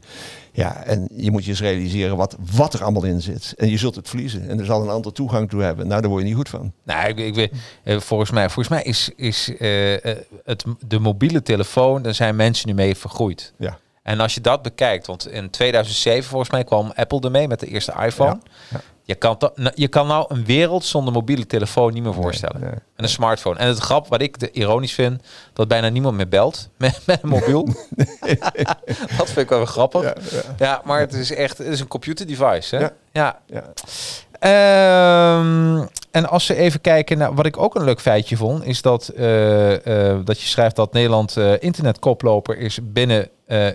Ja, 0.52 0.84
en 0.84 1.08
je 1.16 1.30
moet 1.30 1.44
je 1.44 1.50
eens 1.50 1.60
realiseren 1.60 2.16
wat, 2.16 2.36
wat 2.54 2.74
er 2.74 2.82
allemaal 2.82 3.04
in 3.04 3.20
zit. 3.22 3.54
En 3.56 3.68
je 3.70 3.76
zult 3.76 3.94
het 3.94 4.08
verliezen. 4.08 4.48
En 4.48 4.58
er 4.58 4.64
zal 4.64 4.82
een 4.82 4.88
ander 4.88 5.12
toegang 5.12 5.48
toe 5.50 5.62
hebben. 5.62 5.86
Nou, 5.86 6.00
daar 6.00 6.10
word 6.10 6.22
je 6.22 6.28
niet 6.28 6.36
goed 6.36 6.48
van. 6.48 6.72
Nou, 6.84 7.08
ik, 7.08 7.18
ik 7.18 7.34
weet, 7.34 7.52
eh, 7.84 8.00
volgens 8.00 8.30
mij, 8.30 8.44
volgens 8.50 8.68
mij 8.68 8.82
is, 8.82 9.10
is 9.16 9.56
eh, 9.56 10.14
het, 10.44 10.64
de 10.86 10.98
mobiele 10.98 11.42
telefoon, 11.42 12.02
daar 12.02 12.14
zijn 12.14 12.36
mensen 12.36 12.68
nu 12.68 12.74
mee 12.74 12.96
vergroeid. 12.96 13.52
Ja. 13.58 13.78
En 14.02 14.20
als 14.20 14.34
je 14.34 14.40
dat 14.40 14.62
bekijkt, 14.62 15.06
want 15.06 15.28
in 15.28 15.50
2007 15.50 16.28
volgens 16.30 16.50
mij 16.50 16.64
kwam 16.64 16.92
Apple 16.94 17.20
ermee 17.20 17.48
met 17.48 17.60
de 17.60 17.66
eerste 17.66 17.92
iPhone. 18.04 18.30
Ja, 18.30 18.40
ja. 18.70 18.80
Je, 19.10 19.16
kan 19.16 19.36
nou, 19.54 19.72
je 19.74 19.88
kan 19.88 20.06
nou 20.06 20.24
een 20.28 20.44
wereld 20.44 20.84
zonder 20.84 21.12
mobiele 21.12 21.46
telefoon 21.46 21.92
niet 21.92 22.02
meer 22.02 22.14
voorstellen. 22.14 22.60
nee. 22.60 22.70
En 22.70 22.80
een 23.04 23.08
smartphone. 23.08 23.58
En 23.58 23.66
het 23.66 23.78
grap 23.78 24.08
wat 24.08 24.20
ik 24.20 24.38
de 24.38 24.50
ironisch 24.50 24.92
vind, 24.92 25.22
dat 25.52 25.68
bijna 25.68 25.88
niemand 25.88 26.16
meer 26.16 26.28
belt 26.28 26.68
met, 26.76 27.00
met 27.06 27.22
een 27.22 27.28
mobiel. 27.28 27.64
dat 29.18 29.26
vind 29.26 29.36
ik 29.36 29.48
wel 29.48 29.64
grappig. 29.64 30.02
Ja, 30.02 30.14
Ja, 30.30 30.42
ja. 30.58 30.80
maar 30.84 31.00
het 31.00 31.12
is 31.12 31.34
echt 31.34 31.58
het 31.58 31.66
is 31.66 31.80
een 31.80 31.88
computer 31.88 32.26
device. 32.26 32.76
Hè? 32.76 32.86
Ja. 33.12 33.40
Ehm, 34.38 35.86
en 36.10 36.28
als 36.28 36.46
we 36.46 36.54
even 36.54 36.80
kijken 36.80 37.18
naar 37.18 37.34
wat 37.34 37.46
ik 37.46 37.56
ook 37.56 37.74
een 37.74 37.84
leuk 37.84 38.00
feitje 38.00 38.36
vond, 38.36 38.64
is 38.64 38.82
dat, 38.82 39.08
eh, 39.08 40.10
eh, 40.10 40.18
dat 40.24 40.40
je 40.40 40.46
schrijft 40.46 40.76
dat 40.76 40.92
Nederland 40.92 41.36
eh, 41.36 41.52
internetkoploper 41.62 42.58
is 42.58 42.78
binnen 42.82 43.28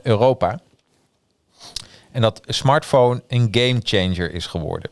Europa. 0.04 0.60
En 2.12 2.22
dat 2.22 2.42
smartphone 2.46 3.22
een 3.28 3.48
game 3.52 3.80
changer 3.84 4.34
is 4.34 4.46
geworden. 4.46 4.90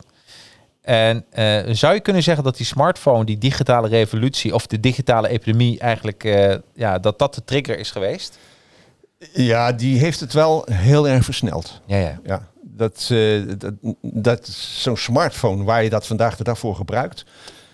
En 0.84 1.26
eh, 1.30 1.74
zou 1.74 1.94
je 1.94 2.00
kunnen 2.00 2.24
zeggen 2.24 2.44
dat 2.44 2.58
die 2.58 2.66
smartphone, 2.66 3.26
die 3.26 3.38
digitale 3.38 3.88
revolutie 3.88 4.54
of 4.54 4.68
de 4.68 4.80
digitale 4.80 5.28
epidemie 5.28 5.80
eigenlijk, 5.80 6.24
eh, 6.24 6.56
ja, 6.76 7.00
dat 7.00 7.20
dat 7.20 7.36
de 7.36 7.44
trigger 7.44 7.78
is 7.80 7.92
geweest? 7.92 8.38
ja, 9.34 9.72
die 9.72 10.00
heeft 10.00 10.20
het 10.20 10.34
wel 10.34 10.66
heel 10.72 11.08
erg 11.08 11.24
versneld. 11.26 11.82
Ja, 11.86 11.98
ja. 11.98 12.20
Ja, 12.24 12.48
dat, 12.62 13.08
eh, 13.12 13.42
dat, 13.58 13.74
dat 14.02 14.48
zo'n 14.48 14.98
smartphone 14.98 15.64
waar 15.64 15.84
je 15.84 15.90
dat 15.90 16.08
vandaag 16.08 16.36
de 16.38 16.44
dag 16.44 16.60
voor 16.60 16.76
gebruikt, 16.76 17.26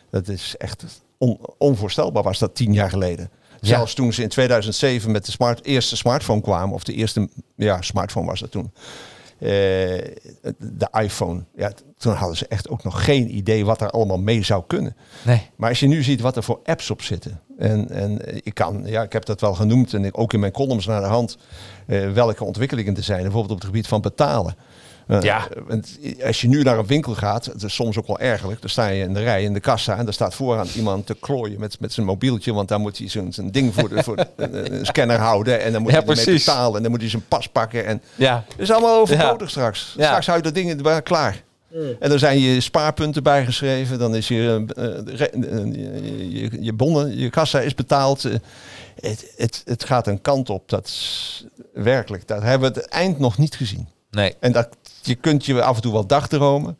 dat 0.09 0.27
is 0.27 0.55
echt 0.57 1.01
on- 1.17 1.39
onvoorstelbaar 1.57 2.23
was 2.23 2.39
dat 2.39 2.55
tien 2.55 2.73
jaar 2.73 2.89
geleden. 2.89 3.29
Ja. 3.61 3.67
Zelfs 3.67 3.93
toen 3.93 4.13
ze 4.13 4.21
in 4.21 4.29
2007 4.29 5.11
met 5.11 5.25
de 5.25 5.31
smart, 5.31 5.65
eerste 5.65 5.97
smartphone 5.97 6.41
kwamen, 6.41 6.75
of 6.75 6.83
de 6.83 6.93
eerste 6.93 7.29
ja, 7.55 7.81
smartphone 7.81 8.25
was 8.25 8.39
dat 8.39 8.51
toen, 8.51 8.71
de 9.39 10.87
iPhone. 10.91 11.43
Ja, 11.55 11.71
toen 11.97 12.13
hadden 12.13 12.37
ze 12.37 12.47
echt 12.47 12.69
ook 12.69 12.83
nog 12.83 13.03
geen 13.05 13.35
idee 13.35 13.65
wat 13.65 13.81
er 13.81 13.89
allemaal 13.89 14.19
mee 14.19 14.43
zou 14.43 14.63
kunnen. 14.67 14.95
Nee. 15.25 15.49
Maar 15.55 15.69
als 15.69 15.79
je 15.79 15.87
nu 15.87 16.03
ziet 16.03 16.21
wat 16.21 16.35
er 16.35 16.43
voor 16.43 16.59
apps 16.63 16.89
op 16.89 17.01
zitten. 17.01 17.39
En, 17.57 17.89
en 17.89 18.19
ik 18.45 18.53
kan, 18.53 18.81
ja, 18.85 19.01
ik 19.01 19.13
heb 19.13 19.25
dat 19.25 19.41
wel 19.41 19.53
genoemd 19.53 19.93
en 19.93 20.05
ik, 20.05 20.17
ook 20.17 20.33
in 20.33 20.39
mijn 20.39 20.51
columns 20.51 20.85
naar 20.85 21.01
de 21.01 21.07
hand. 21.07 21.37
eh, 21.87 22.11
welke 22.11 22.43
ontwikkelingen 22.43 22.95
er 22.95 23.03
zijn. 23.03 23.21
Bijvoorbeeld 23.21 23.51
op 23.51 23.57
het 23.57 23.65
gebied 23.65 23.87
van 23.87 24.01
betalen. 24.01 24.55
Eh, 25.09 25.21
Ja. 25.21 25.47
want 25.67 25.97
als 26.25 26.41
je 26.41 26.47
nu 26.47 26.63
naar 26.63 26.77
een 26.77 26.85
winkel 26.87 27.13
gaat, 27.15 27.45
het 27.45 27.63
is 27.63 27.73
soms 27.73 27.97
ook 27.97 28.07
wel 28.07 28.19
ergerlijk. 28.19 28.61
Dan 28.61 28.69
sta 28.69 28.87
je 28.87 29.03
in 29.03 29.13
de 29.13 29.19
rij 29.23 29.43
in 29.43 29.53
de 29.53 29.59
kassa 29.59 29.97
en 29.97 30.03
daar 30.05 30.13
staat 30.13 30.35
vooraan 30.35 30.67
iemand 30.75 31.05
te 31.05 31.15
klooien 31.19 31.59
met, 31.59 31.79
met 31.79 31.93
zijn 31.93 32.05
mobieltje. 32.05 32.53
Want 32.53 32.67
daar 32.67 32.79
moet 32.79 32.97
hij 32.97 33.07
zo'n 33.09 33.33
zijn 33.33 33.51
ding 33.51 33.73
voor 33.73 33.89
de, 33.89 34.03
voor 34.03 34.15
de 34.15 34.27
een- 34.71 34.85
scanner 34.85 35.17
houden. 35.17 35.61
En 35.61 35.71
dan 35.71 35.81
moet 35.81 35.91
Ja, 35.91 35.97
hij 35.97 36.07
ermee 36.07 36.23
precies. 36.23 36.45
betalen. 36.45 36.75
En 36.75 36.81
dan 36.81 36.91
moet 36.91 37.01
hij 37.01 37.09
zijn 37.09 37.25
pas 37.27 37.47
pakken. 37.47 37.85
En 37.85 38.01
Ja. 38.15 38.43
dat 38.49 38.59
is 38.59 38.71
allemaal 38.71 38.99
overbodig 38.99 39.49
straks. 39.49 39.93
Ja. 39.97 40.05
Straks 40.05 40.25
hou 40.25 40.37
je 40.37 40.43
dat 40.43 40.53
ding 40.53 40.69
erbij 40.71 41.01
klaar. 41.01 41.43
En 41.99 42.09
dan 42.09 42.19
zijn 42.19 42.39
je 42.39 42.61
spaarpunten 42.61 43.23
bijgeschreven. 43.23 43.99
Dan 43.99 44.15
is 44.15 44.27
je, 44.27 44.65
eh, 44.75 44.97
eh, 44.97 45.25
je, 45.73 46.29
je, 46.41 46.57
je 46.63 46.73
bonnen, 46.73 47.17
je 47.17 47.29
kassa 47.29 47.59
is 47.59 47.75
betaald. 47.75 48.25
Eh, 48.25 48.33
Het, 48.99 49.33
het, 49.37 49.61
het 49.65 49.83
gaat 49.83 50.07
een 50.07 50.21
kant 50.21 50.49
op. 50.49 50.69
Dat 50.69 50.85
is 50.87 51.45
werkelijk. 51.73 52.27
Dat 52.27 52.41
hebben 52.41 52.73
we 52.73 52.79
het 52.79 52.89
eind 52.89 53.19
nog 53.19 53.37
niet 53.37 53.55
gezien. 53.55 53.87
Nee. 54.11 54.33
En 54.39 54.51
dat, 54.51 54.69
je 55.01 55.15
kunt 55.15 55.45
je 55.45 55.63
af 55.63 55.75
en 55.75 55.81
toe 55.81 55.93
wel 55.93 56.07
dagdromen. 56.07 56.77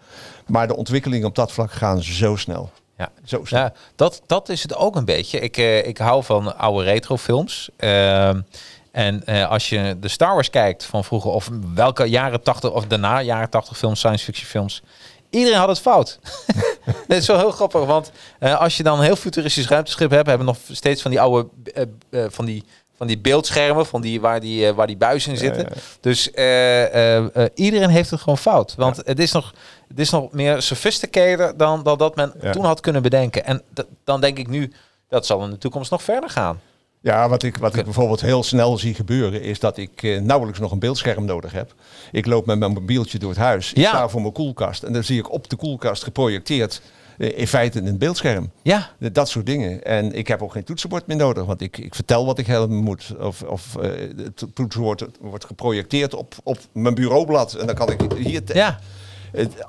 Maar 0.48 0.68
de 0.68 0.76
ontwikkelingen 0.76 1.28
op 1.28 1.36
dat 1.36 1.52
vlak 1.52 1.72
gaan 1.72 2.04
zo 2.04 2.36
snel. 2.36 2.72
Ja. 2.98 3.12
Zo 3.24 3.46
snel. 3.46 3.62
Ja, 3.62 3.74
dat, 3.96 4.22
dat 4.26 4.50
is 4.50 4.62
het 4.62 4.76
ook 4.76 4.96
een 4.96 5.06
beetje. 5.06 5.40
Ik, 5.40 5.58
eh, 5.58 5.88
ik 5.88 5.98
hou 5.98 6.24
van 6.24 6.58
oude 6.58 6.84
retrofilms. 6.84 7.70
Ehm 7.78 8.40
en 8.92 9.26
eh, 9.26 9.50
als 9.50 9.70
je 9.70 9.98
de 10.00 10.08
Star 10.08 10.34
Wars 10.34 10.50
kijkt 10.50 10.84
van 10.84 11.04
vroeger, 11.04 11.32
of 11.32 11.50
welke 11.74 12.04
jaren 12.04 12.44
80 12.44 12.72
of 12.72 12.86
daarna 12.86 13.22
jaren 13.22 13.50
80 13.50 13.78
films, 13.78 14.00
science 14.00 14.24
fiction 14.24 14.48
films. 14.48 14.82
Iedereen 15.30 15.60
had 15.60 15.68
het 15.68 15.80
fout. 15.80 16.20
dat 17.08 17.18
is 17.18 17.28
wel 17.28 17.38
heel 17.38 17.52
grappig, 17.52 17.86
want 17.86 18.12
eh, 18.40 18.60
als 18.60 18.78
je 18.78 18.84
dan 18.84 18.98
een 18.98 19.06
heel 19.06 19.16
futuristisch 19.16 19.68
ruimteschip 19.68 20.10
hebt, 20.10 20.28
hebben 20.28 20.46
we 20.46 20.54
nog 20.54 20.62
steeds 20.72 21.02
van 21.02 21.12
die 21.12 21.22
oude 21.22 21.48
van 22.12 22.46
die 22.46 22.64
van 23.00 23.08
die 23.08 23.18
beeldschermen, 23.18 23.86
van 23.86 24.02
die, 24.02 24.22
waar, 24.22 24.40
die, 24.40 24.68
eh, 24.68 24.74
waar 24.76 24.88
die 24.88 24.98
buizen 24.98 25.32
in 25.32 25.38
zitten. 25.38 25.64
ja. 25.70 25.82
Dus 26.02 26.32
eh, 26.32 27.16
eh, 27.26 27.46
iedereen 27.56 27.90
heeft 27.90 28.10
het 28.10 28.20
gewoon 28.20 28.38
fout. 28.38 28.76
Want 28.78 28.98
het, 29.06 29.20
is 29.20 29.32
nog, 29.32 29.54
het 29.88 30.00
is 30.00 30.10
nog 30.10 30.32
meer 30.32 30.62
sophisticated 30.62 31.60
dan, 31.60 31.84
dan 31.84 31.98
dat 31.98 32.16
men 32.16 32.34
toen 32.52 32.66
had 32.66 32.80
kunnen 32.80 33.02
bedenken. 33.02 33.46
En 33.46 33.62
dan 34.04 34.22
denk 34.22 34.38
ik 34.38 34.48
nu, 34.48 34.72
dat 35.10 35.26
zal 35.26 35.44
in 35.44 35.50
de 35.50 35.58
toekomst 35.58 35.92
nog 35.92 36.04
verder 36.04 36.30
gaan. 36.30 36.60
Ja, 37.02 37.30
wat 37.30 37.44
ik, 37.44 37.58
wat 37.58 37.76
ik 37.76 37.84
bijvoorbeeld 37.84 38.22
heel 38.22 38.44
snel 38.44 38.78
zie 38.78 38.94
gebeuren, 38.94 39.42
is 39.42 39.60
dat 39.60 39.78
ik 39.78 40.04
eh, 40.04 40.20
nauwelijks 40.22 40.60
nog 40.60 40.72
een 40.72 40.80
beeldscherm 40.80 41.26
nodig 41.26 41.52
heb. 41.52 41.74
Ik 42.12 42.26
loop 42.26 42.46
met 42.46 42.60
mijn 42.60 42.72
mobieltje 42.72 43.20
door 43.20 43.30
het 43.30 43.40
huis. 43.40 43.70
Ik 43.72 43.78
Ja. 43.78 43.90
sta 43.90 44.10
voor 44.10 44.22
mijn 44.22 44.34
koelkast. 44.34 44.84
En 44.84 44.94
dan 44.94 45.04
zie 45.04 45.20
ik 45.20 45.32
op 45.32 45.50
de 45.50 45.56
koelkast 45.56 46.04
geprojecteerd 46.04 46.82
in 47.20 47.48
feite 47.48 47.80
een 47.80 47.98
beeldscherm. 47.98 48.52
Ja, 48.62 48.90
Eh, 49.00 49.10
Dat 49.14 49.30
soort 49.30 49.46
dingen. 49.46 49.84
En 49.84 50.14
ik 50.14 50.28
heb 50.28 50.42
ook 50.42 50.52
geen 50.52 50.64
toetsenbord 50.64 51.08
meer 51.08 51.18
nodig, 51.18 51.46
want 51.46 51.62
ik, 51.62 51.78
ik 51.78 51.96
vertel 51.96 52.26
wat 52.26 52.38
ik 52.38 52.48
helpen 52.48 52.76
moet. 52.76 53.14
Of, 53.20 53.42
of 53.42 53.76
eh, 53.76 53.90
het 54.18 54.46
toetsenbord 54.54 55.06
wordt 55.22 55.46
geprojecteerd 55.46 56.14
op, 56.14 56.34
op 56.44 56.58
mijn 56.72 56.96
bureaublad. 56.96 57.54
En 57.54 57.66
dan 57.66 57.76
kan 57.76 57.92
ik 57.92 58.02
hier... 58.18 58.42
ja, 58.54 58.80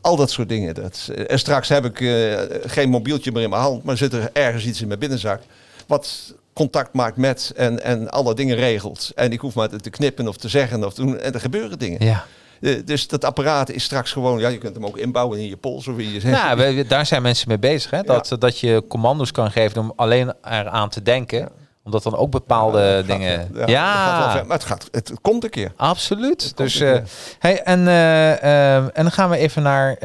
al 0.00 0.16
dat 0.16 0.30
soort 0.30 0.48
dingen. 0.48 0.74
Dat, 0.74 1.10
en 1.26 1.38
straks 1.38 1.68
heb 1.68 1.84
ik 1.84 2.00
eh, 2.00 2.38
geen 2.70 2.88
mobieltje 2.90 3.32
meer 3.32 3.42
in 3.42 3.50
mijn 3.50 3.62
hand, 3.62 3.82
maar 3.84 3.96
zit 3.96 4.12
er 4.12 4.30
ergens 4.32 4.64
iets 4.66 4.80
in 4.80 4.86
mijn 4.88 4.98
binnenzak. 5.00 5.42
Wat 5.86 6.34
contact 6.52 6.92
maakt 6.92 7.16
met 7.16 7.52
en, 7.56 7.82
en 7.82 8.10
alle 8.10 8.34
dingen 8.34 8.56
regelt. 8.56 9.12
En 9.14 9.32
ik 9.32 9.40
hoef 9.40 9.54
maar 9.54 9.68
te 9.68 9.90
knippen 9.90 10.28
of 10.28 10.36
te 10.36 10.48
zeggen 10.48 10.84
of 10.84 10.94
te 10.94 11.02
doen. 11.02 11.18
En 11.18 11.32
er 11.34 11.40
gebeuren 11.40 11.78
dingen. 11.78 12.04
Ja. 12.04 12.24
Eh, 12.60 12.74
dus 12.84 13.08
dat 13.08 13.24
apparaat 13.24 13.70
is 13.70 13.84
straks 13.84 14.12
gewoon, 14.12 14.38
ja, 14.38 14.48
je 14.48 14.58
kunt 14.58 14.74
hem 14.74 14.86
ook 14.86 14.96
inbouwen 14.98 15.38
in 15.38 15.46
je 15.48 15.56
pols 15.56 15.88
of 15.88 15.98
in 15.98 16.12
je 16.12 16.20
Ja, 16.28 16.56
we- 16.56 16.74
we- 16.74 16.86
daar 16.86 17.06
zijn 17.06 17.22
mensen 17.22 17.48
mee 17.48 17.58
bezig. 17.58 17.90
Hè? 17.90 18.02
Dat, 18.02 18.36
dat 18.38 18.58
je 18.58 18.84
commando's 18.88 19.32
kan 19.32 19.50
geven 19.50 19.80
om 19.80 19.92
alleen 19.96 20.32
eraan 20.42 20.88
te 20.88 21.02
denken. 21.02 21.48
Omdat 21.84 22.02
dan 22.02 22.16
ook 22.16 22.30
bepaalde 22.30 22.78
Ja, 22.80 22.84
dat 22.96 23.04
gaat 23.06 23.06
dingen... 23.18 23.50
Ja, 23.66 23.94
gaat 23.94 24.34
wel 24.34 24.44
maar 24.44 24.56
het, 24.56 24.66
gaat, 24.66 24.88
het 24.90 25.12
komt 25.20 25.44
een 25.44 25.50
keer. 25.50 25.72
absoluut. 25.76 26.56
Dus, 26.56 26.76
keer. 26.76 27.02
hey, 27.38 27.62
en, 27.62 27.88
eh, 27.88 28.32
eh, 28.32 28.76
en 28.76 28.90
dan 28.94 29.12
gaan 29.12 29.30
we 29.30 29.36
even 29.36 29.62
naar 29.62 29.96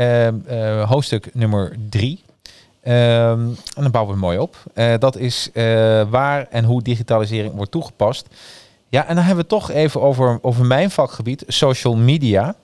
hoofdstuk 0.87 1.29
nummer 1.33 1.75
drie. 1.89 2.23
Ehm, 2.83 3.39
en 3.75 3.81
dan 3.81 3.91
bouwen 3.91 4.13
we 4.13 4.19
mooi 4.19 4.37
op. 4.37 4.55
Dat 4.99 5.17
is 5.17 5.49
waar 6.09 6.47
en 6.49 6.63
hoe 6.65 6.81
digitalisering 6.81 7.53
wordt 7.55 7.71
toegepast. 7.71 8.27
Ja, 8.89 9.01
en 9.07 9.15
dan 9.15 9.23
hebben 9.23 9.45
we 9.45 9.55
het 9.55 9.63
toch 9.65 9.71
even 9.71 10.01
over, 10.01 10.39
over 10.41 10.65
mijn 10.65 10.91
vakgebied, 10.91 11.43
social 11.47 11.95
media. 11.95 12.55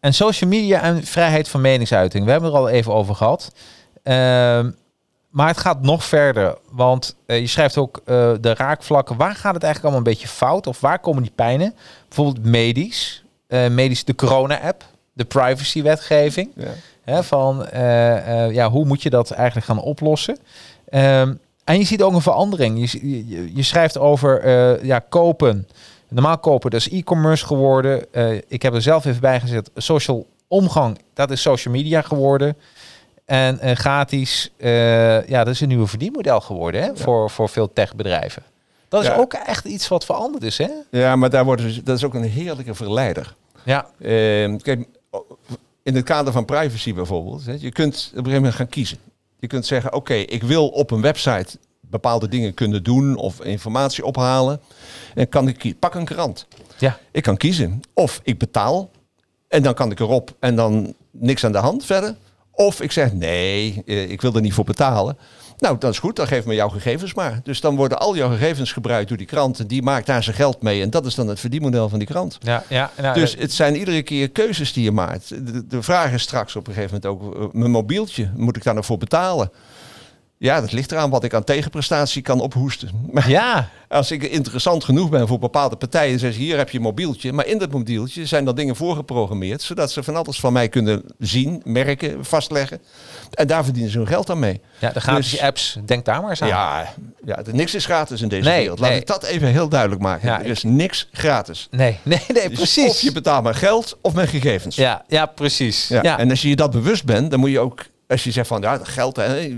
En 0.00 0.14
social 0.14 0.50
media 0.50 0.82
en 0.82 1.04
vrijheid 1.04 1.48
van 1.48 1.60
meningsuiting. 1.60 2.24
We 2.24 2.30
hebben 2.30 2.50
het 2.50 2.58
er 2.58 2.64
al 2.64 2.70
even 2.74 2.92
over 2.92 3.14
gehad. 3.14 3.52
Ehm, 4.02 4.70
maar 5.30 5.48
het 5.48 5.58
gaat 5.58 5.82
nog 5.82 6.04
verder. 6.04 6.58
Want 6.70 7.16
eh, 7.26 7.40
je 7.40 7.46
schrijft 7.46 7.76
ook 7.76 8.00
eh, 8.04 8.32
de 8.40 8.54
raakvlakken. 8.54 9.16
Waar 9.16 9.34
gaat 9.34 9.54
het 9.54 9.62
eigenlijk 9.62 9.82
allemaal 9.82 9.98
een 9.98 10.16
beetje 10.16 10.28
fout? 10.28 10.66
Of 10.66 10.80
waar 10.80 10.98
komen 10.98 11.22
die 11.22 11.32
pijnen? 11.34 11.74
Bijvoorbeeld 12.08 12.44
medisch. 12.44 13.24
Eh, 13.46 13.68
medisch, 13.68 14.04
de 14.04 14.14
corona-app. 14.14 14.84
De 15.12 15.24
privacy-wetgeving. 15.24 16.50
Ja. 16.54 16.68
Hè, 17.02 17.22
van 17.22 17.66
ja, 18.52 18.70
hoe 18.70 18.84
moet 18.84 19.02
je 19.02 19.10
dat 19.10 19.30
eigenlijk 19.30 19.66
gaan 19.66 19.80
oplossen? 19.80 20.38
Ehm, 20.88 21.34
en 21.72 21.78
je 21.78 21.84
ziet 21.84 22.02
ook 22.02 22.12
een 22.12 22.20
verandering. 22.22 22.90
Je, 22.90 23.28
je, 23.28 23.54
je 23.56 23.62
schrijft 23.62 23.98
over 23.98 24.40
eh, 24.40 24.84
ja, 24.84 24.98
kopen. 24.98 25.68
Normaal 26.08 26.38
kopen, 26.38 26.70
dat 26.70 26.80
is 26.80 26.88
e-commerce 26.90 27.46
geworden. 27.46 28.12
Eh, 28.12 28.32
ik 28.48 28.62
heb 28.62 28.74
er 28.74 28.82
zelf 28.82 29.04
even 29.04 29.20
bij 29.20 29.40
gezet. 29.40 29.70
Social 29.76 30.26
omgang, 30.48 30.98
dat 31.14 31.30
is 31.30 31.42
social 31.42 31.74
media 31.74 32.02
geworden. 32.02 32.56
En 33.24 33.58
eh, 33.60 33.76
gratis, 33.76 34.52
ja, 35.26 35.44
dat 35.44 35.48
is 35.48 35.60
een 35.60 35.68
nieuwe 35.68 35.86
verdienmodel 35.86 36.40
geworden 36.40 36.82
hè, 36.82 36.96
voor, 36.96 37.30
voor 37.30 37.48
veel 37.48 37.72
techbedrijven. 37.72 38.42
Dat 38.88 39.02
is 39.02 39.08
Ja. 39.08 39.16
ook 39.16 39.32
echt 39.32 39.64
iets 39.64 39.88
wat 39.88 40.04
veranderd 40.04 40.42
is, 40.44 40.58
hè? 40.58 40.68
Ja, 40.90 41.16
maar 41.16 41.30
daar 41.30 41.44
worden, 41.44 41.70
ze- 41.72 41.82
dat 41.82 41.96
is 41.96 42.04
ook 42.04 42.14
een 42.14 42.22
heerlijke 42.24 42.74
verleider. 42.74 43.34
Ja, 43.64 43.86
Ehm, 44.00 44.56
kijk, 44.56 44.84
in 45.82 45.94
het 45.94 46.04
kader 46.04 46.32
van 46.32 46.44
privacy 46.44 46.94
bijvoorbeeld, 46.94 47.46
hè, 47.46 47.56
je 47.58 47.72
kunt 47.72 47.94
op 47.96 48.10
een 48.10 48.16
gegeven 48.16 48.32
moment 48.34 48.54
gaan 48.54 48.68
kiezen. 48.68 48.98
Je 49.40 49.46
kunt 49.46 49.66
zeggen, 49.66 49.92
oké, 49.92 50.14
ik 50.14 50.42
wil 50.42 50.68
op 50.68 50.90
een 50.90 51.00
website 51.00 51.58
bepaalde 51.80 52.28
dingen 52.28 52.54
kunnen 52.54 52.82
doen 52.82 53.16
of 53.16 53.40
informatie 53.40 54.04
ophalen. 54.04 54.60
En 55.14 55.28
kan 55.28 55.48
ik 55.48 55.78
pak 55.78 55.94
een 55.94 56.04
krant. 56.04 56.46
ja, 56.78 56.98
Ik 57.12 57.22
kan 57.22 57.36
kiezen 57.36 57.80
of 57.94 58.20
ik 58.22 58.38
betaal 58.38 58.90
en 59.48 59.62
dan 59.62 59.74
kan 59.74 59.90
ik 59.90 60.00
erop 60.00 60.36
en 60.40 60.56
dan 60.56 60.94
niks 61.10 61.44
aan 61.44 61.52
de 61.52 61.58
hand 61.58 61.84
verder. 61.84 62.16
Of 62.50 62.80
ik 62.80 62.92
zeg 62.92 63.12
nee, 63.12 63.82
eh, 63.86 64.10
ik 64.10 64.20
wil 64.20 64.34
er 64.34 64.40
niet 64.40 64.52
voor 64.52 64.64
betalen. 64.64 65.18
Nou, 65.60 65.78
dat 65.78 65.90
is 65.92 65.98
goed, 65.98 66.16
dan 66.16 66.26
geef 66.26 66.44
me 66.44 66.54
jouw 66.54 66.68
gegevens 66.68 67.14
maar. 67.14 67.40
Dus 67.42 67.60
dan 67.60 67.76
worden 67.76 67.98
al 67.98 68.16
jouw 68.16 68.30
gegevens 68.30 68.72
gebruikt 68.72 69.08
door 69.08 69.16
die 69.16 69.26
krant 69.26 69.58
en 69.58 69.66
die 69.66 69.82
maakt 69.82 70.06
daar 70.06 70.22
zijn 70.22 70.36
geld 70.36 70.62
mee. 70.62 70.82
En 70.82 70.90
dat 70.90 71.06
is 71.06 71.14
dan 71.14 71.28
het 71.28 71.40
verdienmodel 71.40 71.88
van 71.88 71.98
die 71.98 72.08
krant. 72.08 72.38
ja, 72.42 72.64
ja. 72.68 72.90
Nou, 73.00 73.14
Dus 73.14 73.34
eh, 73.34 73.40
het 73.40 73.52
zijn 73.52 73.76
iedere 73.76 74.02
keer 74.02 74.30
keuzes 74.30 74.72
die 74.72 74.84
je 74.84 74.92
maakt. 74.92 75.28
De, 75.28 75.66
de 75.66 75.82
vraag 75.82 76.12
is 76.12 76.22
straks 76.22 76.56
op 76.56 76.66
een 76.66 76.74
gegeven 76.74 77.00
moment 77.02 77.22
ook, 77.22 77.36
eh, 77.36 77.46
mijn 77.52 77.70
mobieltje, 77.70 78.30
moet 78.36 78.56
ik 78.56 78.62
daar 78.62 78.74
nog 78.74 78.86
voor 78.86 78.98
betalen? 78.98 79.50
Ja, 80.42 80.60
dat 80.60 80.72
ligt 80.72 80.92
eraan 80.92 81.10
wat 81.10 81.24
ik 81.24 81.34
aan 81.34 81.44
tegenprestatie 81.44 82.22
kan 82.22 82.40
ophoesten. 82.40 82.90
Maar 83.12 83.28
ja, 83.28 83.68
als 83.88 84.10
ik 84.10 84.22
interessant 84.22 84.84
genoeg 84.84 85.08
ben 85.10 85.28
voor 85.28 85.38
bepaalde 85.38 85.76
partijen, 85.76 86.18
zeggen 86.18 86.38
ze 86.40 86.44
hier 86.44 86.56
heb 86.56 86.70
je 86.70 86.76
een 86.76 86.82
mobieltje. 86.84 87.32
Maar 87.32 87.46
in 87.46 87.58
dat 87.58 87.70
mobieltje 87.70 88.26
zijn 88.26 88.46
er 88.46 88.54
dingen 88.54 88.76
voorgeprogrammeerd, 88.76 89.62
zodat 89.62 89.92
ze 89.92 90.02
van 90.02 90.16
alles 90.16 90.40
van 90.40 90.52
mij 90.52 90.68
kunnen 90.68 91.02
zien, 91.18 91.60
merken, 91.64 92.24
vastleggen. 92.24 92.80
En 93.34 93.46
daar 93.46 93.64
verdienen 93.64 93.90
ze 93.90 93.98
hun 93.98 94.06
geld 94.06 94.30
aan 94.30 94.38
mee. 94.38 94.60
ja, 94.78 94.90
de 94.90 95.00
gratis 95.00 95.30
Dus- 95.30 95.40
apps, 95.40 95.78
denk 95.84 96.04
daar 96.04 96.20
maar 96.20 96.30
eens 96.30 96.42
aan. 96.42 96.48
Ja, 96.48 96.94
ja, 97.24 97.42
niks 97.52 97.74
is 97.74 97.84
gratis 97.84 98.20
in 98.22 98.28
deze 98.28 98.48
Nee, 98.48 98.58
wereld. 98.60 98.78
Laat 98.78 98.90
nee. 98.90 98.98
ik 99.00 99.06
dat 99.06 99.24
even 99.24 99.48
heel 99.48 99.68
duidelijk 99.68 100.00
maken. 100.00 100.28
Ja, 100.28 100.40
er 100.40 100.46
is 100.50 100.62
niks 100.62 101.08
gratis. 101.12 101.68
Nee, 101.70 101.98
nee, 102.02 102.20
nee, 102.28 102.48
Dus 102.48 102.58
precies. 102.58 102.88
Of 102.90 103.00
je 103.00 103.12
betaalt 103.12 103.44
met 103.44 103.56
geld 103.56 103.98
of 104.02 104.14
met 104.14 104.28
gegevens. 104.28 104.76
Ja, 104.76 105.04
ja, 105.08 105.26
precies. 105.26 105.88
Ja. 105.88 106.02
Ja. 106.02 106.18
En 106.18 106.30
als 106.30 106.42
je 106.42 106.48
je 106.48 106.56
dat 106.56 106.70
bewust 106.70 107.04
bent, 107.04 107.30
dan 107.30 107.40
moet 107.40 107.50
je 107.50 107.60
ook, 107.60 107.84
als 108.10 108.24
je 108.24 108.30
zegt 108.30 108.48
van 108.48 108.60
ja, 108.60 108.78
geld, 108.82 109.16
hè, 109.16 109.56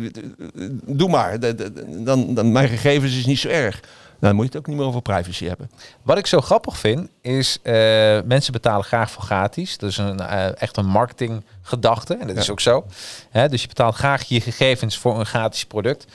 doe 0.87 1.09
maar. 1.09 1.57
Dan, 2.05 2.35
dan 2.35 2.53
mijn 2.53 2.69
gegevens 2.69 3.17
is 3.17 3.27
niet 3.27 3.39
zo 3.39 3.49
erg. 3.49 3.81
Dan 4.21 4.35
moet 4.35 4.45
je 4.45 4.51
het 4.51 4.59
ook 4.59 4.67
niet 4.67 4.77
meer 4.77 4.87
over 4.87 5.03
privacy 5.03 5.47
hebben. 5.47 5.71
Wat 6.03 6.19
ik 6.19 6.27
zo 6.27 6.41
grappig 6.41 6.79
vind, 6.79 7.09
is 7.21 7.59
eh, 7.63 7.75
mensen 8.25 8.53
betalen 8.53 8.85
graag 8.85 9.11
voor 9.11 9.23
gratis. 9.23 9.79
Dat 9.79 9.91
is 9.91 9.97
een, 9.97 10.21
eh, 10.21 10.63
echt 10.63 10.77
een 10.77 10.87
marketinggedachte. 10.87 12.15
En 12.15 12.27
dat 12.27 12.37
is 12.37 12.51
ook 12.51 12.61
zo. 12.61 12.87
Hè, 13.31 13.49
dus 13.49 13.63
je 13.63 13.69
betaalt 13.69 13.95
graag 13.95 14.23
je 14.23 14.41
gegevens 14.41 14.99
voor 14.99 15.19
een 15.19 15.27
gratis 15.27 15.65
product. 15.65 16.07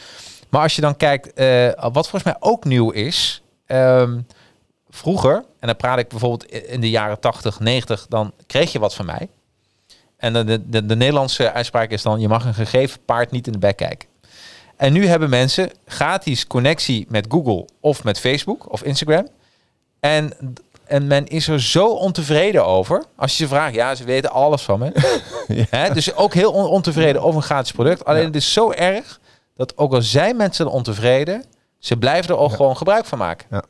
Maar 0.49 0.61
als 0.61 0.75
je 0.75 0.81
dan 0.81 0.97
kijkt, 0.97 1.33
eh, 1.33 1.67
wat 1.73 2.09
volgens 2.09 2.23
mij 2.23 2.35
ook 2.39 2.65
nieuw 2.65 2.89
is. 2.89 3.41
ehm, 3.65 4.19
vroeger, 4.89 5.35
en 5.59 5.67
dan 5.67 5.75
praat 5.75 5.99
ik 5.99 6.07
bijvoorbeeld 6.07 6.45
in 6.51 6.81
de 6.81 6.89
jaren 6.89 7.19
80, 7.19 7.59
90, 7.59 8.05
dan 8.09 8.33
kreeg 8.45 8.71
je 8.71 8.79
wat 8.79 8.95
van 8.95 9.05
mij. 9.05 9.29
En 10.17 10.33
de, 10.33 10.43
de, 10.43 10.69
de, 10.69 10.85
de 10.85 10.95
Nederlandse 10.95 11.51
uitspraak 11.51 11.89
is 11.91 12.01
dan, 12.01 12.19
je 12.19 12.27
mag 12.27 12.45
een 12.45 12.53
gegeven 12.53 12.99
paard 13.05 13.31
niet 13.31 13.45
in 13.47 13.53
de 13.53 13.59
bek 13.59 13.75
kijken. 13.77 14.09
En 14.75 14.93
nu 14.93 15.05
hebben 15.07 15.29
mensen 15.29 15.71
gratis 15.85 16.47
connectie 16.47 17.05
met 17.09 17.25
Google 17.29 17.65
of 17.79 18.03
met 18.03 18.19
Facebook 18.19 18.71
of 18.71 18.83
Instagram. 18.83 19.27
En, 19.99 20.33
en 20.85 21.07
men 21.07 21.27
is 21.27 21.47
er 21.47 21.61
zo 21.61 21.87
ontevreden 21.87 22.65
over. 22.65 23.03
Als 23.15 23.31
je 23.37 23.43
ze 23.43 23.49
vraagt, 23.49 23.73
ja, 23.75 23.95
ze 23.95 24.03
weten 24.03 24.31
alles 24.31 24.61
van 24.61 24.79
me. 24.79 24.91
Dus 25.93 26.15
ook 26.15 26.33
heel 26.33 26.51
on- 26.51 26.65
ontevreden 26.69 27.21
over 27.21 27.35
een 27.35 27.43
gratis 27.45 27.71
product. 27.71 28.05
Alleen 28.05 28.19
Ja. 28.21 28.25
het 28.27 28.35
is 28.35 28.53
zo 28.53 28.71
erg 28.71 29.19
dat 29.55 29.77
ook 29.77 29.93
al 29.93 30.01
zijn 30.01 30.35
mensen 30.35 30.65
er 30.65 30.71
ontevreden, 30.71 31.43
ze 31.79 31.97
blijven 31.97 32.29
er 32.29 32.37
ook 32.37 32.51
gewoon 32.53 32.77
gebruik 32.77 33.05
van 33.05 33.17
maken. 33.17 33.47
Ja. 33.51 33.63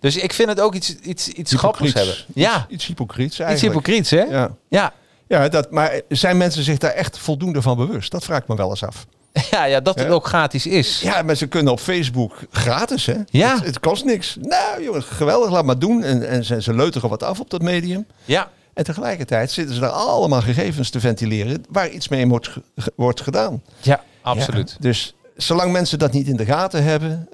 Dus 0.00 0.16
ik 0.16 0.32
vind 0.32 0.48
het 0.48 0.60
ook 0.60 0.74
iets, 0.74 0.94
iets, 0.94 1.28
iets 1.28 1.54
grappigs 1.54 1.92
hebben. 1.92 2.14
Hypocriets. 2.14 2.46
Ja, 2.48 2.56
Iets, 2.56 2.72
iets 2.74 2.86
hypocriets 2.86 3.30
iets 3.38 3.38
eigenlijk. 3.48 3.74
hypocriets, 3.74 4.10
hè? 4.10 4.22
Ja. 4.22 4.50
Ja. 4.68 4.92
Ja. 5.28 5.48
Dat, 5.48 5.70
maar 5.70 6.00
zijn 6.08 6.36
mensen 6.36 6.62
zich 6.62 6.78
daar 6.78 6.90
echt 6.90 7.18
voldoende 7.18 7.62
van 7.62 7.76
bewust? 7.76 8.10
Dat 8.10 8.24
vraag 8.24 8.40
ik 8.40 8.48
me 8.48 8.56
wel 8.56 8.70
eens 8.70 8.84
af. 8.84 9.06
Ja, 9.50 9.64
ja, 9.64 9.80
dat 9.80 9.94
het 9.98 10.06
Ja. 10.06 10.12
ook 10.12 10.26
gratis 10.26 10.66
is. 10.66 11.00
Ja, 11.00 11.22
maar 11.22 11.34
ze 11.34 11.46
kunnen 11.46 11.72
op 11.72 11.80
Facebook 11.80 12.38
gratis, 12.50 13.06
hè? 13.06 13.14
Ja. 13.26 13.54
Het, 13.54 13.64
het 13.66 13.80
kost 13.80 14.04
niks. 14.04 14.36
Nou, 14.40 14.82
jongens, 14.84 15.04
geweldig, 15.04 15.50
laat 15.50 15.64
maar 15.64 15.78
doen. 15.78 16.02
En, 16.02 16.28
en 16.28 16.44
ze, 16.44 16.62
ze 16.62 16.74
leuteren 16.74 17.08
wat 17.10 17.22
af 17.22 17.40
op 17.40 17.50
dat 17.50 17.62
medium. 17.62 18.06
Ja, 18.24 18.50
En 18.74 18.84
tegelijkertijd 18.84 19.50
zitten 19.50 19.74
ze 19.74 19.80
daar 19.80 19.90
allemaal 19.90 20.40
gegevens 20.40 20.90
te 20.90 21.00
ventileren 21.00 21.64
waar 21.70 21.88
iets 21.88 22.08
mee 22.08 22.26
wordt, 22.28 22.50
wordt 22.96 23.20
gedaan. 23.20 23.62
ja 23.80 24.00
absoluut. 24.22 24.70
Ja, 24.70 24.76
dus 24.80 25.14
zolang 25.36 25.72
mensen 25.72 25.98
dat 25.98 26.12
niet 26.12 26.28
in 26.28 26.36
de 26.36 26.44
gaten 26.44 26.82
hebben, 26.84 27.28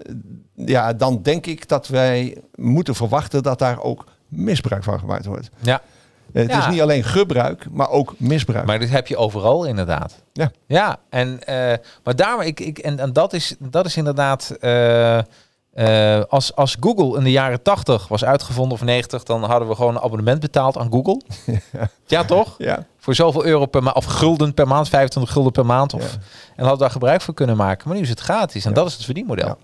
ja, 0.55 0.93
dan 0.93 1.23
denk 1.23 1.47
ik 1.47 1.69
dat 1.69 1.89
wij 1.89 2.37
moeten 2.55 2.95
verwachten 2.95 3.43
dat 3.43 3.59
daar 3.59 3.81
ook 3.83 4.05
misbruik 4.29 4.85
van 4.85 4.99
gemaakt 4.99 5.27
wordt. 5.27 5.51
Ja. 5.61 5.83
Eh, 6.33 6.43
Het 6.43 6.51
Ja. 6.51 6.59
is 6.59 6.67
niet 6.67 6.81
alleen 6.81 7.05
gebruik, 7.05 7.67
maar 7.71 7.89
ook 7.91 8.15
misbruik. 8.17 8.67
Maar 8.67 8.79
dit 8.79 8.91
heb 8.91 9.07
je 9.07 9.17
overal 9.17 9.65
inderdaad. 9.65 10.23
Ja. 10.33 10.51
Ja, 10.67 10.97
en, 11.11 11.45
eh, 11.45 11.79
maar 12.05 12.17
daarom, 12.17 12.41
ik, 12.41 12.61
ik, 12.61 12.79
en, 12.79 12.99
en 12.99 13.13
dat, 13.13 13.33
is, 13.33 13.55
dat 13.59 13.87
is 13.87 13.97
inderdaad, 13.97 14.57
eh, 14.61 15.19
eh, 15.19 16.25
als, 16.29 16.55
als 16.57 16.77
Google 16.81 17.19
in 17.19 17.25
de 17.25 17.31
jaren 17.31 17.63
80 17.63 18.09
was 18.09 18.25
uitgevonden 18.25 18.73
of 18.73 18.83
90, 18.85 19.23
dan 19.23 19.43
hadden 19.45 19.69
we 19.69 19.75
gewoon 19.75 19.95
een 19.97 20.03
abonnement 20.03 20.41
betaald 20.41 20.79
aan 20.79 20.91
Google. 20.93 21.21
Ja, 22.07 22.25
toch? 22.25 22.55
ja, 22.59 22.87
Voor 22.99 23.15
zoveel 23.15 23.45
euro 23.45 23.67
per 23.67 23.83
maand, 23.83 23.97
of 23.97 24.05
gulden 24.05 24.55
per 24.55 24.67
maand, 24.67 24.89
25 24.89 25.33
gulden 25.33 25.53
per 25.53 25.67
maand. 25.67 25.95
Of, 25.95 26.03
Ja. 26.03 26.09
En 26.19 26.21
hadden 26.57 26.73
we 26.73 26.79
daar 26.79 26.91
gebruik 26.91 27.21
van 27.21 27.35
kunnen 27.35 27.57
maken. 27.57 27.89
Maar 27.89 27.97
nu 27.97 28.03
is 28.03 28.09
het 28.09 28.21
gratis 28.21 28.65
en 28.65 28.71
Ja. 28.71 28.77
dat 28.77 28.87
is 28.87 28.93
het 28.95 29.05
verdienmodel. 29.05 29.57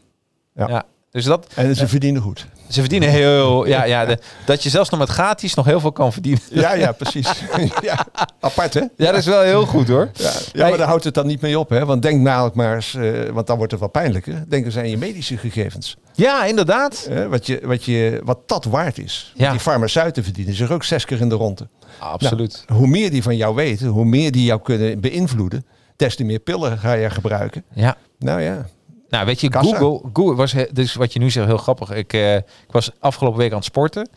Ja. 0.55 0.85
Dus 1.11 1.25
dat, 1.25 1.47
en 1.55 1.77
ze 1.77 1.89
verdienen 1.89 2.23
goed. 2.23 2.47
ze 2.69 2.81
verdienen 2.81 3.09
heel, 3.09 3.67
ja, 3.67 3.85
ja, 3.85 4.05
de, 4.05 4.19
dat 4.45 4.63
je 4.63 4.69
zelfs 4.69 4.91
nog 4.91 5.01
met 5.01 5.09
gratis 5.09 5.55
nog 5.55 5.65
heel 5.65 5.81
veel 5.81 5.93
kan 5.93 6.13
verdienen. 6.13 6.41
Ja, 6.51 6.75
ja, 6.75 6.93
precies. 6.93 7.31
ja, 7.81 8.07
apart 8.41 8.75
hè? 8.75 8.81
Ja, 8.81 9.11
dat 9.11 9.15
is 9.15 9.27
wel 9.27 9.43
heel 9.43 9.67
goed 9.67 9.89
hoor. 9.89 10.11
Ja, 10.15 10.33
ja, 10.53 10.69
maar 10.69 10.79
daar 10.79 10.87
houdt 10.87 11.05
het 11.05 11.15
dan 11.15 11.27
niet 11.27 11.41
mee 11.41 11.59
op. 11.59 11.69
Hè? 11.69 11.85
Want 11.85 12.03
denk 12.03 12.21
namelijk 12.21 12.55
maar 12.55 12.75
eens, 12.75 12.95
eh, 12.95 13.29
want 13.33 13.47
dan 13.47 13.57
wordt 13.57 13.73
het 13.73 13.81
wel 13.81 13.91
pijnlijker. 13.91 14.45
Denk 14.49 14.65
eens 14.65 14.77
aan 14.77 14.91
je 14.91 14.99
medische 14.99 15.37
gegevens. 15.37 15.97
Ja, 16.15 16.45
inderdaad. 16.45 17.07
Hè? 17.09 17.29
Wat, 17.29 17.47
je, 17.47 17.61
wat, 17.63 17.85
je, 17.85 18.21
wat 18.25 18.49
dat 18.49 18.65
waard 18.65 18.99
is. 18.99 19.33
Ja. 19.35 19.51
Die 19.51 19.61
farmaceuten 19.61 20.25
verdienen 20.25 20.55
zich 20.55 20.71
ook 20.71 20.85
zes 20.85 21.05
keer 21.05 21.21
in 21.21 21.29
de 21.29 21.35
ronde. 21.35 21.69
Absoluut. 21.99 22.65
Nou, 22.67 22.81
hoe 22.81 22.89
meer 22.89 23.11
die 23.11 23.23
van 23.23 23.37
jou 23.37 23.55
weten, 23.55 23.87
hoe 23.87 24.05
meer 24.05 24.33
die 24.33 24.45
jou 24.45 24.61
kunnen 24.61 25.01
beïnvloeden, 25.01 25.67
des 25.97 26.17
te 26.17 26.25
meer 26.25 26.39
pillen 26.39 26.79
ga 26.79 26.93
je 26.93 27.11
gebruiken. 27.11 27.65
Ja. 27.75 27.97
Nou 28.19 28.41
ja, 28.41 28.67
Nou, 29.09 29.27
weet 29.27 29.41
je, 29.41 29.49
Kassa. 29.49 29.77
Google, 29.77 30.11
Google 30.13 30.35
was 30.35 30.55
dus 30.73 30.95
wat 30.95 31.13
je 31.13 31.19
nu 31.19 31.31
zegt 31.31 31.47
heel 31.47 31.57
grappig. 31.57 31.91
Ik, 31.91 32.13
eh, 32.13 32.37
ik 32.37 32.71
was 32.71 32.91
afgelopen 32.99 33.39
week 33.39 33.51
aan 33.51 33.57
het 33.57 33.65
sporten. 33.65 34.09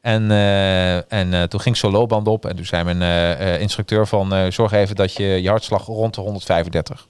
En, 0.00 0.30
eh, 0.30 1.12
en 1.12 1.34
eh, 1.34 1.42
toen 1.42 1.60
ging 1.60 1.76
zo'n 1.76 1.92
loopband 1.92 2.28
op. 2.28 2.46
En 2.46 2.56
toen 2.56 2.64
zei 2.64 2.94
mijn 2.94 3.60
instructeur 3.60 4.06
van... 4.06 4.52
zorg 4.52 4.72
even 4.72 4.96
dat 4.96 5.14
je 5.14 5.24
je 5.24 5.48
hartslag 5.48 5.86
rond 5.86 6.14
de 6.14 6.20
135. 6.20 7.06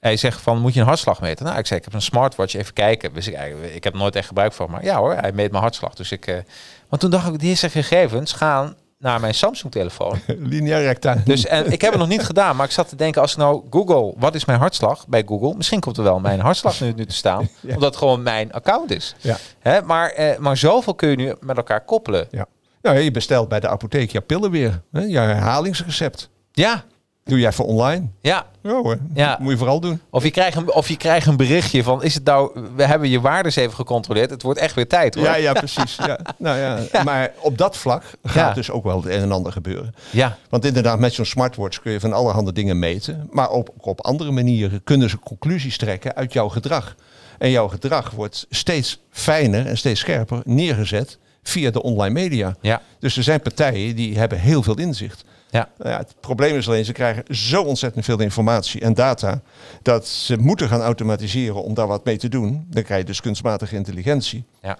Hij 0.00 0.16
zegt 0.16 0.40
van, 0.40 0.58
moet 0.58 0.74
je 0.74 0.80
een 0.80 0.86
hartslag 0.86 1.20
meten? 1.20 1.44
Nou, 1.44 1.58
ik 1.58 1.66
zei, 1.66 1.78
ik 1.78 1.84
heb 1.84 1.94
een 1.94 2.02
smartwatch, 2.02 2.54
even 2.54 2.72
kijken. 2.72 3.14
Dus 3.14 3.28
ik, 3.28 3.38
ik 3.74 3.84
heb 3.84 3.94
nooit 3.94 4.16
echt 4.16 4.26
gebruik 4.26 4.52
van, 4.52 4.70
maar 4.70 4.84
ja 4.84 4.96
hoor, 4.96 5.14
hij 5.14 5.32
meet 5.32 5.50
mijn 5.50 5.62
hartslag. 5.62 5.94
Dus 5.94 6.12
ik, 6.12 6.44
maar 6.88 6.98
toen 6.98 7.10
dacht 7.10 7.28
ik, 7.28 7.40
deze 7.40 7.70
gegevens 7.70 8.32
gaan 8.32 8.76
naar 8.98 9.20
mijn 9.20 9.34
Samsung-telefoon. 9.34 10.18
Linea 10.26 10.78
recta. 10.88 11.14
Dus 11.24 11.46
en 11.46 11.72
ik 11.72 11.80
heb 11.80 11.90
het 11.90 12.00
nog 12.00 12.08
niet 12.08 12.22
gedaan, 12.22 12.56
maar 12.56 12.66
ik 12.66 12.72
zat 12.72 12.88
te 12.88 12.96
denken, 12.96 13.20
als 13.22 13.32
ik 13.32 13.38
nou 13.38 13.62
Google, 13.70 14.14
wat 14.16 14.34
is 14.34 14.44
mijn 14.44 14.58
hartslag 14.58 15.06
bij 15.08 15.22
Google? 15.26 15.54
Misschien 15.56 15.80
komt 15.80 15.96
er 15.96 16.02
wel 16.02 16.20
mijn 16.20 16.40
hartslag 16.40 16.80
nu, 16.80 16.92
nu 16.92 17.06
te 17.06 17.14
staan, 17.14 17.48
Ja. 17.60 17.74
omdat 17.74 17.88
het 17.88 17.96
gewoon 17.96 18.22
mijn 18.22 18.52
account 18.52 18.90
is. 18.90 19.14
Ja. 19.20 19.36
Hè? 19.58 19.82
Maar, 19.82 20.10
eh, 20.10 20.38
maar 20.38 20.56
zoveel 20.56 20.94
kun 20.94 21.08
je 21.08 21.16
nu 21.16 21.34
met 21.40 21.56
elkaar 21.56 21.84
koppelen. 21.84 22.26
Ja. 22.30 22.46
Nou, 22.82 22.98
je 22.98 23.10
bestelt 23.10 23.48
bij 23.48 23.60
de 23.60 23.68
apotheek 23.68 24.10
je 24.10 24.20
pillen 24.20 24.50
weer. 24.50 24.82
Hè? 24.92 25.00
Je 25.00 25.18
herhalingsrecept. 25.18 26.30
Ja, 26.52 26.84
Doe 27.26 27.38
je 27.40 27.46
even 27.46 27.64
online. 27.64 28.06
ja. 28.20 28.46
Ja 28.62 28.72
hoor, 28.72 28.98
Ja. 29.14 29.38
moet 29.40 29.50
je 29.50 29.56
vooral 29.58 29.80
doen. 29.80 30.00
Of 30.10 30.22
je, 30.22 30.30
krijgt 30.30 30.56
een, 30.56 30.72
of 30.72 30.88
je 30.88 30.96
krijgt 30.96 31.26
een 31.26 31.36
berichtje 31.36 31.82
van, 31.82 32.02
is 32.02 32.14
het 32.14 32.24
nou, 32.24 32.60
we 32.76 32.84
hebben 32.84 33.08
je 33.08 33.20
waardes 33.20 33.56
even 33.56 33.74
gecontroleerd. 33.74 34.30
Het 34.30 34.42
wordt 34.42 34.58
echt 34.60 34.74
weer 34.74 34.86
tijd 34.88 35.14
hoor. 35.14 35.24
Ja, 35.24 35.34
ja, 35.36 35.52
precies. 35.52 35.96
Ja. 36.06 36.18
Nou, 36.38 36.58
ja. 36.58 37.02
Maar 37.04 37.32
op 37.40 37.58
dat 37.58 37.76
vlak 37.76 38.02
gaat 38.24 38.54
dus 38.54 38.70
ook 38.70 38.84
wel 38.84 38.96
het 38.96 39.06
een 39.12 39.20
en 39.20 39.32
ander 39.32 39.52
gebeuren. 39.52 39.94
ja. 40.10 40.36
Want 40.48 40.64
inderdaad, 40.64 40.98
met 40.98 41.12
zo'n 41.12 41.24
smartwatch 41.24 41.80
kun 41.80 41.92
je 41.92 42.00
van 42.00 42.12
allerhande 42.12 42.52
dingen 42.52 42.78
meten. 42.78 43.28
Maar 43.30 43.50
op, 43.50 43.70
ook 43.76 43.86
op 43.86 44.00
andere 44.04 44.30
manieren 44.30 44.84
kunnen 44.84 45.10
ze 45.10 45.18
conclusies 45.18 45.76
trekken 45.78 46.14
uit 46.14 46.32
jouw 46.32 46.48
gedrag. 46.48 46.94
En 47.38 47.50
jouw 47.50 47.68
gedrag 47.68 48.10
wordt 48.10 48.46
steeds 48.50 49.00
fijner 49.10 49.66
en 49.66 49.76
steeds 49.78 50.00
scherper 50.00 50.40
neergezet 50.44 51.18
via 51.42 51.70
de 51.70 51.82
online 51.82 52.14
media. 52.14 52.56
Ja. 52.60 52.82
Dus 52.98 53.16
er 53.16 53.22
zijn 53.22 53.40
partijen 53.40 53.96
die 53.96 54.18
hebben 54.18 54.38
heel 54.38 54.62
veel 54.62 54.78
inzicht. 54.78 55.24
Ja. 55.50 55.68
Nou 55.78 55.90
ja, 55.90 55.98
het 55.98 56.14
probleem 56.20 56.56
is 56.56 56.68
alleen, 56.68 56.84
ze 56.84 56.92
krijgen 56.92 57.36
zo 57.36 57.62
ontzettend 57.62 58.04
veel 58.04 58.20
informatie 58.20 58.80
en 58.80 58.94
data... 58.94 59.40
dat 59.82 60.06
ze 60.06 60.36
moeten 60.36 60.68
gaan 60.68 60.80
automatiseren 60.80 61.62
om 61.62 61.74
daar 61.74 61.86
wat 61.86 62.04
mee 62.04 62.16
te 62.16 62.28
doen. 62.28 62.66
Dan 62.70 62.82
krijg 62.82 63.00
je 63.00 63.06
dus 63.06 63.20
kunstmatige 63.20 63.76
intelligentie. 63.76 64.44
Ja. 64.62 64.78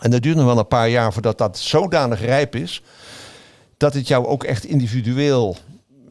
En 0.00 0.10
dat 0.10 0.22
duurt 0.22 0.36
nog 0.36 0.44
wel 0.44 0.58
een 0.58 0.66
paar 0.66 0.88
jaar 0.88 1.12
voordat 1.12 1.38
dat 1.38 1.58
zodanig 1.58 2.20
rijp 2.20 2.54
is... 2.54 2.82
dat 3.76 3.94
het 3.94 4.08
jou 4.08 4.26
ook 4.26 4.44
echt 4.44 4.64
individueel 4.64 5.56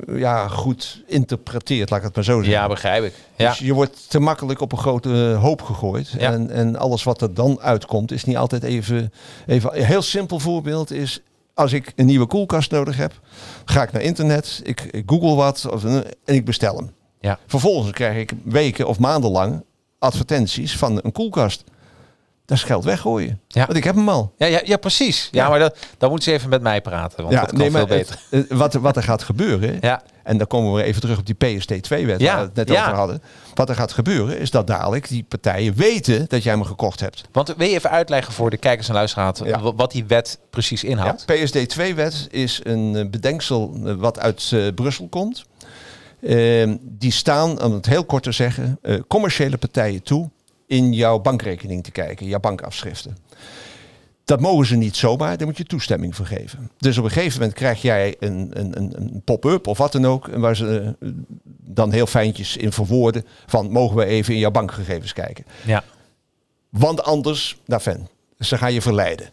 eh, 0.08 0.20
ja, 0.20 0.48
goed 0.48 1.04
interpreteert, 1.08 1.90
laat 1.90 2.00
ik 2.00 2.06
het 2.06 2.16
maar 2.16 2.24
zo 2.24 2.42
zeggen. 2.42 2.62
ja, 2.62 2.68
begrijp 2.68 3.04
ik. 3.04 3.14
Ja. 3.36 3.50
Dus 3.50 3.60
je 3.60 3.74
wordt 3.74 4.10
te 4.10 4.20
makkelijk 4.20 4.62
op 4.62 4.72
een 4.72 4.78
grote 4.78 5.10
hoop 5.40 5.62
gegooid. 5.62 6.10
Ja. 6.10 6.32
En, 6.32 6.50
en 6.50 6.76
alles 6.76 7.04
wat 7.04 7.22
er 7.22 7.34
dan 7.34 7.60
uitkomt 7.60 8.12
is 8.12 8.24
niet 8.24 8.38
altijd 8.38 8.64
even, 8.64 9.14
even... 9.46 9.78
Een 9.78 9.86
heel 9.86 10.02
simpel 10.02 10.40
voorbeeld 10.40 10.92
is... 10.92 11.22
Als 11.54 11.74
ik 11.74 11.94
een 11.96 12.06
nieuwe 12.06 12.26
koelkast 12.26 12.72
nodig 12.72 12.98
heb, 12.98 13.20
ga 13.66 13.84
ik 13.84 13.92
naar 13.92 14.02
internet, 14.02 14.62
ik, 14.64 14.82
ik 14.82 15.04
google 15.06 15.36
wat 15.36 15.68
of, 15.70 15.84
en 15.84 16.06
ik 16.26 16.46
bestel 16.46 16.76
hem. 16.76 16.92
Ja. 17.20 17.40
Vervolgens 17.48 17.92
krijg 17.92 18.18
ik 18.18 18.34
weken 18.44 18.88
of 18.88 19.00
maanden 19.00 19.32
lang 19.32 19.64
advertenties 20.00 20.78
van 20.78 21.00
een 21.04 21.12
koelkast. 21.12 21.64
Dat 22.46 22.58
is 22.58 22.64
geld 22.66 22.84
weggooien. 22.84 23.40
Ja. 23.48 23.66
Want 23.66 23.78
ik 23.78 23.84
heb 23.84 23.96
hem 23.96 24.10
al. 24.10 24.34
Ja, 24.38 24.46
ja, 24.46 24.62
ja, 24.64 24.78
precies. 24.78 25.28
Ja, 25.32 25.44
Ja. 25.44 25.50
maar 25.50 25.60
dat, 25.60 25.78
dan 25.98 26.10
moeten 26.10 26.32
ze 26.32 26.38
even 26.38 26.50
met 26.50 26.62
mij 26.62 26.82
praten, 26.82 27.24
want 27.24 27.36
dat 27.36 27.52
kan 27.54 27.72
veel 27.72 27.86
beter. 27.86 28.20
het- 28.30 28.46
wat, 28.50 28.74
er- 28.74 28.82
wat 28.82 28.96
er 28.96 29.04
gaat 29.04 29.24
gebeuren, 29.24 29.78
Ja, 29.82 30.02
en 30.24 30.38
dan 30.38 30.48
komen 30.48 30.74
we 30.74 30.84
even 30.84 31.02
terug 31.02 31.18
op 31.18 31.26
die 31.26 31.36
PST2-wet 31.36 32.20
Ja, 32.20 32.34
waar 32.36 32.42
we 32.42 32.46
het 32.56 32.68
net 32.68 32.72
over 32.72 32.94
hadden. 32.94 33.22
Wat 33.54 33.70
er 33.70 33.76
gaat 33.76 33.92
gebeuren 33.92 34.40
is 34.40 34.52
dat 34.52 34.68
dadelijk 34.68 35.08
die 35.08 35.24
partijen 35.28 35.74
weten 35.74 36.26
dat 36.28 36.44
jij 36.44 36.54
hem 36.54 36.64
gekocht 36.64 37.00
hebt. 37.00 37.22
want 37.32 37.54
wil 37.58 37.68
je 37.68 37.74
even 37.74 37.90
uitleggen 37.90 38.34
voor 38.34 38.50
de 38.50 38.58
kijkers 38.58 38.88
en 38.88 38.94
luisteraars 38.94 39.40
wat 39.76 39.92
die 39.92 40.06
wet 40.06 40.40
precies 40.50 40.84
inhoudt? 40.84 41.24
Ja, 41.28 41.36
PSD2-wet 41.36 42.28
is 42.32 42.60
een 42.64 42.96
eh, 42.96 43.10
bedenksel 43.10 43.80
eh, 43.86 43.94
wat 43.94 44.20
uit 44.20 44.50
eh, 44.54 44.68
Brussel 44.76 45.08
komt. 45.08 45.44
Ehm, 46.22 46.78
die 46.82 47.12
staan, 47.12 47.64
om 47.64 47.74
het 47.74 47.86
heel 47.86 48.06
kort 48.06 48.24
te 48.24 48.32
zeggen, 48.32 48.80
commerciële 49.08 49.58
partijen 49.58 50.04
toe 50.04 50.30
in 50.72 50.94
jouw 50.94 51.20
bankrekening 51.20 51.84
te 51.84 51.92
kijken, 51.92 52.26
jouw 52.26 52.40
bankafschriften. 52.40 53.18
Dat 54.24 54.40
mogen 54.40 54.66
ze 54.66 54.76
niet 54.76 54.96
zomaar, 54.96 55.38
daar 55.38 55.48
moet 55.48 55.58
je 55.58 55.64
toestemming 55.64 56.16
voor 56.16 56.26
geven. 56.26 56.72
Dus 56.78 56.98
op 56.98 57.04
een 57.04 57.12
gegeven 57.12 57.40
moment 57.40 57.58
krijg 57.58 57.82
jij 57.82 58.16
een, 58.20 58.50
een, 58.54 58.78
een, 58.78 59.22
pop-up 59.26 59.68
of 59.68 59.78
wat 59.78 59.92
dan 59.92 60.06
ook, 60.06 60.28
waar 60.28 60.56
ze 60.56 60.96
eh, 61.00 61.10
dan 61.58 61.92
heel 61.92 62.06
fijntjes 62.06 62.58
in 62.58 62.72
verwoorden 62.72 63.26
van 63.46 63.72
mogen 63.72 63.98
we 63.98 64.06
even 64.06 64.34
in 64.34 64.40
jouw 64.40 64.52
bankgegevens 64.52 65.14
kijken. 65.14 65.46
Ja. 65.66 65.84
Want 66.70 67.04
anders, 67.04 67.58
nou 67.66 67.82
fan, 67.82 68.08
ze 68.40 68.58
gaan 68.58 68.74
je 68.74 68.82
verleiden. 68.82 69.30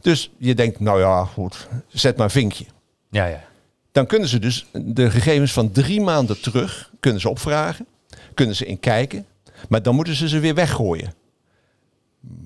Dus 0.00 0.30
je 0.38 0.54
denkt, 0.54 0.80
nou 0.80 1.00
ja, 1.00 1.24
goed, 1.24 1.68
zet 1.88 2.16
maar 2.16 2.24
een 2.24 2.32
vinkje. 2.32 2.64
Ja, 3.10 3.26
ja. 3.26 3.44
Dan 3.92 4.06
kunnen 4.06 4.28
ze 4.28 4.38
dus 4.38 4.66
de 4.72 5.10
gegevens 5.10 5.52
van 5.52 5.72
drie 5.72 6.00
maanden 6.00 6.40
terug 6.40 6.90
kunnen 7.00 7.20
ze 7.20 7.28
opvragen. 7.28 7.86
Kunnen 8.34 8.56
ze 8.56 8.66
in 8.66 8.80
kijken. 8.80 9.26
Maar 9.68 9.82
dan 9.82 9.94
moeten 9.94 10.14
ze 10.14 10.28
ze 10.28 10.38
weer 10.38 10.54
weggooien. 10.54 11.14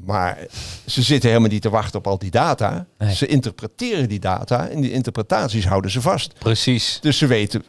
Maar 0.04 0.38
ze 0.86 1.02
zitten 1.02 1.28
helemaal 1.28 1.50
niet 1.50 1.62
te 1.62 1.70
wachten 1.70 1.98
op 1.98 2.06
al 2.06 2.18
die 2.18 2.30
data. 2.30 2.86
Nee. 2.98 3.14
Ze 3.14 3.26
interpreteren 3.26 4.08
die 4.08 4.20
data 4.20 4.68
en 4.68 4.80
die 4.80 4.92
interpretaties 4.92 5.66
houden 5.66 5.90
ze 5.90 6.00
vast. 6.00 6.34
Precies. 6.38 6.98
Dus 7.00 7.18
ze 7.18 7.26
weten 7.26 7.64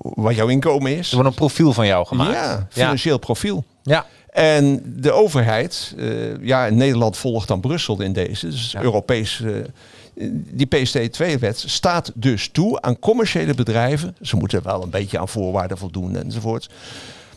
wat 0.00 0.34
jouw 0.34 0.48
inkomen 0.48 0.96
is. 0.96 1.08
Er 1.08 1.14
wordt 1.14 1.30
een 1.30 1.36
profiel 1.36 1.72
van 1.72 1.86
jou 1.86 2.06
gemaakt. 2.06 2.32
Ja, 2.34 2.66
financieel 2.70 3.18
profiel. 3.18 3.64
Ja. 3.82 4.06
En 4.30 4.82
de 5.00 5.12
overheid, 5.12 5.94
eh, 5.98 6.44
ja, 6.46 6.68
Nederland 6.68 7.16
volgt 7.16 7.48
dan 7.48 7.60
Brussel 7.60 8.00
in 8.02 8.12
deze, 8.12 8.46
dus 8.48 8.72
Ja. 8.72 8.82
Europees. 8.82 9.42
eh, 9.44 9.54
die 10.50 10.66
PST2-wet 10.66 11.64
staat 11.66 12.12
dus 12.14 12.48
toe 12.48 12.80
aan 12.80 12.98
commerciële 12.98 13.54
bedrijven. 13.54 14.16
Ze 14.22 14.36
moeten 14.36 14.62
wel 14.62 14.82
een 14.82 14.90
beetje 14.90 15.18
aan 15.18 15.28
voorwaarden 15.28 15.78
voldoen 15.78 16.16
enzovoort. 16.16 16.68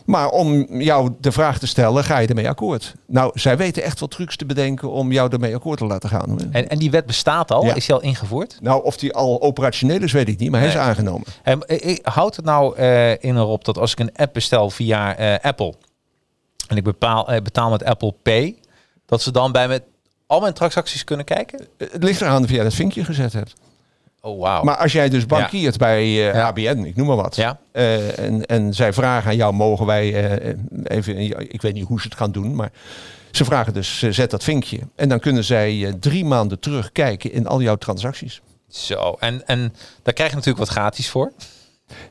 Maar 0.07 0.29
om 0.29 0.65
jou 0.81 1.11
de 1.19 1.31
vraag 1.31 1.59
te 1.59 1.67
stellen, 1.67 2.03
ga 2.03 2.17
je 2.17 2.27
ermee 2.27 2.49
akkoord? 2.49 2.95
Nou, 3.07 3.39
zij 3.39 3.57
weten 3.57 3.83
echt 3.83 3.99
wel 3.99 4.09
trucs 4.09 4.35
te 4.35 4.45
bedenken 4.45 4.91
om 4.91 5.11
jou 5.11 5.31
ermee 5.31 5.55
akkoord 5.55 5.77
te 5.77 5.85
laten 5.85 6.09
gaan. 6.09 6.29
hoor. 6.29 6.39
En, 6.51 6.69
en 6.69 6.77
die 6.77 6.91
wet 6.91 7.05
bestaat 7.05 7.51
al? 7.51 7.65
Ja. 7.65 7.75
Is 7.75 7.85
die 7.85 7.95
al 7.95 8.01
ingevoerd? 8.01 8.57
Nou, 8.61 8.83
of 8.83 8.97
die 8.97 9.13
al 9.13 9.41
operationeel 9.41 10.01
is, 10.01 10.11
weet 10.11 10.27
ik 10.27 10.39
niet, 10.39 10.51
maar 10.51 10.59
hij 10.59 10.69
is 10.69 10.77
aangenomen. 10.77 11.27
En, 11.43 11.61
eh, 11.61 11.91
eh, 11.91 11.97
houdt 12.03 12.35
het 12.35 12.45
nou 12.45 12.75
eh, 12.75 13.11
in 13.11 13.37
erop 13.37 13.65
dat 13.65 13.77
als 13.77 13.91
ik 13.91 13.99
een 13.99 14.15
app 14.15 14.33
bestel 14.33 14.69
via 14.69 15.37
Apple 15.41 15.73
en 16.67 16.77
ik 16.77 16.83
bepaal, 16.83 17.29
betaal 17.43 17.69
met 17.69 17.83
Apple 17.83 18.13
Pay, 18.23 18.59
dat 19.05 19.21
ze 19.21 19.31
dan 19.31 19.51
bij 19.51 19.67
me 19.67 19.83
al 20.27 20.39
mijn 20.39 20.53
transacties 20.53 21.03
kunnen 21.03 21.25
kijken? 21.25 21.67
Het 21.77 22.03
ligt 22.03 22.21
eraan 22.21 22.43
of 22.43 22.49
jij 22.49 22.63
dat 22.63 22.73
vinkje 22.73 23.03
gezet 23.03 23.33
hebt. 23.33 23.53
Oh, 24.27 24.39
wauw. 24.41 24.63
Maar 24.63 24.77
als 24.77 24.91
jij 24.91 25.09
dus 25.09 25.25
bankiert 25.25 25.77
bij 25.77 26.01
eh, 26.01 26.33
Ja. 26.33 26.45
ABN, 26.47 26.83
ik 26.83 26.95
noem 26.95 27.07
maar 27.07 27.15
wat. 27.15 27.35
Ja. 27.35 27.59
eh, 27.71 28.19
en, 28.19 28.45
en 28.45 28.73
zij 28.73 28.93
vragen 28.93 29.29
aan 29.29 29.35
jou, 29.35 29.53
mogen 29.53 29.85
wij 29.85 30.29
eh, 30.39 30.53
even, 30.83 31.19
ik 31.53 31.61
weet 31.61 31.73
niet 31.73 31.87
hoe 31.87 31.99
ze 32.01 32.07
het 32.07 32.17
gaan 32.17 32.31
doen, 32.31 32.55
maar 32.55 32.71
ze 33.31 33.45
vragen 33.45 33.73
dus, 33.73 34.01
eh, 34.01 34.11
zet 34.11 34.31
dat 34.31 34.43
vinkje. 34.43 34.79
En 34.95 35.09
dan 35.09 35.19
kunnen 35.19 35.43
zij 35.43 35.85
eh, 35.85 35.93
drie 35.99 36.25
maanden 36.25 36.59
terugkijken 36.59 37.31
in 37.31 37.47
al 37.47 37.61
jouw 37.61 37.75
transacties. 37.75 38.41
Zo, 38.69 39.15
en, 39.19 39.47
en 39.47 39.73
daar 40.03 40.13
krijg 40.13 40.29
je 40.29 40.35
natuurlijk 40.35 40.65
wat 40.65 40.75
gratis 40.75 41.09
voor. 41.09 41.31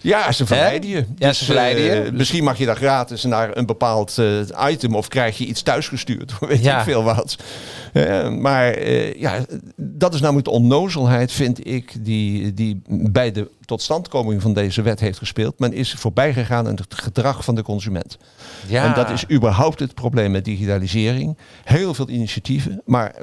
Ja, 0.01 0.33
ze 0.33 0.47
verleiden 0.47 0.91
je. 0.91 1.05
Ja, 1.17 1.33
ze 1.33 1.45
verleiden 1.45 1.83
je. 1.85 1.91
eh, 1.91 2.03
Dus- 2.03 2.11
misschien 2.11 2.45
mag 2.45 2.59
je 2.59 2.67
daar 2.67 2.77
gratis 2.77 3.23
naar 3.25 3.57
een 3.57 3.67
bepaald 3.67 4.19
eh, 4.19 4.71
item 4.71 4.95
of 4.95 5.09
krijg 5.09 5.39
je 5.39 5.45
iets 5.47 5.63
thuisgestuurd. 5.63 6.33
Weet 6.41 6.63
Ja. 6.63 6.79
ik 6.79 6.85
veel 6.85 7.03
wat. 7.03 7.37
Maar 8.39 8.71
eh, 8.73 9.15
ja, 9.21 9.45
dat 9.77 10.15
is 10.15 10.21
namelijk 10.21 10.47
de 10.47 10.53
onnozelheid, 10.53 11.33
vind 11.33 11.67
ik, 11.67 12.05
die, 12.05 12.55
die 12.55 12.83
bij 12.89 13.33
de 13.33 13.51
totstandkoming 13.65 14.43
van 14.43 14.53
deze 14.53 14.83
wet 14.83 15.01
heeft 15.01 15.19
gespeeld. 15.19 15.59
Men 15.59 15.73
is 15.73 15.93
voorbij 15.93 16.33
gegaan 16.33 16.67
aan 16.67 16.75
het 16.77 16.95
gedrag 16.95 17.45
van 17.45 17.55
de 17.55 17.63
consument. 17.63 18.19
Ja. 18.67 18.85
En 18.85 18.95
dat 18.95 19.11
is 19.11 19.25
überhaupt 19.31 19.81
het 19.81 19.95
probleem 19.95 20.31
met 20.31 20.45
digitalisering. 20.45 21.39
Heel 21.65 21.95
veel 21.95 22.09
initiatieven, 22.09 22.83
maar 22.85 23.15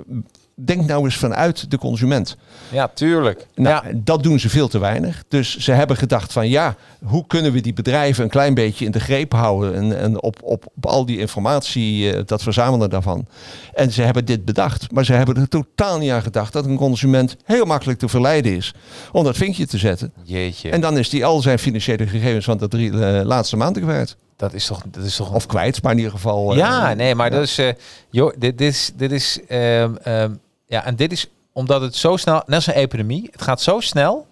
denk 0.56 0.86
nou 0.86 1.04
eens 1.04 1.18
vanuit 1.18 1.72
de 1.72 1.78
consument. 1.78 2.38
Ja, 2.72 2.88
tuurlijk. 2.88 3.48
Nou, 3.56 3.88
ja. 3.88 3.92
dat 3.96 4.24
doen 4.24 4.40
ze 4.40 4.50
veel 4.50 4.68
te 4.68 4.80
weinig. 4.80 5.24
Dus 5.28 5.58
ze 5.58 5.72
hebben 5.72 5.98
gedacht 5.98 6.34
van 6.34 6.50
ja, 6.50 6.76
hoe 7.06 7.28
kunnen 7.28 7.52
we 7.52 7.62
die 7.62 7.74
bedrijven 7.74 8.24
een 8.24 8.30
klein 8.30 8.54
beetje 8.54 8.86
in 8.86 8.92
de 8.92 9.00
greep 9.00 9.32
houden 9.34 9.76
en, 9.76 10.00
en 10.00 10.22
op, 10.22 10.38
op, 10.44 10.66
op 10.76 10.86
al 10.86 11.06
die 11.06 11.20
informatie, 11.20 12.14
eh, 12.14 12.22
dat 12.26 12.44
verzamelen 12.44 12.90
daarvan. 12.90 13.26
En 13.74 13.92
ze 13.92 14.02
hebben 14.02 14.26
dit 14.26 14.46
bedacht, 14.46 14.92
maar 14.92 15.06
ze 15.06 15.14
hebben 15.14 15.36
er 15.36 15.48
totaal 15.48 15.98
niet 15.98 16.12
aan 16.12 16.22
gedacht 16.22 16.54
dat 16.54 16.66
een 16.66 16.78
consument 16.78 17.36
heel 17.46 17.66
makkelijk 17.66 18.00
te 18.00 18.08
verleiden 18.10 18.56
is 18.56 18.74
om 19.12 19.24
dat 19.24 19.38
vinkje 19.38 19.68
te 19.68 19.78
zetten. 19.78 20.14
Jeetje. 20.24 20.70
En 20.70 20.82
dan 20.82 20.98
is 20.98 21.12
hij 21.12 21.24
al 21.24 21.42
zijn 21.42 21.60
financiële 21.60 22.08
gegevens 22.08 22.46
van 22.46 22.58
de 22.58 22.68
drie 22.68 22.92
eh, 22.92 23.26
laatste 23.26 23.58
maanden 23.58 23.82
kwijt. 23.82 24.16
dat 24.38 24.54
is 24.54 24.66
toch, 24.66 24.82
dat 24.92 25.04
is 25.04 25.16
toch 25.16 25.30
een 25.30 25.36
Of 25.36 25.46
kwijt, 25.46 25.84
maar 25.84 25.92
in 25.92 25.98
ieder 25.98 26.14
geval. 26.14 26.52
eh, 26.52 26.58
Ja, 26.58 26.94
nee, 26.94 27.16
maar 27.16 27.32
ja. 27.32 27.36
dat 27.38 27.44
is, 27.44 27.60
joh, 28.10 28.34
dit, 28.38 28.58
dit 28.58 28.74
is, 28.74 28.92
dit 28.96 29.12
is, 29.12 29.40
ehm, 29.48 29.96
ehm, 30.04 30.32
ja, 30.74 30.86
en 30.86 30.96
dit 30.96 31.12
is 31.12 31.28
omdat 31.52 31.82
het 31.82 31.96
zo 31.96 32.18
snel, 32.18 32.42
net 32.46 32.56
als 32.56 32.68
een 32.68 32.74
epidemie, 32.74 33.30
het 33.32 33.42
gaat 33.42 33.62
zo 33.62 33.80
snel 33.80 34.28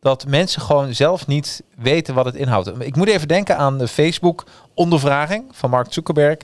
dat 0.00 0.26
mensen 0.26 0.62
gewoon 0.62 0.94
zelf 0.94 1.26
niet 1.26 1.62
weten 1.76 2.14
wat 2.14 2.24
het 2.24 2.34
inhoudt. 2.34 2.70
Ik 2.78 2.96
moet 2.96 3.08
even 3.08 3.28
denken 3.28 3.56
aan 3.56 3.78
de 3.78 3.88
Facebook-ondervraging 3.88 5.44
van 5.50 5.70
Mark 5.70 5.92
Zuckerberg, 5.92 6.36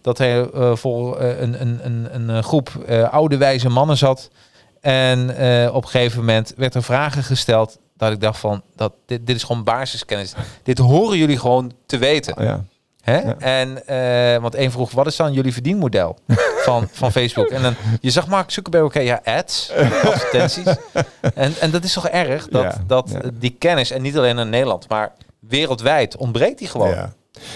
dat 0.00 0.18
hij 0.18 0.50
eh, 0.50 0.76
voor 0.76 1.16
eh, 1.16 1.40
een, 1.40 1.60
een, 1.60 1.80
een, 1.82 2.14
een 2.14 2.30
eh, 2.30 2.42
groep 2.42 2.70
oude 3.10 3.36
wijze 3.36 3.68
mannen 3.68 3.96
zat 3.96 4.30
en 4.80 5.20
op 5.70 5.82
een 5.82 5.90
gegeven 5.90 6.18
moment 6.18 6.54
werd 6.56 6.74
er 6.74 6.82
vragen 6.82 7.22
gesteld 7.22 7.78
dat 7.96 8.12
ik 8.12 8.20
dacht 8.20 8.38
van, 8.38 8.62
dat, 8.76 8.92
dit, 9.06 9.26
dit 9.26 9.36
is 9.36 9.42
gewoon 9.42 9.64
basiskennis. 9.64 10.34
dit 10.62 10.78
horen 10.78 11.18
jullie 11.18 11.38
gewoon 11.38 11.72
te 11.86 11.98
weten. 11.98 12.44
Ja. 12.44 12.64
Hè? 13.02 13.18
En, 13.38 13.86
eh, 13.86 14.40
want 14.40 14.54
één 14.54 14.70
vroeg, 14.70 14.90
wat 14.90 15.06
is 15.06 15.16
dan 15.16 15.32
jullie 15.32 15.52
verdienmodel 15.52 16.18
van, 16.66 16.88
van 16.92 17.12
Facebook? 17.12 17.48
En 17.48 17.62
dan, 17.62 17.74
je 18.00 18.10
zag 18.10 18.26
Mark 18.26 18.50
Zuckerberg, 18.50 18.84
oké, 18.84 19.00
ja, 19.00 19.20
ads, 19.24 19.72
advertenties. 20.04 20.74
En, 21.34 21.54
en 21.60 21.70
dat 21.70 21.84
is 21.84 21.92
toch 21.92 22.08
erg, 22.08 22.48
dat, 22.48 22.62
Ja, 22.62 22.84
dat 22.86 23.10
ja. 23.12 23.30
die 23.32 23.56
kennis, 23.58 23.90
en 23.90 24.02
niet 24.02 24.16
alleen 24.16 24.38
in 24.38 24.50
Nederland, 24.50 24.88
maar 24.88 25.12
wereldwijd, 25.40 26.16
ontbreekt 26.16 26.58
die 26.58 26.68
gewoon. 26.68 26.88
Ja. 26.88 27.12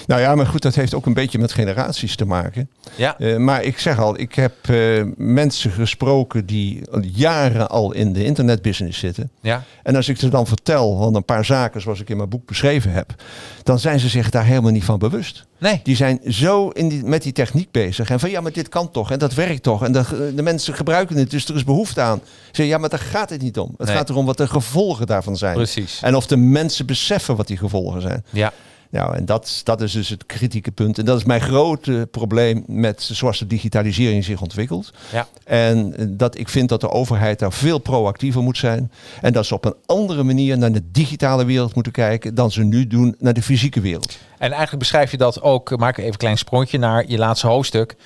Nou 0.07 0.21
ja, 0.21 0.35
maar 0.35 0.47
goed, 0.47 0.63
dat 0.63 0.75
heeft 0.75 0.95
ook 0.95 1.07
een 1.07 1.15
beetje 1.15 1.39
met 1.39 1.53
generaties 1.53 2.17
te 2.17 2.25
maken. 2.25 2.69
Ja. 2.95 3.19
Eh, 3.19 3.37
maar 3.37 3.63
ik 3.63 3.79
zeg 3.79 3.99
al, 3.99 4.19
ik 4.19 4.35
heb 4.35 4.53
eh, 4.69 5.03
mensen 5.17 5.71
gesproken 5.71 6.47
die 6.47 6.81
jaren 7.15 7.69
al 7.69 7.93
in 7.93 8.13
de 8.13 8.25
internetbusiness 8.25 8.99
zitten. 8.99 9.31
ja. 9.41 9.63
En 9.83 9.97
als 9.97 10.09
ik 10.09 10.19
ze 10.19 10.29
dan 10.29 10.47
vertel 10.47 10.97
van 10.99 11.15
een 11.15 11.25
paar 11.25 11.45
zaken 11.45 11.81
zoals 11.81 12.01
ik 12.01 12.11
in 12.11 12.17
mijn 12.17 12.29
boek 12.29 12.47
beschreven 12.47 12.93
heb, 12.93 13.15
dan 13.63 13.79
zijn 13.79 14.01
ze 14.01 14.09
zich 14.09 14.31
daar 14.31 14.45
helemaal 14.45 14.71
niet 14.71 14.85
van 14.85 14.99
bewust. 14.99 15.45
Nee. 15.59 15.81
Die 15.83 15.97
zijn 15.97 16.21
zo 16.29 16.69
in 16.69 16.89
die, 16.89 17.05
met 17.05 17.23
die 17.23 17.33
techniek 17.33 17.71
bezig. 17.71 18.11
En 18.11 18.21
van 18.21 18.31
ja, 18.31 18.41
maar 18.41 18.53
dit 18.53 18.69
kan 18.69 18.91
toch 18.91 19.11
en 19.11 19.19
dat 19.19 19.35
werkt 19.35 19.63
toch. 19.63 19.85
En 19.85 19.93
de, 19.93 20.33
de 20.35 20.43
mensen 20.43 20.75
gebruiken 20.75 21.17
het, 21.17 21.31
dus 21.31 21.49
er 21.49 21.55
is 21.55 21.65
behoefte 21.65 22.01
aan. 22.01 22.19
Ze 22.25 22.31
zeggen, 22.43 22.67
ja, 22.67 22.79
maar 22.79 22.89
daar 22.89 22.99
gaat 22.99 23.31
het 23.31 23.43
niet 23.43 23.59
om. 23.59 23.75
Het 23.79 23.87
Nee. 23.87 23.97
gaat 23.97 24.11
erom 24.11 24.27
wat 24.27 24.37
de 24.37 24.49
gevolgen 24.49 25.07
daarvan 25.07 25.37
zijn. 25.37 25.55
Precies. 25.55 26.01
En 26.03 26.15
of 26.17 26.27
de 26.27 26.37
mensen 26.37 26.87
beseffen 26.87 27.37
wat 27.37 27.47
die 27.47 27.57
gevolgen 27.57 28.01
zijn. 28.03 28.25
Ja. 28.31 28.53
Nou, 28.91 29.17
en 29.17 29.25
dat, 29.25 29.61
dat 29.65 29.81
is 29.81 29.93
dus 29.93 30.09
het 30.09 30.27
kritieke 30.27 30.71
punt. 30.71 30.99
En 30.99 31.05
dat 31.05 31.19
is 31.19 31.25
mijn 31.25 31.41
grote 31.41 32.09
probleem 32.11 32.65
met 32.67 33.03
zoals 33.03 33.39
de 33.39 33.47
digitalisering 33.47 34.25
zich 34.25 34.41
ontwikkelt. 34.41 34.93
Ja. 35.13 35.29
En 35.45 35.97
eh, 35.97 36.07
dat 36.09 36.39
ik 36.39 36.49
vind 36.49 36.69
dat 36.69 36.81
de 36.81 36.91
overheid 36.91 37.39
daar 37.39 37.53
veel 37.53 37.79
proactiever 37.79 38.43
moet 38.43 38.59
zijn. 38.59 38.93
En 39.21 39.33
dat 39.33 39.47
ze 39.47 39.55
op 39.55 39.65
een 39.65 39.77
andere 39.87 40.23
manier 40.23 40.59
naar 40.59 40.73
de 40.73 40.91
digitale 40.91 41.45
wereld 41.45 41.75
moeten 41.75 41.93
kijken 41.93 42.35
dan 42.35 42.51
ze 42.51 42.63
nu 42.63 42.87
doen 42.87 43.15
naar 43.19 43.35
de 43.35 43.43
fysieke 43.43 43.81
wereld. 43.81 44.19
En 44.39 44.51
eigenlijk 44.51 44.79
beschrijf 44.79 45.11
je 45.11 45.17
dat 45.17 45.43
ook, 45.43 45.77
maak 45.77 45.97
even 45.97 46.11
een 46.11 46.17
klein 46.17 46.39
sprongje 46.39 46.79
naar 46.79 47.05
je 47.09 47.19
laatste 47.19 47.47
hoofdstuk. 47.47 47.97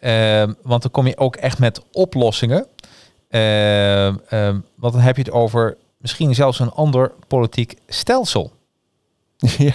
Ehm, 0.00 0.52
want 0.62 0.82
dan 0.82 0.90
kom 0.90 1.06
je 1.06 1.18
ook 1.18 1.36
echt 1.36 1.58
met 1.58 1.80
oplossingen. 1.92 2.66
Ehm, 3.28 4.14
ehm, 4.28 4.58
want 4.74 4.92
dan 4.92 5.02
heb 5.02 5.16
je 5.16 5.22
het 5.22 5.30
over 5.30 5.76
misschien 5.98 6.34
zelfs 6.34 6.58
een 6.58 6.70
ander 6.70 7.12
politiek 7.28 7.74
stelsel. 7.88 8.52
ja, 9.58 9.72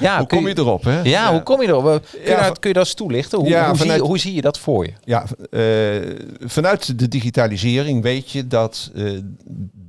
Ja, 0.00 0.18
hoe 0.18 0.26
kom 0.26 0.48
je 0.48 0.58
erop? 0.58 0.84
Hè? 0.84 1.00
Ja, 1.00 1.30
hoe 1.32 1.42
kom 1.42 1.62
je 1.62 1.68
erop? 1.68 1.84
Kun 2.10 2.20
je, 2.22 2.28
Ja, 2.30 2.46
dat, 2.46 2.58
kun 2.58 2.68
je 2.68 2.74
dat 2.74 2.84
eens 2.86 2.94
toelichten? 2.94 3.38
Hoe, 3.38 3.48
hoe, 3.56 3.66
zie, 3.66 3.76
vanuit- 3.76 4.00
je, 4.00 4.06
hoe 4.06 4.18
zie 4.18 4.34
je 4.34 4.40
dat 4.40 4.58
voor 4.58 4.84
je? 4.84 4.92
Ja, 5.04 5.24
eh, 5.50 6.26
vanuit 6.48 6.98
de 6.98 7.08
digitalisering 7.08 8.02
weet 8.02 8.30
je 8.30 8.46
dat 8.46 8.90
eh, 8.94 9.10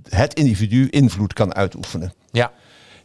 het 0.09 0.33
individu 0.33 0.87
invloed 0.89 1.33
kan 1.33 1.55
uitoefenen. 1.55 2.13
Ja, 2.31 2.51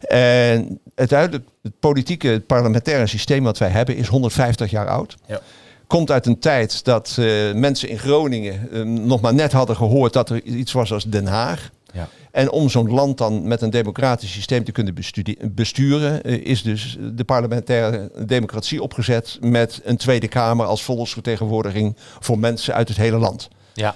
En 0.07 0.79
uiteindelijk, 0.95 1.43
het 1.61 1.79
politieke, 1.79 2.27
het 2.27 2.45
parlementaire 2.47 3.07
systeem 3.07 3.43
wat 3.43 3.57
wij 3.57 3.69
hebben 3.69 3.95
is 3.95 4.07
150 4.07 4.71
jaar 4.71 4.87
oud. 4.87 5.15
Ja. 5.27 5.39
Komt 5.87 6.11
uit 6.11 6.25
een 6.25 6.39
tijd 6.39 6.83
dat 6.83 7.15
eh, 7.19 7.25
mensen 7.53 7.89
in 7.89 7.99
Groningen 7.99 8.69
nog 9.07 9.21
maar 9.21 9.33
net 9.33 9.51
hadden 9.51 9.75
gehoord 9.75 10.13
dat 10.13 10.29
er 10.29 10.43
iets 10.43 10.71
was 10.71 10.93
als 10.93 11.03
Den 11.03 11.27
Haag. 11.27 11.69
Ja. 11.93 12.07
En 12.31 12.51
om 12.51 12.69
zo'n 12.69 12.91
land 12.91 13.17
dan 13.17 13.47
met 13.47 13.61
een 13.61 13.69
democratisch 13.69 14.31
systeem 14.31 14.63
te 14.63 14.71
kunnen 14.71 14.95
besturen, 15.51 16.23
eh, 16.23 16.45
is 16.45 16.61
dus 16.61 16.97
de 17.13 17.23
parlementaire 17.23 18.11
democratie 18.25 18.81
opgezet 18.81 19.37
met 19.41 19.81
een 19.83 19.97
Tweede 19.97 20.27
Kamer 20.27 20.65
als 20.65 20.83
volksvertegenwoordiging 20.83 21.95
voor 22.19 22.39
mensen 22.39 22.73
uit 22.73 22.87
het 22.87 22.97
hele 22.97 23.17
land. 23.17 23.49
ja. 23.73 23.95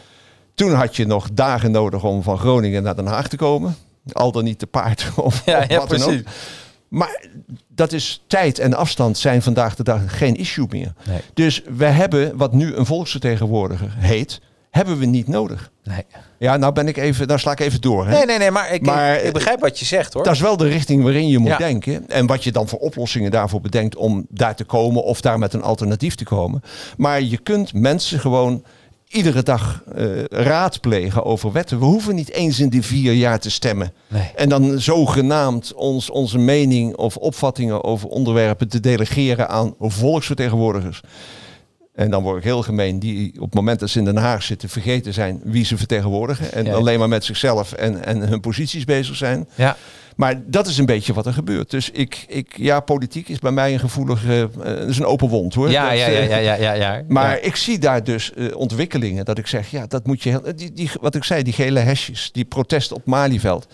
Toen 0.54 0.74
had 0.74 0.96
je 0.96 1.06
nog 1.06 1.30
dagen 1.34 1.72
nodig 1.72 2.04
om 2.04 2.24
van 2.24 2.38
Groningen 2.38 2.84
naar 2.84 2.96
Den 2.96 3.06
Haag 3.06 3.28
te 3.28 3.36
komen. 3.36 3.76
Al 4.12 4.32
dan 4.32 4.44
niet 4.44 4.60
te 4.60 4.68
paard 4.68 5.10
of, 5.16 5.46
Ja, 5.46 5.68
wat 5.68 5.90
dan 5.90 6.02
ook. 6.02 6.22
Maar 6.88 7.26
dat 7.68 7.92
is 7.92 8.24
tijd 8.28 8.60
en 8.60 8.74
afstand 8.74 9.18
zijn 9.18 9.42
vandaag 9.42 9.76
de 9.76 9.84
dag 9.84 10.18
geen 10.18 10.36
issue 10.36 10.66
meer. 10.70 10.94
Nee. 11.08 11.20
Dus 11.34 11.62
we 11.78 11.86
hebben 11.86 12.38
wat 12.38 12.54
nu 12.54 12.74
een 12.76 12.86
volksvertegenwoordiger 12.86 13.94
heet, 13.98 14.42
hebben 14.70 15.00
we 15.00 15.06
niet 15.06 15.28
nodig. 15.28 15.72
Nee. 15.88 16.06
Ja, 16.38 16.58
nou 16.58 16.74
ben 16.74 16.88
ik 16.88 16.98
even, 16.98 17.28
daar 17.28 17.40
sla 17.40 17.52
ik 17.52 17.60
even 17.60 17.82
door. 17.82 18.06
Hè? 18.08 18.12
nee, 18.12 18.26
nee, 18.26 18.38
nee, 18.38 18.52
maar 18.52 18.74
ik, 18.74 18.86
Maar, 18.86 19.22
ik, 19.22 19.34
begrijp 19.34 19.60
wat 19.60 19.80
je 19.80 19.86
zegt 19.86 20.14
hoor. 20.14 20.24
Dat 20.24 20.34
is 20.34 20.40
wel 20.40 20.58
de 20.58 20.68
richting 20.68 21.04
waarin 21.04 21.28
je 21.28 21.38
moet 21.38 21.50
Ja. 21.50 21.58
denken. 21.58 22.10
En 22.10 22.26
wat 22.26 22.44
je 22.44 22.52
dan 22.52 22.68
voor 22.68 22.80
oplossingen 22.80 23.32
daarvoor 23.32 23.62
bedenkt 23.62 23.96
om 23.96 24.26
daar 24.30 24.56
te 24.56 24.64
komen 24.64 25.04
of 25.04 25.22
daar 25.22 25.40
met 25.40 25.54
een 25.54 25.62
alternatief 25.62 26.16
te 26.16 26.24
komen. 26.24 26.62
Maar 26.98 27.22
je 27.22 27.38
kunt 27.38 27.74
mensen 27.74 28.20
gewoon 28.20 28.64
iedere 29.08 29.44
dag 29.44 29.84
eh, 29.96 30.24
raadplegen 30.24 31.24
over 31.26 31.52
wetten. 31.52 31.80
We 31.80 31.86
hoeven 31.86 32.16
niet 32.16 32.32
eens 32.32 32.60
in 32.60 32.70
die 32.70 32.82
vier 32.82 33.14
jaar 33.14 33.40
te 33.40 33.50
stemmen. 33.50 33.94
Nee. 34.08 34.32
En 34.36 34.50
dan 34.50 34.80
zogenaamd 34.80 35.74
ons, 35.74 36.10
onze 36.10 36.38
mening 36.38 36.96
of 36.96 37.18
opvattingen 37.18 37.84
over 37.84 38.10
onderwerpen 38.10 38.68
te 38.68 38.80
delegeren 38.80 39.50
aan 39.50 39.74
volksvertegenwoordigers. 39.80 41.02
En 41.98 42.10
dan 42.10 42.24
word 42.24 42.38
ik 42.38 42.44
heel 42.44 42.64
gemeen, 42.64 43.00
die 43.00 43.32
op 43.36 43.46
het 43.46 43.54
moment 43.54 43.80
dat 43.80 43.90
ze 43.90 44.00
in 44.00 44.06
Den 44.06 44.18
Haag 44.18 44.44
zitten 44.44 44.70
vergeten 44.70 45.14
zijn 45.14 45.40
wie 45.44 45.66
ze 45.66 45.78
vertegenwoordigen. 45.78 46.52
En 46.52 46.66
Ja. 46.66 46.74
alleen 46.74 47.00
maar 47.00 47.08
met 47.08 47.26
zichzelf 47.26 47.72
en, 47.72 48.06
en 48.06 48.28
hun 48.28 48.40
posities 48.40 48.86
bezig 48.86 49.16
zijn. 49.16 49.48
Ja. 49.56 49.78
Maar 50.18 50.42
dat 50.46 50.68
is 50.68 50.78
een 50.78 50.86
beetje 50.86 51.14
wat 51.14 51.26
er 51.26 51.34
gebeurt. 51.34 51.70
Dus 51.70 51.92
ik, 51.92 52.26
ik 52.28 52.58
ja, 52.58 52.80
politiek 52.80 53.30
is 53.30 53.40
bij 53.40 53.52
mij 53.52 53.74
een 53.74 53.80
gevoelige, 53.80 54.50
het 54.60 54.90
is 54.90 54.98
een 54.98 55.06
open 55.06 55.28
wond 55.30 55.54
hoor. 55.54 55.70
Ja, 55.70 55.90
Dat, 55.90 55.98
ja, 56.00 56.06
eh, 56.06 56.30
ja, 56.30 56.38
ja, 56.38 56.54
ja, 56.54 56.74
ja, 56.74 56.74
ja. 56.74 57.04
Maar 57.08 57.30
Ja. 57.36 57.42
ik 57.42 57.56
zie 57.56 57.80
daar 57.80 58.04
dus 58.04 58.34
eh, 58.34 58.56
ontwikkelingen 58.56 59.26
dat 59.26 59.38
ik 59.38 59.48
zeg, 59.48 59.72
ja, 59.72 59.86
dat 59.88 60.06
moet 60.08 60.24
je 60.24 60.30
heel, 60.30 60.42
die, 60.56 60.74
die, 60.74 60.90
wat 61.02 61.16
ik 61.16 61.24
zei, 61.24 61.44
die 61.44 61.54
gele 61.54 61.80
hesjes, 61.80 62.30
die 62.32 62.46
protest 62.46 62.92
op 62.92 63.06
Malieveld, 63.06 63.68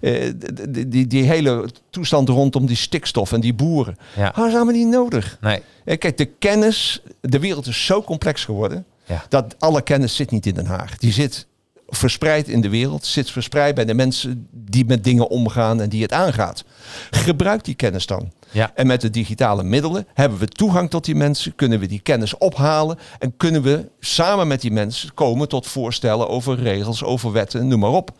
eh, 0.00 0.28
d- 0.28 0.56
d- 0.74 0.84
die, 0.92 1.06
die 1.06 1.22
hele 1.24 1.68
toestand 1.90 2.28
rondom 2.28 2.66
die 2.66 2.76
stikstof 2.76 3.32
en 3.32 3.40
die 3.40 3.54
boeren, 3.54 3.96
Ja. 4.16 4.32
dat 4.36 4.46
is 4.48 4.54
allemaal 4.54 4.74
niet 4.74 4.88
nodig. 4.88 5.38
Nee. 5.40 5.62
Kijk, 5.98 6.16
de 6.18 6.24
kennis, 6.24 7.02
de 7.20 7.38
wereld 7.38 7.66
is 7.66 7.84
zo 7.86 8.02
complex 8.02 8.44
geworden 8.44 8.84
Ja. 9.04 9.24
dat 9.28 9.54
alle 9.58 9.82
kennis 9.82 10.16
zit 10.16 10.30
niet 10.30 10.46
in 10.46 10.54
Den 10.54 10.66
Haag. 10.66 10.98
Die 10.98 11.12
zit 11.12 11.46
verspreid 11.88 12.48
in 12.48 12.60
de 12.60 12.68
wereld, 12.68 13.06
zit 13.06 13.30
verspreid 13.30 13.74
bij 13.74 13.84
de 13.84 13.94
mensen 13.94 14.48
die 14.52 14.84
met 14.84 15.04
dingen 15.04 15.28
omgaan 15.28 15.80
en 15.80 15.88
die 15.88 16.02
het 16.02 16.12
aangaat. 16.12 16.64
Gebruik 17.10 17.64
die 17.64 17.74
kennis 17.74 18.06
dan. 18.06 18.32
Ja. 18.50 18.70
En 18.74 18.86
met 18.86 19.00
de 19.00 19.10
digitale 19.10 19.62
middelen 19.62 20.06
hebben 20.14 20.38
we 20.38 20.46
toegang 20.48 20.90
tot 20.90 21.04
die 21.04 21.14
mensen, 21.14 21.54
kunnen 21.54 21.78
we 21.80 21.86
die 21.86 22.00
kennis 22.00 22.38
ophalen 22.38 22.98
en 23.18 23.36
kunnen 23.36 23.62
we 23.62 23.88
samen 24.00 24.46
met 24.46 24.60
die 24.60 24.70
mensen 24.70 25.14
komen 25.14 25.48
tot 25.48 25.66
voorstellen 25.66 26.28
over 26.28 26.58
regels, 26.58 27.04
over 27.04 27.32
wetten, 27.32 27.68
noem 27.68 27.80
maar 27.80 27.90
op. 27.90 28.10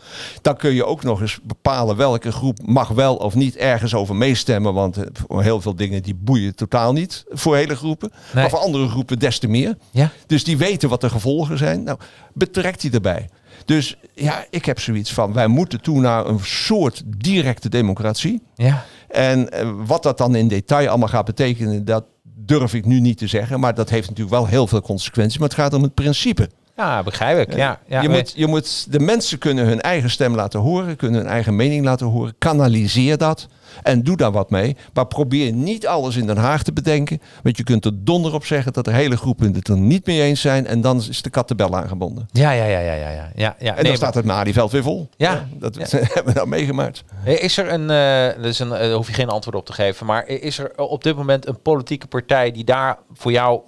Dan 0.43 0.57
kun 0.57 0.75
je 0.75 0.85
ook 0.85 1.03
nog 1.03 1.21
eens 1.21 1.39
bepalen 1.43 1.97
welke 1.97 2.33
groep 2.33 2.59
mag 2.67 2.89
wel 2.89 3.17
of 3.17 3.35
niet 3.35 3.57
ergens 3.57 3.95
over 3.95 4.17
meestemmen, 4.17 4.75
want 4.75 4.97
eh, 4.97 5.39
heel 5.39 5.61
veel 5.61 5.77
dingen 5.77 6.03
die 6.03 6.15
boeien 6.15 6.55
totaal 6.55 6.93
niet 6.93 7.25
voor 7.29 7.57
hele 7.57 7.77
groepen, 7.77 8.11
Nee. 8.13 8.43
maar 8.43 8.51
voor 8.51 8.59
andere 8.59 8.89
groepen 8.89 9.19
des 9.19 9.39
te 9.39 9.49
meer. 9.49 9.77
Ja. 9.91 10.11
Dus 10.27 10.45
die 10.45 10.57
weten 10.57 10.89
wat 10.89 11.01
de 11.01 11.11
gevolgen 11.11 11.59
zijn. 11.59 11.83
Nou, 11.83 11.99
betrekt 12.35 12.81
die 12.81 12.91
erbij. 12.91 13.29
Dus 13.67 13.97
ja, 14.15 14.45
ik 14.51 14.65
heb 14.65 14.81
zoiets 14.81 15.13
van, 15.13 15.33
wij 15.33 15.47
moeten 15.47 15.81
toe 15.81 16.01
naar 16.01 16.27
een 16.27 16.41
soort 16.43 17.03
directe 17.07 17.69
democratie. 17.69 18.43
Ja. 18.55 18.85
En 19.09 19.53
eh, 19.53 19.71
wat 19.87 20.03
dat 20.03 20.19
dan 20.19 20.35
in 20.35 20.49
detail 20.49 20.89
allemaal 20.89 21.09
gaat 21.09 21.25
betekenen, 21.25 21.85
dat 21.85 22.05
durf 22.23 22.75
ik 22.75 22.85
nu 22.85 23.01
niet 23.01 23.19
te 23.19 23.27
zeggen. 23.27 23.61
Maar 23.61 23.75
dat 23.75 23.91
heeft 23.91 24.09
natuurlijk 24.09 24.37
wel 24.37 24.47
heel 24.47 24.67
veel 24.67 24.81
consequenties. 24.81 25.39
Maar 25.39 25.49
het 25.49 25.59
gaat 25.59 25.75
om 25.75 25.83
het 25.83 25.95
principe. 25.95 26.49
Ja, 26.77 27.03
begrijp 27.03 27.49
ik. 27.49 27.57
Ja. 27.57 27.79
ja 27.87 28.03
je, 28.03 28.09
moet, 28.09 28.33
je 28.37 28.47
moet, 28.47 28.93
de 28.93 29.01
mensen 29.01 29.39
kunnen 29.39 29.67
hun 29.67 29.81
eigen 29.81 30.11
stem 30.11 30.35
laten 30.35 30.61
horen, 30.61 30.97
kunnen 30.97 31.21
hun 31.21 31.31
eigen 31.31 31.57
mening 31.57 31.85
laten 31.85 32.07
horen. 32.07 32.35
Kanaliseer 32.39 33.19
dat 33.19 33.49
en 33.83 34.03
doe 34.03 34.17
daar 34.17 34.33
wat 34.33 34.51
mee. 34.51 34.77
Maar 34.93 35.07
probeer 35.07 35.53
niet 35.53 35.87
alles 35.87 36.17
in 36.17 36.27
Den 36.27 36.37
Haag 36.37 36.63
te 36.63 36.73
bedenken. 36.73 37.21
Want 37.43 37.57
je 37.57 37.63
kunt 37.63 37.85
er 37.85 38.05
donder 38.05 38.35
op 38.35 38.45
zeggen 38.45 38.73
dat 38.73 38.87
er 38.87 38.93
hele 38.93 39.17
groepen 39.17 39.55
het 39.55 39.69
er 39.69 39.77
niet 39.77 40.07
mee 40.07 40.23
eens 40.23 40.41
zijn. 40.41 40.67
En 40.67 40.81
dan 40.81 40.97
is 40.97 41.23
de 41.23 41.31
kat 41.31 41.49
de 41.49 41.55
bel 41.55 41.77
aangewonden. 41.77 42.29
Ja, 42.33 42.51
ja, 42.51 42.65
ja, 42.65 42.79
ja, 42.79 42.93
ja, 42.93 43.11
ja. 43.11 43.31
ja, 43.35 43.57
ja. 43.59 43.77
En 43.77 43.85
dan 43.85 43.97
staat 43.97 44.15
het 44.15 44.25
Malieveld 44.25 44.73
weer 44.73 44.83
vol. 44.83 45.09
Ja. 45.17 45.47
dat 45.53 45.77
Ja. 45.77 45.87
hebben 45.99 46.25
we 46.25 46.33
nou 46.33 46.49
meegemaakt. 46.49 47.05
Is 47.25 47.59
er 47.59 47.73
een, 47.73 47.91
eh 47.91 48.43
dus 48.43 48.59
een, 48.59 48.73
eh, 48.73 48.79
daar 48.79 48.93
hoef 48.93 49.07
je 49.07 49.15
geen 49.15 49.29
antwoord 49.29 49.57
op 49.57 49.67
te 49.67 49.73
geven, 49.73 50.07
maar 50.07 50.27
is 50.27 50.59
er 50.59 50.79
op 50.79 51.03
dit 51.03 51.17
moment 51.17 51.47
een 51.47 51.61
politieke 51.63 52.07
partij 52.07 52.53
die 52.53 52.65
daar 52.65 52.99
voor 53.13 53.33
jou 53.33 53.61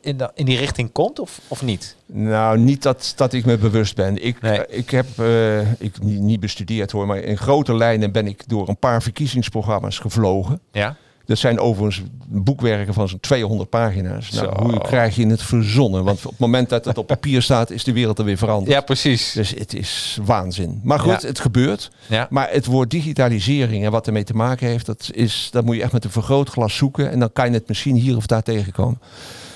in, 0.00 0.16
de- 0.16 0.30
in 0.34 0.44
die 0.44 0.58
richting 0.58 0.92
komt 0.92 1.18
of, 1.18 1.40
of 1.48 1.62
niet? 1.62 1.96
Nou, 2.06 2.58
niet 2.58 2.82
dat, 2.82 3.12
dat 3.16 3.32
ik 3.32 3.44
me 3.44 3.58
bewust 3.58 3.94
ben. 3.96 4.24
Ik, 4.24 4.40
Nee. 4.42 4.66
eh, 4.66 4.78
ik 4.78 4.90
heb 4.90 5.06
eh, 5.18 5.60
ik 5.72 6.02
niet, 6.02 6.20
niet 6.20 6.40
bestudeerd 6.40 6.90
hoor, 6.90 7.06
maar 7.06 7.18
in 7.18 7.38
grote 7.38 7.74
lijnen 7.74 8.12
ben 8.12 8.26
ik 8.26 8.48
door 8.48 8.68
een 8.68 8.78
paar 8.78 9.02
verkiezingsprogramma's 9.02 9.98
gevlogen. 9.98 10.60
Ja. 10.72 10.96
Dat 11.24 11.38
zijn 11.38 11.58
overigens 11.60 12.02
boekwerken 12.28 12.94
van 12.94 13.08
zo'n 13.08 13.20
200 13.20 13.70
pagina's. 13.70 14.30
Nou, 14.30 14.46
Zo. 14.56 14.62
hoe 14.62 14.80
krijg 14.80 15.16
je 15.16 15.26
het 15.26 15.42
verzonnen? 15.42 16.04
Want 16.04 16.24
op 16.24 16.30
het 16.30 16.40
moment 16.40 16.68
dat 16.68 16.84
het 16.84 16.98
op 16.98 17.06
papier 17.06 17.42
staat, 17.48 17.70
is 17.70 17.84
de 17.84 17.92
wereld 17.92 18.18
er 18.18 18.24
weer 18.24 18.36
veranderd. 18.36 18.70
Ja, 18.72 18.80
precies. 18.80 19.32
Dus 19.32 19.50
het 19.50 19.74
is 19.74 20.18
waanzin. 20.24 20.80
Maar 20.84 20.98
goed, 21.00 21.22
Ja. 21.22 21.28
het 21.28 21.40
gebeurt. 21.40 21.90
Ja. 22.06 22.26
Maar 22.30 22.48
het 22.50 22.66
woord 22.66 22.90
digitalisering 22.90 23.84
en 23.84 23.90
wat 23.90 24.06
ermee 24.06 24.24
te 24.24 24.34
maken 24.34 24.66
heeft, 24.68 24.86
dat, 24.86 25.08
is, 25.12 25.48
dat 25.52 25.64
moet 25.64 25.76
je 25.76 25.82
echt 25.82 25.92
met 25.92 26.04
een 26.04 26.10
vergrootglas 26.10 26.76
zoeken. 26.76 27.10
En 27.10 27.18
dan 27.18 27.32
kan 27.32 27.46
je 27.46 27.52
het 27.54 27.68
misschien 27.68 27.96
hier 27.96 28.16
of 28.16 28.26
daar 28.26 28.42
tegenkomen. 28.42 29.00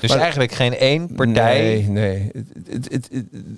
Dus 0.01 0.11
Maar- 0.11 0.19
eigenlijk 0.19 0.53
geen 0.53 0.77
één 0.79 1.15
partij. 1.15 1.61
Nee, 1.63 1.89
nee. 1.89 2.31
Het- 2.71 2.89
het- 2.93 3.11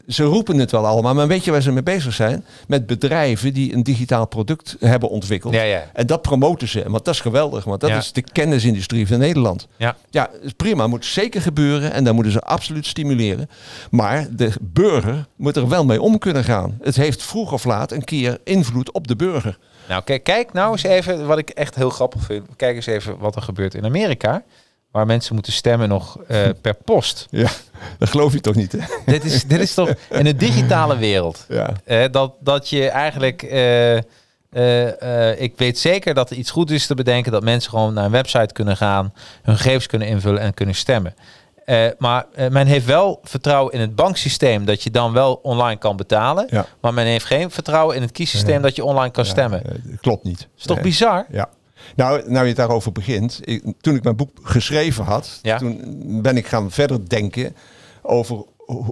ze 0.08 0.22
roepen 0.24 0.58
het 0.58 0.70
wel 0.70 0.86
allemaal, 0.86 1.14
maar 1.14 1.26
weet 1.28 1.44
je 1.44 1.50
waar 1.50 1.62
ze 1.62 1.72
mee 1.72 1.82
bezig 1.82 2.12
zijn? 2.14 2.44
Met 2.66 2.86
bedrijven 2.86 3.54
die 3.54 3.74
een 3.74 3.82
digitaal 3.82 4.26
product 4.26 4.76
hebben 4.80 5.08
ontwikkeld. 5.08 5.54
Ja, 5.54 5.62
ja. 5.62 5.90
En 5.92 6.06
dat 6.06 6.22
promoten 6.22 6.68
ze, 6.68 6.82
want 6.90 7.04
dat 7.04 7.14
is 7.14 7.20
geweldig, 7.20 7.64
want 7.64 7.80
dat 7.80 7.90
Ja. 7.90 7.96
is 7.96 8.12
de 8.12 8.22
kennisindustrie 8.22 9.06
van 9.06 9.18
Nederland. 9.18 9.66
Ja. 9.76 9.96
Ja, 10.10 10.30
prima, 10.56 10.86
moet 10.86 11.04
zeker 11.04 11.40
gebeuren 11.42 11.92
en 11.92 12.04
daar 12.04 12.14
moeten 12.14 12.32
ze 12.32 12.40
absoluut 12.40 12.86
stimuleren. 12.86 13.48
Maar 13.90 14.26
de 14.30 14.50
burger 14.60 15.26
moet 15.36 15.56
er 15.56 15.68
wel 15.68 15.84
mee 15.84 16.02
om 16.02 16.18
kunnen 16.18 16.44
gaan. 16.44 16.78
Het 16.82 16.96
heeft 16.96 17.22
vroeg 17.22 17.52
of 17.52 17.64
laat 17.64 17.92
een 17.92 18.04
keer 18.04 18.38
invloed 18.44 18.92
op 18.92 19.06
de 19.08 19.16
burger. 19.16 19.58
Nou, 19.88 20.02
kijk, 20.02 20.24
kijk 20.24 20.52
nou 20.52 20.72
eens 20.72 20.82
even 20.82 21.26
wat 21.26 21.38
ik 21.38 21.50
echt 21.50 21.74
heel 21.74 21.90
grappig 21.90 22.22
vind. 22.24 22.46
Kijk 22.56 22.76
eens 22.76 22.86
even 22.86 23.18
wat 23.18 23.36
er 23.36 23.42
gebeurt 23.42 23.74
in 23.74 23.84
Amerika. 23.84 24.42
Waar 24.90 25.06
mensen 25.06 25.34
moeten 25.34 25.52
stemmen 25.52 25.88
nog 25.88 26.18
eh, 26.28 26.40
per 26.62 26.74
post. 26.74 27.26
Ja, 27.30 27.48
dat 27.98 28.08
geloof 28.10 28.32
je 28.32 28.40
toch 28.40 28.54
niet, 28.54 28.72
hè? 28.72 28.78
dit, 29.12 29.24
is, 29.24 29.44
dit 29.44 29.60
is 29.60 29.74
toch 29.74 29.94
in 30.10 30.24
de 30.24 30.36
digitale 30.36 30.96
wereld. 30.96 31.44
Ja. 31.48 31.70
Eh, 31.84 32.04
dat, 32.10 32.32
dat 32.40 32.68
je 32.68 32.88
eigenlijk. 32.88 33.42
eh, 33.42 35.40
ik 35.40 35.52
weet 35.56 35.78
zeker 35.78 36.14
dat 36.14 36.30
er 36.30 36.36
iets 36.36 36.50
goed 36.50 36.70
is 36.70 36.86
te 36.86 36.94
bedenken 36.94 37.32
dat 37.32 37.42
mensen 37.42 37.70
gewoon 37.70 37.94
naar 37.94 38.04
een 38.04 38.10
website 38.10 38.52
kunnen 38.52 38.76
gaan, 38.76 39.12
hun 39.42 39.56
gegevens 39.56 39.86
kunnen 39.86 40.08
invullen 40.08 40.40
en 40.40 40.54
kunnen 40.54 40.74
stemmen. 40.74 41.14
Maar 41.98 42.26
men 42.50 42.66
heeft 42.66 42.86
wel 42.86 43.20
vertrouwen 43.22 43.72
in 43.74 43.80
het 43.80 43.94
banksysteem 43.94 44.64
dat 44.64 44.82
je 44.82 44.90
dan 44.90 45.12
wel 45.12 45.34
online 45.42 45.78
kan 45.78 45.96
betalen. 45.96 46.46
Ja. 46.50 46.66
Maar 46.80 46.94
men 46.94 47.06
heeft 47.06 47.24
geen 47.24 47.50
vertrouwen 47.50 47.96
in 47.96 48.02
het 48.02 48.12
kiessysteem 48.12 48.62
dat 48.62 48.76
je 48.76 48.84
online 48.84 49.10
kan 49.10 49.24
stemmen. 49.26 49.62
Ja, 49.64 49.96
klopt 50.00 50.24
niet. 50.24 50.48
is 50.56 50.62
toch 50.64 50.76
Nee. 50.76 50.84
bizar? 50.84 51.26
Ja. 51.30 51.48
Nou, 51.96 52.22
nou 52.30 52.40
je 52.42 52.48
het 52.48 52.56
daarover 52.56 52.92
begint. 52.92 53.40
Ik, 53.44 53.62
toen 53.80 53.94
ik 53.94 54.02
mijn 54.02 54.16
boek 54.16 54.30
geschreven 54.42 55.04
had, 55.04 55.38
Ja. 55.42 55.58
toen 55.58 56.22
ben 56.22 56.36
ik 56.36 56.46
gaan 56.46 56.70
verder 56.70 57.08
denken 57.08 57.56
over 58.02 58.44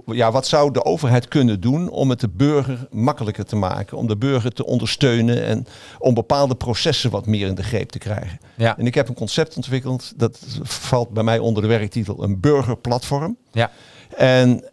ja, 0.05 0.31
wat 0.31 0.47
zou 0.47 0.71
de 0.71 0.85
overheid 0.85 1.27
kunnen 1.27 1.61
doen 1.61 1.89
om 1.89 2.09
het 2.09 2.19
de 2.19 2.29
burger 2.29 2.87
makkelijker 2.91 3.45
te 3.45 3.55
maken, 3.55 3.97
om 3.97 4.07
de 4.07 4.17
burger 4.17 4.51
te 4.51 4.65
ondersteunen 4.65 5.43
en 5.45 5.65
om 5.99 6.13
bepaalde 6.13 6.55
processen 6.55 7.11
wat 7.11 7.25
meer 7.25 7.47
in 7.47 7.55
de 7.55 7.63
greep 7.63 7.89
te 7.89 7.97
krijgen. 7.97 8.39
Ja. 8.55 8.77
En 8.77 8.85
ik 8.85 8.95
heb 8.95 9.07
een 9.07 9.15
concept 9.15 9.55
ontwikkeld, 9.55 10.13
dat 10.15 10.39
valt 10.63 11.09
bij 11.09 11.23
mij 11.23 11.39
onder 11.39 11.61
de 11.61 11.67
werktitel 11.67 12.23
een 12.23 12.39
burgerplatform. 12.39 13.37
Ja. 13.51 13.71
En 14.15 14.63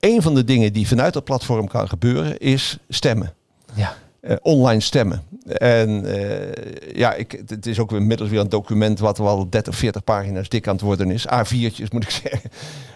een 0.00 0.22
van 0.22 0.34
de 0.34 0.44
dingen 0.44 0.72
die 0.72 0.88
vanuit 0.88 1.12
dat 1.12 1.24
platform 1.24 1.68
kan 1.68 1.88
gebeuren 1.88 2.38
is 2.38 2.78
stemmen. 2.88 3.34
Ja. 3.74 3.94
Eh, 4.28 4.36
online 4.42 4.80
stemmen. 4.80 5.22
En 5.46 6.04
eh, 6.04 6.96
ja, 6.96 7.14
ik, 7.14 7.42
het 7.46 7.66
is 7.66 7.78
ook 7.78 7.92
inmiddels 7.92 8.30
weer 8.30 8.40
een 8.40 8.48
document 8.48 8.98
wat 8.98 9.18
wel 9.18 9.50
30, 9.50 9.76
40 9.76 10.04
pagina's 10.04 10.48
dik 10.48 10.66
aan 10.66 10.74
het 10.74 10.82
worden 10.82 11.10
is. 11.10 11.26
A4'tjes 11.26 11.90
moet 11.90 12.02
ik 12.02 12.10
zeggen. 12.22 12.50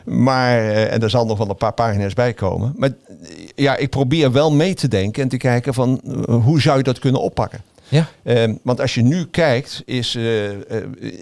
Maar, 0.04 0.58
eh, 0.58 0.92
en 0.92 1.02
er 1.02 1.10
zal 1.10 1.26
nog 1.26 1.38
wel 1.38 1.48
een 1.48 1.56
paar 1.56 1.72
pagina's 1.72 2.14
bij 2.14 2.32
komen. 2.32 2.72
Maar 2.76 2.90
ja, 3.54 3.76
ik 3.76 3.90
probeer 3.90 4.32
wel 4.32 4.52
mee 4.52 4.74
te 4.74 4.88
denken 4.88 5.22
en 5.22 5.28
te 5.28 5.36
kijken 5.36 5.74
van 5.74 6.00
hoe 6.44 6.60
zou 6.60 6.76
je 6.76 6.82
dat 6.82 6.98
kunnen 6.98 7.20
oppakken. 7.20 7.60
Ja. 7.88 8.08
Ehm, 8.22 8.54
want 8.62 8.80
als 8.80 8.94
je 8.94 9.02
nu 9.02 9.26
kijkt, 9.26 9.82
is 9.84 10.14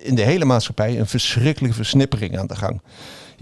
in 0.02 0.14
de 0.14 0.22
hele 0.22 0.44
maatschappij 0.44 0.98
een 0.98 1.06
verschrikkelijke 1.06 1.76
versnippering 1.76 2.38
aan 2.38 2.46
de 2.46 2.56
gang. 2.56 2.80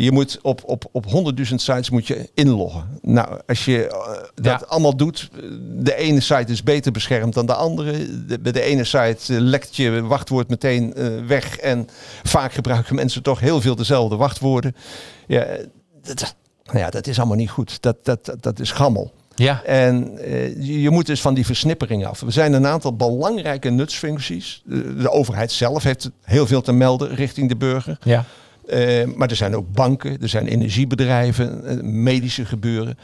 Je 0.04 0.12
moet 0.12 0.38
op, 0.42 0.62
op, 0.64 0.84
op 0.92 1.06
100.000 1.06 1.42
sites 1.42 1.90
moet 1.90 2.06
je 2.06 2.28
inloggen. 2.34 2.98
Nou, 3.02 3.40
als 3.46 3.64
je 3.64 3.86
eh, 3.88 3.98
dat 4.34 4.60
Ja. 4.60 4.66
allemaal 4.66 4.96
doet, 4.96 5.28
eh, 5.34 5.40
de 5.60 5.94
ene 5.94 6.20
site 6.20 6.52
is 6.52 6.62
beter 6.62 6.92
beschermd 6.92 7.34
dan 7.34 7.46
de 7.46 7.54
andere. 7.54 8.24
De, 8.26 8.38
bij 8.38 8.52
de 8.52 8.60
ene 8.60 8.84
site 8.84 9.34
eh, 9.34 9.40
lekt 9.40 9.76
je 9.76 10.02
wachtwoord 10.02 10.48
meteen 10.48 10.94
weg. 11.26 11.56
En 11.58 11.88
vaak 12.22 12.52
gebruiken 12.52 12.94
mensen 12.94 13.22
toch 13.22 13.40
heel 13.40 13.60
veel 13.60 13.74
dezelfde 13.74 14.16
wachtwoorden. 14.16 14.76
Ja, 15.26 15.46
dat, 16.02 16.34
nou 16.64 16.78
ja, 16.78 16.90
dat 16.90 17.06
is 17.06 17.18
allemaal 17.18 17.36
niet 17.36 17.50
goed. 17.50 17.82
Dat, 17.82 17.96
dat, 18.04 18.24
dat, 18.24 18.42
dat 18.42 18.60
is 18.60 18.70
gammel. 18.72 19.12
Ja. 19.34 19.62
En 19.64 20.18
je, 20.58 20.80
je 20.80 20.90
moet 20.90 21.06
dus 21.06 21.20
van 21.20 21.34
die 21.34 21.46
versnippering 21.46 22.06
af. 22.06 22.20
Er 22.20 22.32
zijn 22.32 22.52
een 22.52 22.66
aantal 22.66 22.96
belangrijke 22.96 23.70
nutsfuncties. 23.70 24.62
De, 24.64 24.94
de 24.96 25.10
overheid 25.10 25.52
zelf 25.52 25.82
heeft 25.82 26.10
heel 26.22 26.46
veel 26.46 26.60
te 26.62 26.72
melden 26.72 27.14
richting 27.14 27.48
de 27.48 27.56
burger. 27.56 27.98
Ja. 28.02 28.24
Eh, 28.68 29.04
maar 29.14 29.30
er 29.30 29.36
zijn 29.36 29.56
ook 29.56 29.72
banken, 29.72 30.20
er 30.20 30.28
zijn 30.28 30.46
energiebedrijven, 30.46 31.64
eh, 31.64 31.82
medische 31.82 32.44
gebeuren. 32.44 32.98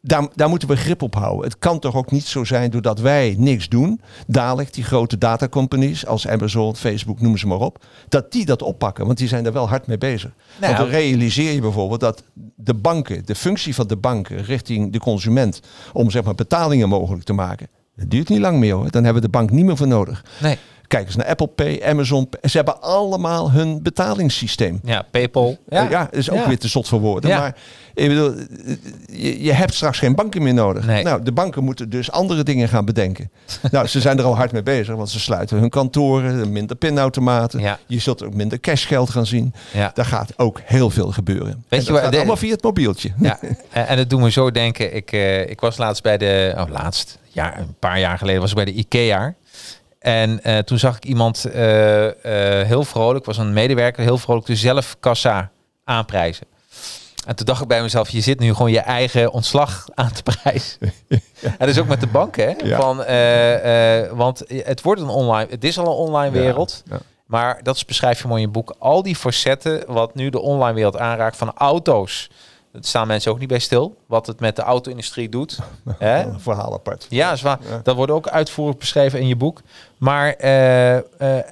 Daar, 0.00 0.28
daar 0.34 0.48
moeten 0.48 0.68
we 0.68 0.76
grip 0.76 1.02
op 1.02 1.14
houden. 1.14 1.44
Het 1.44 1.58
kan 1.58 1.78
toch 1.78 1.94
ook 1.94 2.10
niet 2.10 2.24
zo 2.24 2.44
zijn 2.44 2.70
doordat 2.70 3.00
wij 3.00 3.34
niks 3.38 3.68
doen, 3.68 4.00
dadelijk 4.26 4.72
die 4.72 4.84
grote 4.84 5.18
datacompanies 5.18 6.06
als 6.06 6.28
Amazon, 6.28 6.76
Facebook, 6.76 7.20
noem 7.20 7.36
ze 7.36 7.46
maar 7.46 7.58
op, 7.58 7.84
dat 8.08 8.32
die 8.32 8.44
dat 8.44 8.62
oppakken, 8.62 9.06
want 9.06 9.18
die 9.18 9.28
zijn 9.28 9.46
er 9.46 9.52
wel 9.52 9.68
hard 9.68 9.86
mee 9.86 9.98
bezig. 9.98 10.30
Nou, 10.60 10.74
want 10.74 10.76
dan 10.76 11.00
realiseer 11.00 11.52
je 11.52 11.60
bijvoorbeeld 11.60 12.00
dat 12.00 12.22
de 12.54 12.74
banken, 12.74 13.26
de 13.26 13.34
functie 13.34 13.74
van 13.74 13.86
de 13.86 13.96
banken 13.96 14.44
richting 14.44 14.92
de 14.92 14.98
consument, 14.98 15.60
om 15.92 16.10
zeg 16.10 16.24
maar 16.24 16.34
betalingen 16.34 16.88
mogelijk 16.88 17.24
te 17.24 17.32
maken, 17.32 17.68
dat 17.96 18.10
duurt 18.10 18.28
niet 18.28 18.40
lang 18.40 18.58
meer 18.58 18.74
hoor. 18.74 18.90
Dan 18.90 19.04
hebben 19.04 19.22
we 19.22 19.28
de 19.28 19.38
bank 19.38 19.50
niet 19.50 19.64
meer 19.64 19.76
voor 19.76 19.88
nodig. 19.88 20.24
Nee. 20.40 20.58
Kijk 20.88 21.06
eens 21.06 21.16
naar 21.16 21.26
Apple 21.26 21.46
Pay, 21.46 21.80
Amazon. 21.84 22.28
Pay. 22.28 22.50
Ze 22.50 22.56
hebben 22.56 22.80
allemaal 22.82 23.50
hun 23.50 23.82
betalingssysteem. 23.82 24.80
Ja, 24.84 25.04
PayPal. 25.10 25.58
Ja, 25.68 25.88
ja 25.90 26.04
dat 26.04 26.14
is 26.14 26.30
ook 26.30 26.38
Ja. 26.38 26.48
weer 26.48 26.58
te 26.58 26.68
zot 26.68 26.88
voor 26.88 27.00
woorden. 27.00 27.30
Ja. 27.30 27.38
Maar 27.38 27.56
ik 27.94 28.08
bedoel, 28.08 28.34
je, 29.06 29.42
je 29.42 29.52
hebt 29.52 29.74
straks 29.74 29.98
geen 29.98 30.14
banken 30.14 30.42
meer 30.42 30.54
nodig. 30.54 30.86
Nee. 30.86 31.04
Nou, 31.04 31.22
de 31.22 31.32
banken 31.32 31.64
moeten 31.64 31.90
dus 31.90 32.10
andere 32.10 32.42
dingen 32.42 32.68
gaan 32.68 32.84
bedenken. 32.84 33.30
nou, 33.70 33.86
ze 33.86 34.00
zijn 34.00 34.18
er 34.18 34.24
al 34.24 34.36
hard 34.36 34.52
mee 34.52 34.62
bezig, 34.62 34.94
want 34.94 35.10
ze 35.10 35.20
sluiten 35.20 35.58
hun 35.58 35.68
kantoren, 35.70 36.52
minder 36.52 36.76
pinautomaten. 36.76 37.60
Ja. 37.60 37.78
Je 37.86 37.98
zult 37.98 38.24
ook 38.24 38.34
minder 38.34 38.60
cashgeld 38.60 39.10
gaan 39.10 39.26
zien. 39.26 39.54
Ja. 39.72 39.90
Daar 39.94 40.04
gaat 40.06 40.32
ook 40.38 40.60
heel 40.64 40.90
veel 40.90 41.12
gebeuren. 41.12 41.46
Weet 41.46 41.62
en 41.68 41.78
je 41.78 41.84
dat 41.84 41.88
waar- 41.92 42.02
gaat 42.02 42.10
de- 42.10 42.16
allemaal 42.16 42.36
via 42.36 42.50
het 42.52 42.62
mobieltje. 42.62 43.10
Ja, 43.20 43.38
en, 43.70 43.86
en 43.88 43.98
het 43.98 44.10
doet 44.10 44.20
me 44.20 44.30
zo 44.30 44.50
denken. 44.50 44.94
Ik, 44.94 45.12
eh, 45.12 45.40
ik 45.50 45.60
was 45.60 45.76
laatst 45.76 46.02
bij 46.02 46.18
de, 46.18 46.54
oh 46.56 46.68
laatst, 46.70 47.18
ja, 47.28 47.58
een 47.58 47.74
paar 47.78 48.00
jaar 48.00 48.18
geleden 48.18 48.40
was 48.40 48.50
ik 48.50 48.56
bij 48.56 48.64
de 48.64 48.72
IKEA. 48.72 49.34
En 50.04 50.42
eh, 50.42 50.58
toen 50.58 50.78
zag 50.78 50.96
ik 50.96 51.04
iemand 51.04 51.44
eh, 51.44 52.06
eh, 52.60 52.66
heel 52.66 52.84
vrolijk, 52.84 53.24
was 53.24 53.38
een 53.38 53.52
medewerker, 53.52 54.02
heel 54.02 54.18
vrolijk 54.18 54.46
de 54.46 54.56
zelfkassa 54.56 55.50
aanprijzen. 55.84 56.46
En 57.26 57.36
toen 57.36 57.46
dacht 57.46 57.62
ik 57.62 57.68
bij 57.68 57.82
mezelf, 57.82 58.08
je 58.08 58.20
zit 58.20 58.38
nu 58.38 58.54
gewoon 58.54 58.70
je 58.70 58.80
eigen 58.80 59.32
ontslag 59.32 59.84
aan 59.94 60.12
te 60.12 60.22
prijzen. 60.22 60.78
En 61.58 61.66
dus 61.66 61.78
ook 61.78 61.86
met 61.86 62.00
de 62.00 62.06
banken, 62.06 62.44
hè? 62.48 62.54
Ja. 62.66 62.76
Van, 62.80 62.96
want 64.16 64.42
het 64.48 64.82
wordt 64.82 65.00
een 65.00 65.08
online, 65.08 65.46
het 65.50 65.64
is 65.64 65.78
al 65.78 65.84
een 65.84 66.08
online 66.08 66.30
wereld. 66.30 66.82
ja. 66.90 66.98
Maar 67.26 67.60
dat 67.62 67.76
is- 67.76 67.84
beschrijf 67.84 68.22
je 68.22 68.28
mooi 68.28 68.40
in 68.42 68.46
je 68.46 68.52
boek. 68.52 68.74
Al 68.78 69.02
die 69.02 69.16
facetten 69.16 69.84
wat 69.86 70.14
nu 70.14 70.30
de 70.30 70.40
online 70.40 70.74
wereld 70.74 70.98
aanraakt 70.98 71.36
van 71.36 71.52
auto's. 71.56 72.30
Dat 72.74 72.86
staan 72.86 73.06
mensen 73.06 73.32
ook 73.32 73.38
niet 73.38 73.48
bij 73.48 73.58
stil. 73.58 73.96
Wat 74.06 74.26
het 74.26 74.40
met 74.40 74.56
de 74.56 74.62
auto-industrie 74.62 75.28
doet. 75.28 75.58
Hè? 75.98 76.38
Verhaal 76.38 76.72
apart. 76.72 77.06
Ja, 77.08 77.32
is 77.32 77.42
waar. 77.42 77.58
Ja. 77.68 77.80
Dat 77.82 77.96
wordt 77.96 78.12
ook 78.12 78.28
uitvoerig 78.28 78.76
beschreven 78.76 79.20
in 79.20 79.26
je 79.26 79.36
boek. 79.36 79.60
Maar, 79.98 80.32
eh, 80.32 80.96
eh, 80.96 81.02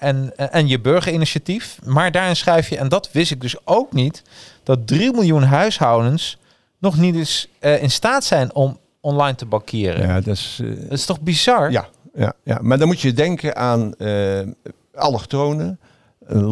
en, 0.02 0.32
en 0.36 0.68
je 0.68 0.80
burgerinitiatief. 0.80 1.78
Maar 1.84 2.12
daarin 2.12 2.36
schrijf 2.36 2.68
je, 2.68 2.76
en 2.76 2.88
dat 2.88 3.12
wist 3.12 3.30
ik 3.30 3.40
dus 3.40 3.66
ook 3.66 3.92
niet, 3.92 4.22
dat 4.62 4.86
3 4.86 5.12
miljoen 5.12 5.42
huishoudens 5.42 6.38
nog 6.78 6.98
niet 6.98 7.14
eens 7.14 7.48
eh, 7.58 7.82
in 7.82 7.90
staat 7.90 8.24
zijn 8.24 8.54
om 8.54 8.78
online 9.00 9.36
te 9.36 9.46
bankieren. 9.46 10.06
Ja, 10.06 10.14
dat 10.20 10.34
is... 10.34 10.60
Dat 10.62 10.98
is 10.98 11.04
toch 11.04 11.20
bizar? 11.20 11.70
Ja, 11.70 11.86
ja, 12.14 12.32
ja, 12.44 12.58
maar 12.62 12.78
dan 12.78 12.86
moet 12.86 13.00
je 13.00 13.12
denken 13.12 13.56
aan 13.56 13.94
allochtonen, 14.94 15.78
eh, 16.26 16.42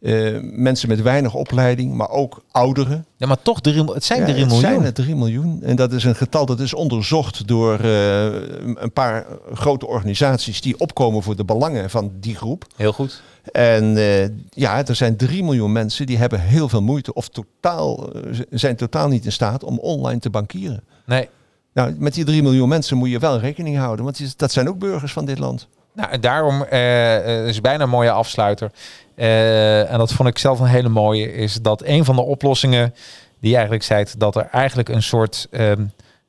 eh, 0.00 0.38
mensen 0.40 0.88
met 0.88 1.02
weinig 1.02 1.34
opleiding, 1.34 1.94
maar 1.94 2.10
ook 2.10 2.42
ouderen. 2.50 3.06
Ja, 3.16 3.26
maar 3.26 3.42
toch, 3.42 3.60
drie, 3.60 3.84
het 3.84 4.04
zijn 4.04 4.20
Ja, 4.20 4.26
3 4.26 4.38
het 4.38 4.46
miljoen. 4.46 4.70
zijn 4.70 4.84
er 4.84 4.92
3 4.92 5.16
miljoen. 5.16 5.62
En 5.62 5.76
dat 5.76 5.92
is 5.92 6.04
een 6.04 6.14
getal 6.16 6.46
dat 6.46 6.60
is 6.60 6.74
onderzocht 6.74 7.46
door 7.46 7.78
eh, 7.80 8.24
een 8.74 8.92
paar 8.92 9.26
grote 9.52 9.86
organisaties 9.86 10.60
die 10.60 10.78
opkomen 10.80 11.22
voor 11.22 11.36
de 11.36 11.44
belangen 11.44 11.90
van 11.90 12.10
die 12.20 12.36
groep. 12.36 12.64
Heel 12.76 12.92
goed. 12.92 13.22
En 13.52 13.96
eh, 13.96 14.28
ja, 14.50 14.86
er 14.86 14.94
zijn 14.94 15.16
3 15.16 15.44
miljoen 15.44 15.72
mensen 15.72 16.06
die 16.06 16.18
hebben 16.18 16.40
heel 16.40 16.68
veel 16.68 16.82
moeite 16.82 17.14
of 17.14 17.28
totaal, 17.28 18.10
zijn 18.50 18.76
totaal 18.76 19.08
niet 19.08 19.24
in 19.24 19.32
staat 19.32 19.64
om 19.64 19.78
online 19.78 20.20
te 20.20 20.30
bankieren. 20.30 20.82
Nee. 21.06 21.28
Nou, 21.72 21.94
met 21.98 22.14
die 22.14 22.24
3 22.24 22.42
miljoen 22.42 22.68
mensen 22.68 22.96
moet 22.96 23.10
je 23.10 23.18
wel 23.18 23.38
rekening 23.38 23.76
houden, 23.76 24.04
want 24.04 24.38
dat 24.38 24.52
zijn 24.52 24.68
ook 24.68 24.78
burgers 24.78 25.12
van 25.12 25.24
dit 25.24 25.38
land. 25.38 25.68
Nou, 25.94 26.10
en 26.10 26.20
daarom 26.20 26.62
eh, 26.62 27.46
is 27.46 27.60
bijna 27.60 27.82
een 27.82 27.90
mooie 27.90 28.10
afsluiter. 28.10 28.70
Eh, 29.18 29.92
en 29.92 29.98
dat 29.98 30.12
vond 30.12 30.28
ik 30.28 30.38
zelf 30.38 30.60
een 30.60 30.66
hele 30.66 30.88
mooie. 30.88 31.32
Is 31.32 31.54
dat 31.62 31.82
een 31.84 32.04
van 32.04 32.16
de 32.16 32.22
oplossingen 32.22 32.94
die 33.40 33.48
je 33.50 33.54
eigenlijk 33.54 33.84
zei 33.84 34.04
dat 34.18 34.36
er 34.36 34.48
eigenlijk 34.52 34.88
een 34.88 35.02
soort, 35.02 35.46
ehm, 35.50 35.84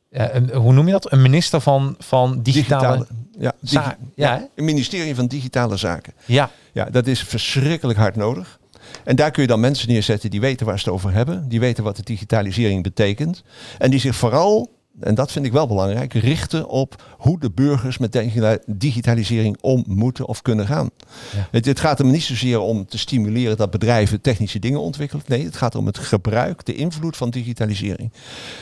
ja, 0.09 0.33
een, 0.33 0.49
hoe 0.53 0.73
noem 0.73 0.85
je 0.85 0.91
dat? 0.91 1.11
Een 1.11 1.21
minister 1.21 1.61
van, 1.61 1.95
van 1.99 2.41
digitale, 2.41 3.07
ja, 3.39 3.53
digi- 3.59 3.95
ja, 4.15 4.47
een 4.55 4.65
ministerie 4.65 5.15
van 5.15 5.27
Digitale 5.27 5.77
Zaken. 5.77 6.13
ja, 6.25 6.49
Ja, 6.73 6.85
dat 6.85 7.07
is 7.07 7.23
verschrikkelijk 7.23 7.99
hard 7.99 8.15
nodig. 8.15 8.59
En 9.03 9.15
daar 9.15 9.31
kun 9.31 9.41
je 9.41 9.47
dan 9.47 9.59
mensen 9.59 9.89
neerzetten 9.89 10.29
die 10.29 10.39
weten 10.41 10.65
waar 10.65 10.79
ze 10.79 10.85
het 10.85 10.93
over 10.93 11.13
hebben. 11.13 11.47
Die 11.49 11.59
weten 11.59 11.83
wat 11.83 11.95
de 11.95 12.03
digitalisering 12.03 12.83
betekent. 12.83 13.43
En 13.77 13.89
die 13.91 13.99
zich 13.99 14.15
vooral 14.15 14.69
en 14.99 15.15
dat 15.15 15.31
vind 15.31 15.45
ik 15.45 15.51
wel 15.51 15.67
belangrijk, 15.67 16.13
richten 16.13 16.67
op 16.67 17.03
hoe 17.17 17.39
de 17.39 17.51
burgers 17.51 17.97
met 17.97 18.11
digitali- 18.11 18.57
digitalisering 18.65 19.57
om 19.61 19.83
moeten 19.87 20.25
of 20.27 20.41
kunnen 20.41 20.67
gaan. 20.67 20.89
Ja. 21.35 21.47
Het, 21.51 21.65
het 21.65 21.79
gaat 21.79 21.99
er 21.99 22.05
niet 22.05 22.23
zozeer 22.23 22.59
om 22.59 22.85
te 22.85 22.97
stimuleren 22.97 23.57
dat 23.57 23.71
bedrijven 23.71 24.21
technische 24.21 24.59
dingen 24.59 24.81
ontwikkelen. 24.81 25.23
Nee, 25.27 25.45
het 25.45 25.55
gaat 25.57 25.75
om 25.75 25.85
het 25.85 25.97
gebruik, 25.97 26.65
de 26.65 26.75
invloed 26.75 27.17
van 27.17 27.29
digitalisering. 27.29 28.11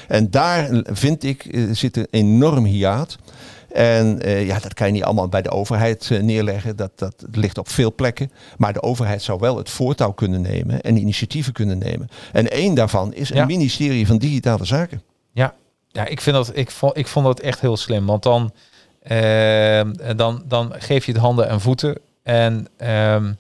En 0.08 0.32
daar 0.32 0.82
vind 0.84 1.24
ik 1.24 1.46
eh, 1.46 1.64
zit 1.72 1.98
een 1.98 2.08
enorm 2.10 2.66
hiaat. 2.66 3.18
En 3.72 4.22
eh, 4.22 4.46
ja, 4.48 4.60
dat 4.60 4.74
kan 4.74 4.88
je 4.88 4.94
niet 4.94 5.04
allemaal 5.04 5.28
bij 5.28 5.42
de 5.42 5.50
overheid 5.50 6.12
eh, 6.12 6.22
neerleggen. 6.22 6.76
Dat, 6.76 6.92
dat 6.96 7.26
ligt 7.32 7.58
op 7.58 7.70
veel 7.70 7.96
plekken. 7.96 8.32
Maar 8.58 8.74
de 8.74 8.82
overheid 8.82 9.22
zou 9.22 9.40
wel 9.40 9.58
het 9.58 9.70
voortouw 9.70 10.12
kunnen 10.12 10.42
nemen 10.42 10.82
en 10.82 10.98
initiatieven 10.98 11.54
kunnen 11.54 11.78
nemen. 11.78 12.08
En 12.32 12.52
één 12.52 12.76
daarvan 12.76 13.14
is 13.14 13.30
een 13.30 13.36
Ja. 13.36 13.46
ministerie 13.46 14.08
van 14.08 14.18
Digitale 14.18 14.66
Zaken. 14.66 15.02
Ja, 15.32 15.54
ja 15.98 16.06
ik, 16.06 16.22
vind 16.22 16.36
dat, 16.36 16.52
ik, 16.54 16.72
vond, 16.72 16.98
ik 16.98 17.08
vond 17.08 17.26
dat 17.26 17.40
echt 17.40 17.60
heel 17.60 17.78
slim. 17.78 18.06
Want 18.06 18.24
dan, 18.24 18.54
ehm, 19.04 20.16
dan, 20.16 20.44
dan 20.46 20.74
geef 20.78 21.06
je 21.06 21.12
het 21.12 21.22
handen 21.22 21.50
en 21.50 21.62
voeten. 21.62 21.98
En, 22.24 22.68
ehm, 22.78 23.34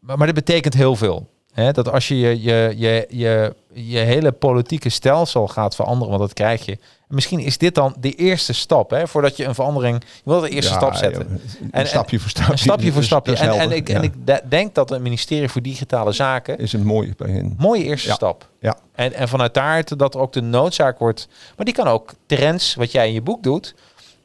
maar, 0.00 0.16
maar 0.18 0.26
dat 0.26 0.34
betekent 0.34 0.74
heel 0.74 0.96
veel. 0.96 1.28
Hè? 1.64 1.72
Dat 1.72 1.90
als 1.92 2.08
je 2.08 2.16
je, 2.18 2.42
je, 2.42 2.74
je, 2.76 3.06
je 3.08 3.54
je 3.72 3.98
hele 3.98 4.32
politieke 4.32 4.88
stelsel 4.88 5.48
gaat 5.48 5.74
veranderen, 5.74 6.08
want 6.08 6.20
dat 6.20 6.32
krijg 6.32 6.64
je. 6.64 6.72
En 6.72 7.14
misschien 7.14 7.38
is 7.40 7.58
dit 7.58 7.74
dan 7.74 7.94
de 8.00 8.12
eerste 8.12 8.52
stap, 8.52 8.90
hè, 8.90 9.06
voordat 9.08 9.36
je 9.36 9.44
een 9.44 9.54
verandering... 9.54 10.02
Je 10.04 10.30
wil 10.30 10.40
de 10.40 10.48
eerste 10.48 10.72
Ja, 10.72 10.76
stap 10.78 10.94
zetten. 10.94 11.40
Een 11.60 11.70
En- 11.70 11.86
stapje 11.86 12.18
voor 12.20 12.30
stapje. 12.30 12.52
Een 12.52 12.58
stapje 12.58 12.92
voor 12.92 13.02
stapje. 13.04 13.36
En, 13.36 13.50
en, 13.50 13.72
ik, 13.72 13.88
ja. 13.88 13.94
en 13.94 14.02
ik 14.02 14.12
de- 14.26 14.42
denk 14.48 14.74
dat 14.74 14.88
het 14.88 15.00
ministerie 15.02 15.48
voor 15.48 15.62
Digitale 15.62 16.12
Zaken 16.12 16.58
is 16.58 16.72
een 16.72 16.84
mooie 16.84 17.14
begin. 17.16 17.54
mooie 17.58 17.84
eerste 17.84 18.08
Ja. 18.08 18.14
stap. 18.14 18.48
Ja. 18.60 18.76
En, 18.94 19.12
en 19.12 19.28
vanuit 19.28 19.54
daar 19.54 19.96
dat 19.96 20.14
er 20.14 20.20
ook 20.20 20.32
de 20.32 20.40
noodzaak 20.42 20.98
wordt. 20.98 21.28
Maar 21.56 21.64
die 21.64 21.74
kan 21.74 21.86
ook 21.86 22.12
trends, 22.26 22.74
wat 22.74 22.92
jij 22.92 23.06
in 23.06 23.12
je 23.14 23.22
boek 23.22 23.42
doet, 23.42 23.74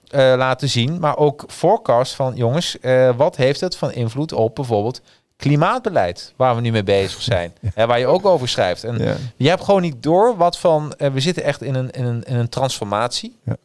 eh, 0.09 0.19
laten 0.19 0.69
zien. 0.69 0.99
Maar 0.99 1.17
ook 1.17 1.43
forecast 1.47 2.13
van 2.13 2.35
jongens, 2.35 2.79
eh, 2.79 3.09
wat 3.17 3.35
heeft 3.35 3.59
het 3.59 3.77
van 3.77 3.91
invloed 3.91 4.33
op 4.33 4.55
bijvoorbeeld 4.55 5.01
klimaatbeleid, 5.43 6.33
waar 6.35 6.55
we 6.55 6.61
nu 6.61 6.71
mee 6.71 6.83
bezig 6.83 7.21
zijn. 7.21 7.53
Hè, 7.75 7.85
waar 7.85 7.99
je 7.99 8.07
ook 8.07 8.25
over 8.25 8.49
schrijft. 8.49 8.83
En 8.83 8.97
Ja. 8.97 9.15
je 9.35 9.49
hebt 9.49 9.63
gewoon 9.63 9.81
niet 9.81 10.03
door 10.03 10.37
wat 10.37 10.57
van. 10.57 10.93
eh, 10.97 11.11
we 11.11 11.19
zitten 11.19 11.43
echt 11.43 11.61
in 11.61 11.75
een, 11.75 11.91
in 11.91 12.05
een, 12.05 12.23
in 12.23 12.35
een 12.35 12.49
transformatie. 12.49 13.37
Ja. 13.45 13.55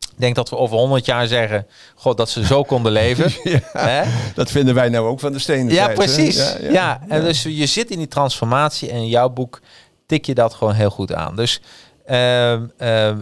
Ik 0.00 0.26
denk 0.26 0.34
dat 0.34 0.50
we 0.50 0.56
over 0.56 0.76
100 0.76 1.04
jaar 1.06 1.26
zeggen, 1.26 1.66
god, 1.94 2.16
dat 2.16 2.28
ze 2.30 2.44
zo 2.46 2.62
konden 2.62 2.92
leven. 2.92 3.32
Dat 4.34 4.50
vinden 4.50 4.74
wij 4.74 4.88
nou 4.88 5.06
ook 5.06 5.20
van 5.20 5.32
de 5.32 5.38
stenen. 5.38 5.72
Ja, 5.74 5.88
precies. 5.88 6.56
Ja, 6.60 7.00
en 7.08 7.22
dus 7.22 7.42
je 7.42 7.66
zit 7.66 7.90
in 7.90 7.98
die 7.98 8.08
transformatie 8.08 8.90
en 8.90 8.96
in 8.96 9.08
jouw 9.08 9.28
boek 9.28 9.60
tik 10.06 10.24
je 10.26 10.34
dat 10.34 10.54
gewoon 10.54 10.74
heel 10.74 10.90
goed 10.90 11.12
aan. 11.14 11.36
Dus 11.36 11.60
ehm, 12.06 12.66
ehm, 12.78 13.18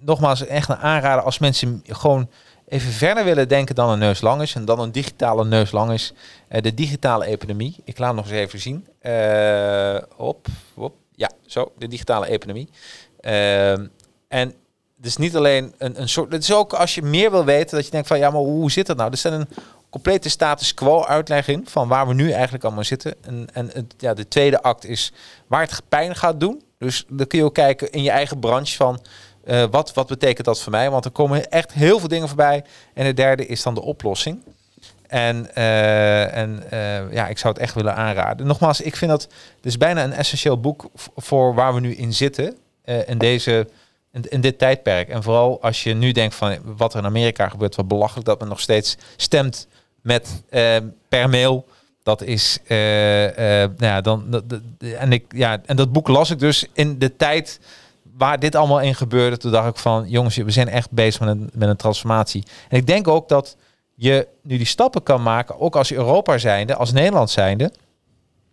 nogmaals, 0.00 0.46
echt 0.46 0.68
een 0.68 0.76
aanrader 0.76 1.24
als 1.24 1.38
mensen 1.38 1.82
gewoon 1.86 2.28
even 2.72 2.92
verder 2.92 3.24
willen 3.24 3.48
denken 3.48 3.74
dan 3.74 3.90
een 3.90 3.98
neus 3.98 4.20
lang 4.20 4.42
is 4.42 4.54
en 4.54 4.64
dan 4.64 4.80
een 4.80 4.92
digitale 4.92 5.44
neus 5.44 5.70
lang 5.70 5.92
is. 5.92 6.12
Eh, 6.48 6.62
de 6.62 6.74
digitale 6.74 7.26
epidemie. 7.26 7.76
Ik 7.84 7.98
laat 7.98 8.14
nog 8.14 8.24
eens 8.24 8.34
even 8.34 8.58
zien. 8.58 8.86
Eh, 8.98 9.98
op, 10.16 10.46
op, 10.74 10.94
ja, 11.14 11.30
zo, 11.46 11.72
de 11.78 11.88
digitale 11.88 12.28
epidemie. 12.28 12.68
Ehm, 13.20 13.86
en 14.28 14.54
is 15.02 15.16
niet 15.16 15.36
alleen 15.36 15.74
een, 15.78 16.00
een 16.00 16.08
soort. 16.08 16.32
Het 16.32 16.42
is 16.42 16.52
ook 16.52 16.72
als 16.72 16.94
je 16.94 17.02
meer 17.02 17.30
wil 17.30 17.44
weten, 17.44 17.76
dat 17.76 17.84
je 17.84 17.90
denkt 17.90 18.08
van 18.08 18.18
ja, 18.18 18.30
maar 18.30 18.40
hoe 18.40 18.70
zit 18.70 18.86
dat 18.86 18.96
nou? 18.96 19.10
Er 19.10 19.18
staat 19.18 19.32
een 19.32 19.48
complete 19.90 20.28
status 20.28 20.74
quo 20.74 21.04
uitleg 21.04 21.48
in 21.48 21.66
van 21.68 21.88
waar 21.88 22.08
we 22.08 22.14
nu 22.14 22.30
eigenlijk 22.30 22.64
allemaal 22.64 22.84
zitten. 22.84 23.14
En, 23.22 23.48
en 23.52 23.88
ja, 23.98 24.14
de 24.14 24.28
tweede 24.28 24.62
act 24.62 24.84
is 24.84 25.12
waar 25.46 25.60
het 25.60 25.82
pijn 25.88 26.16
gaat 26.16 26.40
doen. 26.40 26.62
Dus 26.78 27.04
dan 27.08 27.26
kun 27.26 27.38
je 27.38 27.44
ook 27.44 27.54
kijken 27.54 27.90
in 27.90 28.02
je 28.02 28.10
eigen 28.10 28.38
branche 28.38 28.76
van 28.76 29.00
eh, 29.44 29.64
wat, 29.70 29.94
wat 29.94 30.06
betekent 30.06 30.46
dat 30.46 30.60
voor 30.60 30.72
mij? 30.72 30.90
Want 30.90 31.04
er 31.04 31.10
komen 31.10 31.50
echt 31.50 31.72
heel 31.72 31.98
veel 31.98 32.08
dingen 32.08 32.28
voorbij. 32.28 32.64
En 32.94 33.04
de 33.04 33.14
derde 33.14 33.46
is 33.46 33.62
dan 33.62 33.74
de 33.74 33.82
oplossing. 33.82 34.42
En, 35.06 35.54
eh, 35.54 36.36
en 36.36 36.70
eh, 36.70 37.12
ja, 37.12 37.28
ik 37.28 37.38
zou 37.38 37.52
het 37.52 37.62
echt 37.62 37.74
willen 37.74 37.94
aanraden. 37.94 38.46
Nogmaals, 38.46 38.80
ik 38.80 38.96
vind 38.96 39.10
dat 39.10 39.28
dus 39.60 39.76
bijna 39.76 40.04
een 40.04 40.12
essentieel 40.12 40.60
boek 40.60 40.90
voor 41.16 41.54
waar 41.54 41.74
we 41.74 41.80
nu 41.80 41.94
in 41.94 42.12
zitten. 42.12 42.56
in, 43.06 43.18
deze, 43.18 43.68
in, 44.28 44.40
dit 44.40 44.58
tijdperk. 44.58 45.08
En 45.08 45.22
vooral 45.22 45.62
als 45.62 45.82
je 45.82 45.94
nu 45.94 46.12
denkt 46.12 46.34
van 46.34 46.58
wat 46.76 46.92
er 46.92 46.98
in 46.98 47.06
Amerika 47.06 47.48
gebeurt, 47.48 47.76
wat 47.76 47.88
belachelijk 47.88 48.26
dat 48.26 48.38
men 48.38 48.48
nog 48.48 48.60
steeds 48.60 48.96
stemt 49.16 49.66
met 50.00 50.42
per 51.08 51.28
mail. 51.28 51.66
Dat 52.02 52.22
is, 52.22 52.58
nou 52.68 53.72
ja, 53.78 54.00
dan, 54.00 54.42
en, 54.98 55.12
ik, 55.12 55.24
ja, 55.28 55.60
en 55.66 55.76
dat 55.76 55.92
boek 55.92 56.08
las 56.08 56.30
ik 56.30 56.38
dus 56.38 56.66
in 56.72 56.98
de 56.98 57.16
tijd 57.16 57.60
waar 58.22 58.38
dit 58.38 58.54
allemaal 58.54 58.80
in 58.80 58.94
gebeurde. 58.94 59.36
Toen 59.36 59.50
dacht 59.52 59.68
ik 59.68 59.76
van, 59.76 60.04
jongens, 60.08 60.36
we 60.36 60.50
zijn 60.50 60.68
echt 60.68 60.90
bezig 60.90 61.20
met 61.20 61.28
een, 61.28 61.50
met 61.54 61.68
een 61.68 61.76
transformatie. 61.76 62.44
En 62.68 62.76
ik 62.76 62.86
denk 62.86 63.08
ook 63.08 63.28
dat 63.28 63.56
je 63.94 64.28
nu 64.42 64.56
die 64.56 64.66
stappen 64.66 65.02
kan 65.02 65.22
maken, 65.22 65.60
ook 65.60 65.76
als 65.76 65.92
Europa 65.92 66.38
zijnde, 66.38 66.74
als 66.76 66.92
Nederland 66.92 67.30
zijnde. 67.30 67.72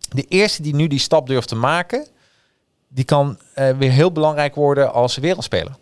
De 0.08 0.22
eerste 0.28 0.62
die 0.62 0.74
nu 0.74 0.86
die 0.86 0.98
stap 0.98 1.26
durft 1.26 1.48
te 1.48 1.54
maken, 1.56 2.06
die 2.88 3.04
kan 3.04 3.38
eh, 3.54 3.70
weer 3.70 3.90
heel 3.90 4.12
belangrijk 4.12 4.54
worden 4.54 4.92
als 4.92 5.16
wereldspeler. 5.16 5.72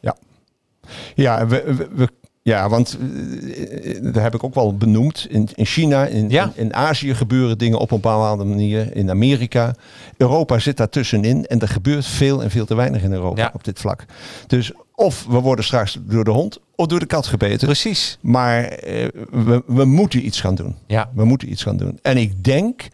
Ja, 1.15 1.47
we, 1.47 1.63
we- 1.75 1.89
we- 1.93 2.09
ja 2.43 2.69
want 2.69 2.99
eh, 2.99 3.99
dat 4.03 4.23
heb 4.23 4.35
ik 4.35 4.45
ook 4.45 4.55
wel 4.55 4.77
benoemd. 4.77 5.27
In, 5.31 5.49
in 5.55 5.65
China, 5.67 6.07
in, 6.07 6.31
Ja. 6.31 6.45
in, 6.45 6.65
in 6.65 6.75
Azië 6.75 7.15
gebeuren 7.15 7.59
dingen 7.59 7.79
op 7.79 7.91
een 7.91 8.01
bepaalde 8.01 8.45
manier. 8.45 8.97
In 8.97 9.11
Amerika. 9.11 9.75
Europa 10.17 10.59
zit 10.59 10.77
daar 10.77 10.89
tussenin. 10.89 11.47
En 11.47 11.61
er 11.61 11.69
gebeurt 11.69 12.07
veel 12.07 12.43
en 12.43 12.51
veel 12.51 12.65
te 12.67 12.75
weinig 12.75 13.03
in 13.03 13.13
Europa 13.13 13.41
Ja. 13.43 13.51
op 13.55 13.65
dit 13.65 13.79
vlak. 13.79 14.05
Dus 14.47 14.73
of 14.95 15.27
we 15.29 15.39
worden 15.41 15.65
straks 15.65 15.99
door 16.03 16.25
de 16.25 16.31
hond 16.31 16.59
of 16.75 16.87
door 16.87 16.99
de 17.01 17.07
kat 17.07 17.27
gebeten. 17.27 17.67
Precies. 17.67 18.19
Maar 18.21 18.65
eh, 18.65 19.09
we, 19.31 19.63
we 19.67 19.85
moeten 19.85 20.27
iets 20.27 20.41
gaan 20.41 20.55
doen. 20.55 20.75
Ja. 20.87 21.11
We 21.15 21.25
moeten 21.25 21.51
iets 21.51 21.63
gaan 21.63 21.77
doen. 21.77 21.99
En 22.03 22.17
ik 22.17 22.45
denk 22.45 22.89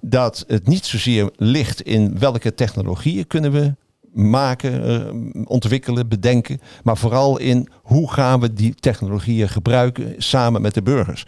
dat 0.00 0.44
het 0.46 0.66
niet 0.66 0.84
zozeer 0.84 1.30
ligt 1.36 1.80
in 1.80 2.18
welke 2.18 2.54
technologieën 2.54 3.26
kunnen 3.26 3.52
we 3.52 3.74
maken, 4.16 4.84
eh, 4.84 5.44
ontwikkelen, 5.44 6.08
bedenken. 6.08 6.60
Maar 6.82 6.96
vooral 6.96 7.38
in 7.38 7.68
hoe 7.82 8.12
gaan 8.12 8.40
we 8.40 8.52
die 8.52 8.74
technologieën 8.74 9.48
gebruiken 9.48 10.14
samen 10.18 10.62
met 10.62 10.74
de 10.74 10.82
burgers. 10.82 11.24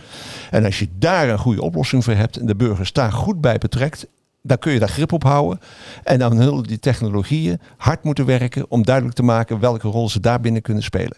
En 0.50 0.64
als 0.64 0.78
je 0.78 0.88
daar 0.98 1.28
een 1.28 1.38
goede 1.38 1.62
oplossing 1.62 2.04
voor 2.04 2.14
hebt 2.14 2.36
en 2.36 2.46
de 2.46 2.56
burgers 2.56 2.92
daar 2.92 3.12
goed 3.12 3.40
bij 3.40 3.58
betrekt. 3.58 4.06
Dan 4.42 4.58
kun 4.58 4.72
je 4.72 4.78
daar 4.78 4.88
grip 4.88 5.12
op 5.12 5.22
houden. 5.22 5.60
En 6.04 6.18
dan 6.18 6.42
zullen 6.42 6.62
die 6.62 6.78
technologieën 6.78 7.60
hard 7.76 8.04
moeten 8.04 8.26
werken 8.26 8.70
om 8.70 8.84
duidelijk 8.84 9.16
te 9.16 9.22
maken 9.22 9.60
welke 9.60 9.88
rol 9.88 10.08
ze 10.08 10.20
daarbinnen 10.20 10.62
kunnen 10.62 10.82
spelen. 10.82 11.16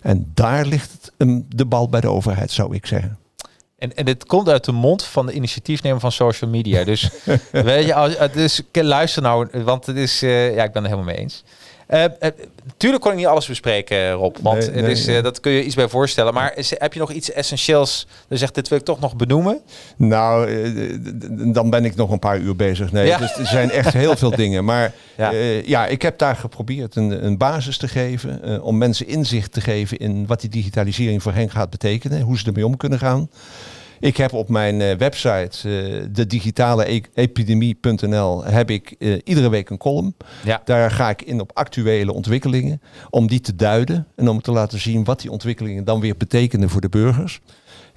En 0.00 0.30
daar 0.34 0.66
ligt 0.66 1.12
um, 1.16 1.46
de 1.48 1.66
bal 1.66 1.88
bij 1.88 2.00
de 2.00 2.08
overheid, 2.08 2.50
zou 2.50 2.74
ik 2.74 2.86
zeggen. 2.86 3.18
En, 3.78 3.96
en 3.96 4.04
dit 4.04 4.26
komt 4.26 4.48
uit 4.48 4.64
de 4.64 4.72
mond 4.72 5.04
van 5.04 5.26
de 5.26 5.32
initiatiefnemer 5.32 6.00
van 6.00 6.12
social 6.12 6.50
media. 6.50 6.84
Dus 6.84 7.10
weet 7.52 7.86
je, 7.86 7.94
als, 7.94 8.16
dus 8.32 8.62
luister 8.72 9.22
nou, 9.22 9.62
want 9.64 9.86
het 9.86 9.96
is, 9.96 10.22
eh, 10.22 10.54
ja, 10.54 10.64
ik 10.64 10.72
ben 10.72 10.82
het 10.82 10.92
helemaal 10.92 11.14
mee 11.14 11.22
eens. 11.22 11.44
Eh, 11.88 12.04
eh, 12.04 12.10
tuurlijk 12.76 13.02
kon 13.02 13.10
ik 13.12 13.18
niet 13.18 13.26
alles 13.26 13.46
bespreken, 13.46 14.10
Rob, 14.12 14.36
want 14.42 14.58
Nee, 14.58 14.66
het 14.70 14.74
nee, 14.82 14.90
is, 14.90 15.06
nee. 15.06 15.16
eh, 15.16 15.22
dat 15.22 15.40
kun 15.40 15.52
je 15.52 15.64
iets 15.64 15.74
bij 15.74 15.88
voorstellen. 15.88 16.34
Maar 16.34 16.56
is, 16.56 16.70
heb 16.78 16.92
je 16.92 16.98
nog 16.98 17.12
iets 17.12 17.32
essentieels? 17.32 18.06
Dus 18.28 18.38
zegt, 18.38 18.54
dit 18.54 18.68
wil 18.68 18.78
ik 18.78 18.84
toch 18.84 19.00
nog 19.00 19.16
benoemen. 19.16 19.60
Nou, 19.96 20.48
eh, 20.50 20.98
dan 21.54 21.70
ben 21.70 21.84
ik 21.84 21.96
nog 21.96 22.10
een 22.10 22.18
paar 22.18 22.38
uur 22.38 22.56
bezig. 22.56 22.92
Nee, 22.92 23.06
Ja. 23.06 23.18
dus 23.18 23.34
er 23.36 23.46
zijn 23.46 23.70
echt 23.70 23.92
heel 23.92 24.16
veel 24.16 24.30
dingen. 24.42 24.64
Maar 24.64 24.92
Ja. 25.16 25.30
ja, 25.30 25.60
ja 25.64 25.86
ik 25.86 26.02
heb 26.02 26.18
daar 26.18 26.36
geprobeerd 26.36 26.96
een, 26.96 27.24
een 27.24 27.36
basis 27.38 27.78
te 27.78 27.88
geven. 27.88 28.42
eh, 28.42 28.64
om 28.64 28.78
mensen 28.78 29.06
inzicht 29.06 29.52
te 29.52 29.60
geven 29.60 29.98
in 29.98 30.26
wat 30.26 30.40
die 30.40 30.50
digitalisering 30.50 31.22
voor 31.22 31.32
hen 31.32 31.50
gaat 31.50 31.70
betekenen. 31.70 32.20
Hoe 32.20 32.38
ze 32.38 32.46
ermee 32.46 32.66
om 32.66 32.76
kunnen 32.76 32.98
gaan. 32.98 33.30
Ik 34.00 34.16
heb 34.16 34.32
op 34.32 34.48
mijn 34.48 34.80
eh, 34.80 34.96
website, 34.96 35.68
eh 35.68 36.06
de 36.10 36.26
digitale 36.26 37.02
epidemie.nl, 37.14 38.44
heb 38.44 38.70
ik 38.70 38.94
eh, 38.98 39.18
iedere 39.24 39.48
week 39.48 39.70
een 39.70 39.78
column. 39.78 40.14
Ja. 40.44 40.62
Daar 40.64 40.90
ga 40.90 41.10
ik 41.10 41.22
in 41.22 41.40
op 41.40 41.50
actuele 41.54 42.12
ontwikkelingen. 42.12 42.80
Om 43.10 43.26
die 43.26 43.40
te 43.40 43.56
duiden 43.56 44.06
en 44.16 44.28
om 44.28 44.40
te 44.40 44.52
laten 44.52 44.80
zien 44.80 45.04
wat 45.04 45.20
die 45.20 45.30
ontwikkelingen 45.30 45.84
dan 45.84 46.00
weer 46.00 46.16
betekenen 46.16 46.68
voor 46.68 46.80
de 46.80 46.88
burgers. 46.88 47.40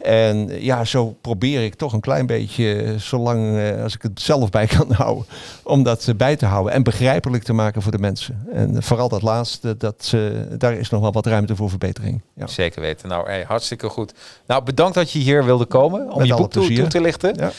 En 0.03 0.61
ja, 0.63 0.85
zo 0.85 1.17
probeer 1.21 1.63
ik 1.63 1.75
toch 1.75 1.93
een 1.93 1.99
klein 1.99 2.25
beetje, 2.25 2.95
zolang 2.97 3.57
eh, 3.57 3.83
als 3.83 3.95
ik 3.95 4.01
het 4.01 4.21
zelf 4.21 4.49
bij 4.49 4.67
kan 4.67 4.91
houden, 5.03 5.25
om 5.63 5.83
dat 5.83 6.07
eh, 6.07 6.15
bij 6.15 6.35
te 6.35 6.45
houden 6.45 6.73
en 6.73 6.83
begrijpelijk 6.83 7.43
te 7.43 7.53
maken 7.53 7.81
voor 7.81 7.91
de 7.91 7.97
mensen. 7.97 8.47
En 8.53 8.83
vooral 8.83 9.09
dat 9.09 9.21
laatste, 9.21 9.77
dat, 9.77 10.11
eh, 10.13 10.21
daar 10.57 10.73
is 10.73 10.89
nog 10.89 11.01
wel 11.01 11.11
wat 11.11 11.25
ruimte 11.25 11.55
voor 11.55 11.69
verbetering. 11.69 12.21
Ja. 12.33 12.47
Zeker 12.47 12.81
weten. 12.81 13.09
Nou, 13.09 13.27
hey, 13.27 13.43
hartstikke 13.47 13.89
goed. 13.89 14.13
Nou, 14.47 14.63
bedankt 14.63 14.95
dat 14.95 15.11
je 15.11 15.19
hier 15.19 15.45
wilde 15.45 15.65
komen 15.65 16.11
om 16.11 16.17
Met 16.17 16.27
je 16.27 16.35
boek 16.35 16.51
toe, 16.51 16.87
te 16.87 17.01
lichten. 17.01 17.35
Ja. 17.35 17.51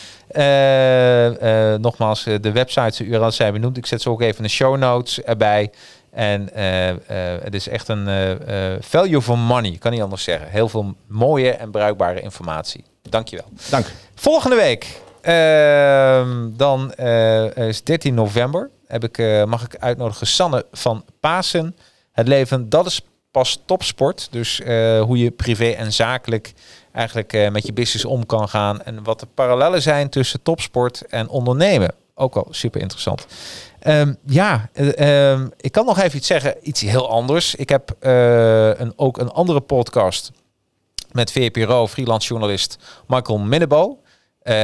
Nogmaals, 1.78 2.24
de 2.24 2.52
websites, 2.52 2.96
de 2.96 3.04
URL's 3.04 3.36
zijn 3.36 3.52
benoemd. 3.52 3.76
Ik 3.76 3.86
zet 3.86 4.02
ze 4.02 4.10
ook 4.10 4.20
even 4.20 4.36
in 4.36 4.42
de 4.42 4.48
show 4.48 4.76
notes 4.76 5.22
erbij. 5.22 5.70
En 6.12 6.54
eh, 6.54 6.88
eh, 6.88 7.42
het 7.42 7.54
is 7.54 7.68
echt 7.68 7.88
een 7.88 8.08
eh, 8.08 8.72
value 8.80 9.22
for 9.22 9.38
money, 9.38 9.76
kan 9.78 9.92
niet 9.92 10.02
anders 10.02 10.22
zeggen. 10.22 10.48
Heel 10.48 10.68
veel 10.68 10.94
mooie 11.06 11.50
en 11.50 11.70
bruikbare 11.70 12.20
informatie. 12.20 12.84
Dankjewel. 13.02 13.46
Dank. 13.70 13.86
Volgende 14.14 14.56
week, 14.56 15.00
ehm, 15.20 16.50
dan 16.56 16.92
is 17.54 17.82
13 17.82 18.14
november, 18.14 18.70
heb 18.86 19.04
ik, 19.04 19.46
mag 19.46 19.64
ik 19.64 19.76
uitnodigen 19.76 20.26
Sanne 20.26 20.66
van 20.72 21.04
Pasen. 21.20 21.76
Het 22.12 22.28
leven, 22.28 22.68
dat 22.68 22.86
is 22.86 23.00
pas 23.30 23.62
topsport. 23.66 24.28
Dus 24.30 24.60
hoe 25.00 25.18
je 25.18 25.30
privé 25.30 25.68
en 25.68 25.92
zakelijk 25.92 26.52
eigenlijk 26.92 27.50
met 27.50 27.66
je 27.66 27.72
business 27.72 28.04
om 28.04 28.26
kan 28.26 28.48
gaan. 28.48 28.82
En 28.82 29.02
wat 29.02 29.20
de 29.20 29.26
parallellen 29.34 29.82
zijn 29.82 30.08
tussen 30.08 30.42
topsport 30.42 31.06
en 31.06 31.28
ondernemen. 31.28 31.94
Ook 32.14 32.34
wel 32.34 32.46
super 32.50 32.80
interessant. 32.80 33.26
Ehm, 33.82 34.14
ja, 34.26 34.68
eh, 34.72 35.30
ehm, 35.32 35.48
ik 35.56 35.72
kan 35.72 35.84
nog 35.86 36.00
even 36.00 36.16
iets 36.18 36.26
zeggen. 36.26 36.54
Iets 36.62 36.80
heel 36.80 37.10
anders. 37.10 37.54
Ik 37.54 37.68
heb 37.68 37.96
eh, 38.00 38.78
een, 38.78 38.92
ook 38.96 39.18
een 39.18 39.30
andere 39.30 39.60
podcast 39.60 40.30
met 41.12 41.32
VPRO, 41.32 41.86
freelance 41.86 42.28
journalist 42.28 42.78
Michael 43.06 43.38
Minnebo. 43.38 43.98
Eh, 44.42 44.54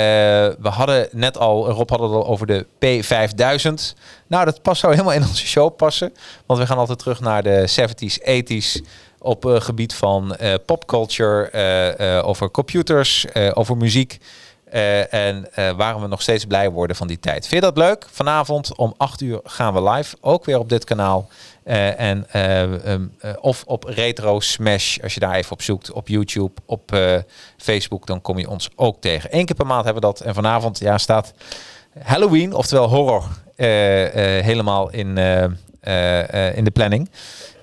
we 0.58 0.68
hadden 0.68 1.08
net 1.12 1.38
al, 1.38 1.70
Rob 1.70 1.90
had 1.90 2.00
het 2.00 2.10
al 2.10 2.26
over 2.26 2.46
de 2.46 2.66
P5000. 2.66 3.98
Nou, 4.26 4.44
dat 4.44 4.62
past 4.62 4.80
zo 4.80 4.90
helemaal 4.90 5.12
in 5.12 5.22
onze 5.22 5.46
show 5.46 5.76
passen. 5.76 6.14
Want 6.46 6.60
we 6.60 6.66
gaan 6.66 6.78
altijd 6.78 6.98
terug 6.98 7.20
naar 7.20 7.42
de 7.42 7.68
70s, 7.68 8.18
80s 8.18 8.84
op 9.18 9.44
gebied 9.44 9.94
van 9.94 10.36
popculture, 10.66 12.22
over 12.22 12.50
computers, 12.50 13.26
over 13.54 13.76
muziek. 13.76 14.18
En 15.10 15.48
waarom 15.76 16.02
we 16.02 16.08
nog 16.08 16.22
steeds 16.22 16.44
blij 16.44 16.70
worden 16.70 16.96
van 16.96 17.06
die 17.06 17.20
tijd. 17.20 17.46
Vind 17.46 17.64
je 17.64 17.72
dat 17.72 17.76
leuk? 17.76 18.06
Vanavond 18.10 18.76
om 18.76 18.94
8 18.96 19.20
uur 19.20 19.40
gaan 19.44 19.74
we 19.74 19.90
live. 19.90 20.16
Ook 20.20 20.44
weer 20.44 20.58
op 20.58 20.68
dit 20.68 20.84
kanaal. 20.84 21.28
en, 21.64 22.26
um, 22.86 23.12
of 23.40 23.64
op 23.66 23.84
Retro 23.84 24.40
Smash, 24.40 24.98
als 25.02 25.14
je 25.14 25.20
daar 25.20 25.34
even 25.34 25.52
op 25.52 25.62
zoekt. 25.62 25.92
Op 25.92 26.08
YouTube, 26.08 26.60
op 26.66 26.96
Facebook, 27.56 28.06
dan 28.06 28.20
kom 28.20 28.38
je 28.38 28.48
ons 28.48 28.68
ook 28.76 29.00
tegen. 29.00 29.36
Eén 29.36 29.46
keer 29.46 29.56
per 29.56 29.66
maand 29.66 29.84
hebben 29.84 30.02
we 30.02 30.08
dat. 30.08 30.20
En 30.20 30.34
vanavond 30.34 30.78
ja, 30.78 30.98
staat 30.98 31.32
Halloween, 32.02 32.54
oftewel 32.54 32.88
horror, 32.88 33.24
helemaal 34.42 34.90
in, 34.90 35.08
in 36.54 36.64
de 36.64 36.72
planning. 36.72 37.10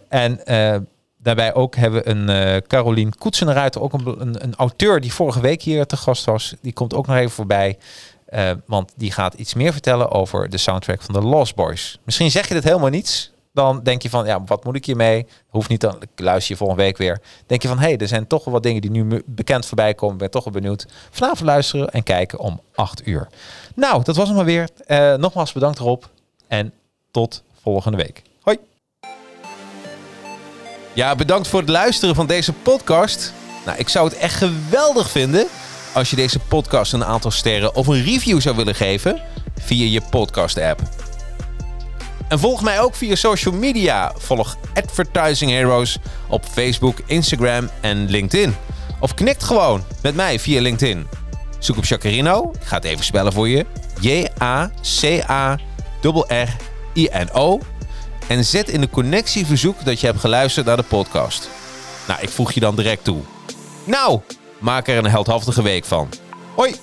En 0.10 0.40
Daarbij 1.26 1.54
ook 1.54 1.76
hebben 1.76 2.04
we 2.04 2.10
een 2.10 2.30
uh, 2.30 2.58
Carolien 2.68 3.16
Koetsenruiter, 3.18 3.82
ook 3.82 3.94
een, 3.94 4.22
een, 4.22 4.44
een, 4.44 4.56
auteur 4.56 5.02
die 5.02 5.14
vorige 5.14 5.40
week 5.42 5.62
hier 5.62 5.86
te 5.86 5.98
gast 5.98 6.26
was. 6.26 6.56
Die 6.62 6.74
komt 6.74 6.94
ook 6.94 7.08
nog 7.08 7.16
even 7.16 7.32
voorbij. 7.32 7.78
Uh, 8.30 8.52
want 8.66 8.94
die 8.96 9.12
gaat 9.12 9.34
iets 9.34 9.54
meer 9.54 9.72
vertellen 9.72 10.12
over 10.12 10.50
de 10.50 10.58
soundtrack 10.58 11.02
van 11.02 11.14
de 11.14 11.22
Lost 11.22 11.56
Boys. 11.56 12.00
Misschien 12.04 12.32
zeg 12.32 12.48
je 12.48 12.54
dit 12.54 12.64
helemaal 12.64 12.90
niets. 12.90 13.32
Dan 13.54 13.84
denk 13.84 14.02
je 14.02 14.10
van, 14.10 14.26
ja, 14.26 14.44
wat 14.44 14.64
moet 14.64 14.76
ik 14.76 14.86
hiermee? 14.86 15.28
Hoeft 15.48 15.70
niet, 15.70 15.82
dan 15.82 16.02
luister 16.16 16.52
je 16.52 16.58
volgende 16.58 16.84
week 16.84 16.98
weer. 16.98 17.22
Denk 17.46 17.62
je 17.62 17.68
van, 17.68 17.80
hé, 17.80 17.88
hey, 17.88 17.98
er 17.98 18.08
zijn 18.08 18.28
toch 18.28 18.44
wel 18.44 18.54
wat 18.54 18.64
dingen 18.64 18.82
die 18.82 18.92
nu 18.92 19.24
bekend 19.26 19.66
voorbij 19.66 19.94
komen. 19.94 20.18
Ben 20.18 20.32
toch 20.32 20.44
wel 20.44 20.54
benieuwd. 20.54 20.86
Vanavond 21.10 21.42
luisteren 21.42 21.90
en 21.90 22.04
kijken 22.04 22.40
om 22.40 22.62
8 22.76 23.08
uur. 23.08 23.28
Nou, 23.76 24.04
dat 24.04 24.16
was 24.16 24.28
het 24.28 24.38
maar 24.38 24.46
weer. 24.46 24.70
Uh, 24.88 25.14
nogmaals 25.14 25.52
bedankt 25.52 25.80
erop. 25.80 26.10
En 26.48 26.74
tot 27.12 27.44
volgende 27.62 27.98
week. 27.98 28.22
Ja, 30.96 31.16
bedankt 31.16 31.48
voor 31.48 31.60
het 31.60 31.70
luisteren 31.70 32.16
van 32.16 32.28
deze 32.28 32.54
podcast. 32.54 33.34
Nou, 33.66 33.78
ik 33.78 33.90
zou 33.90 34.08
het 34.08 34.18
echt 34.18 34.36
geweldig 34.36 35.10
vinden 35.10 35.48
als 35.94 36.10
je 36.10 36.16
deze 36.16 36.40
podcast 36.40 36.94
een 36.94 37.06
aantal 37.06 37.32
sterren 37.32 37.76
of 37.76 37.88
een 37.88 38.04
review 38.04 38.42
zou 38.42 38.56
willen 38.56 38.76
geven 38.76 39.22
via 39.60 39.86
je 39.86 40.02
podcast-app. 40.10 40.82
En 42.28 42.40
volg 42.40 42.62
mij 42.62 42.82
ook 42.82 42.96
via 42.96 43.16
social 43.16 43.56
media. 43.56 44.14
Volg 44.18 44.58
Advertising 44.74 45.52
Heroes 45.52 45.98
op 46.28 46.46
Facebook, 46.46 46.98
Instagram 47.06 47.70
en 47.82 48.10
LinkedIn. 48.10 48.56
Of 49.00 49.14
knikt 49.14 49.44
gewoon 49.44 49.84
met 50.02 50.16
mij 50.16 50.40
via 50.40 50.62
LinkedIn. 50.62 51.08
Zoek 51.60 51.78
op 51.78 51.86
Jacarino. 51.86 52.52
Ik 52.60 52.68
ga 52.68 52.76
het 52.76 52.86
even 52.86 53.06
spellen 53.06 53.34
voor 53.34 53.48
je. 53.48 53.66
J-A-C-A-R-R-I-N-O 54.00 55.60
en 58.28 58.46
zet 58.46 58.70
in 58.70 58.82
de 58.82 58.90
connectieverzoek 58.90 59.86
dat 59.86 60.00
je 60.00 60.08
hebt 60.08 60.20
geluisterd 60.20 60.66
naar 60.66 60.78
de 60.78 60.84
podcast. 60.84 61.50
Nou, 62.08 62.22
ik 62.22 62.30
voeg 62.30 62.52
je 62.52 62.60
dan 62.60 62.76
direct 62.76 63.04
toe. 63.04 63.22
Nou, 63.84 64.20
maak 64.60 64.88
er 64.88 64.98
een 64.98 65.06
heldhaftige 65.10 65.62
week 65.62 65.86
van. 65.86 66.10
Hoi! 66.56 66.76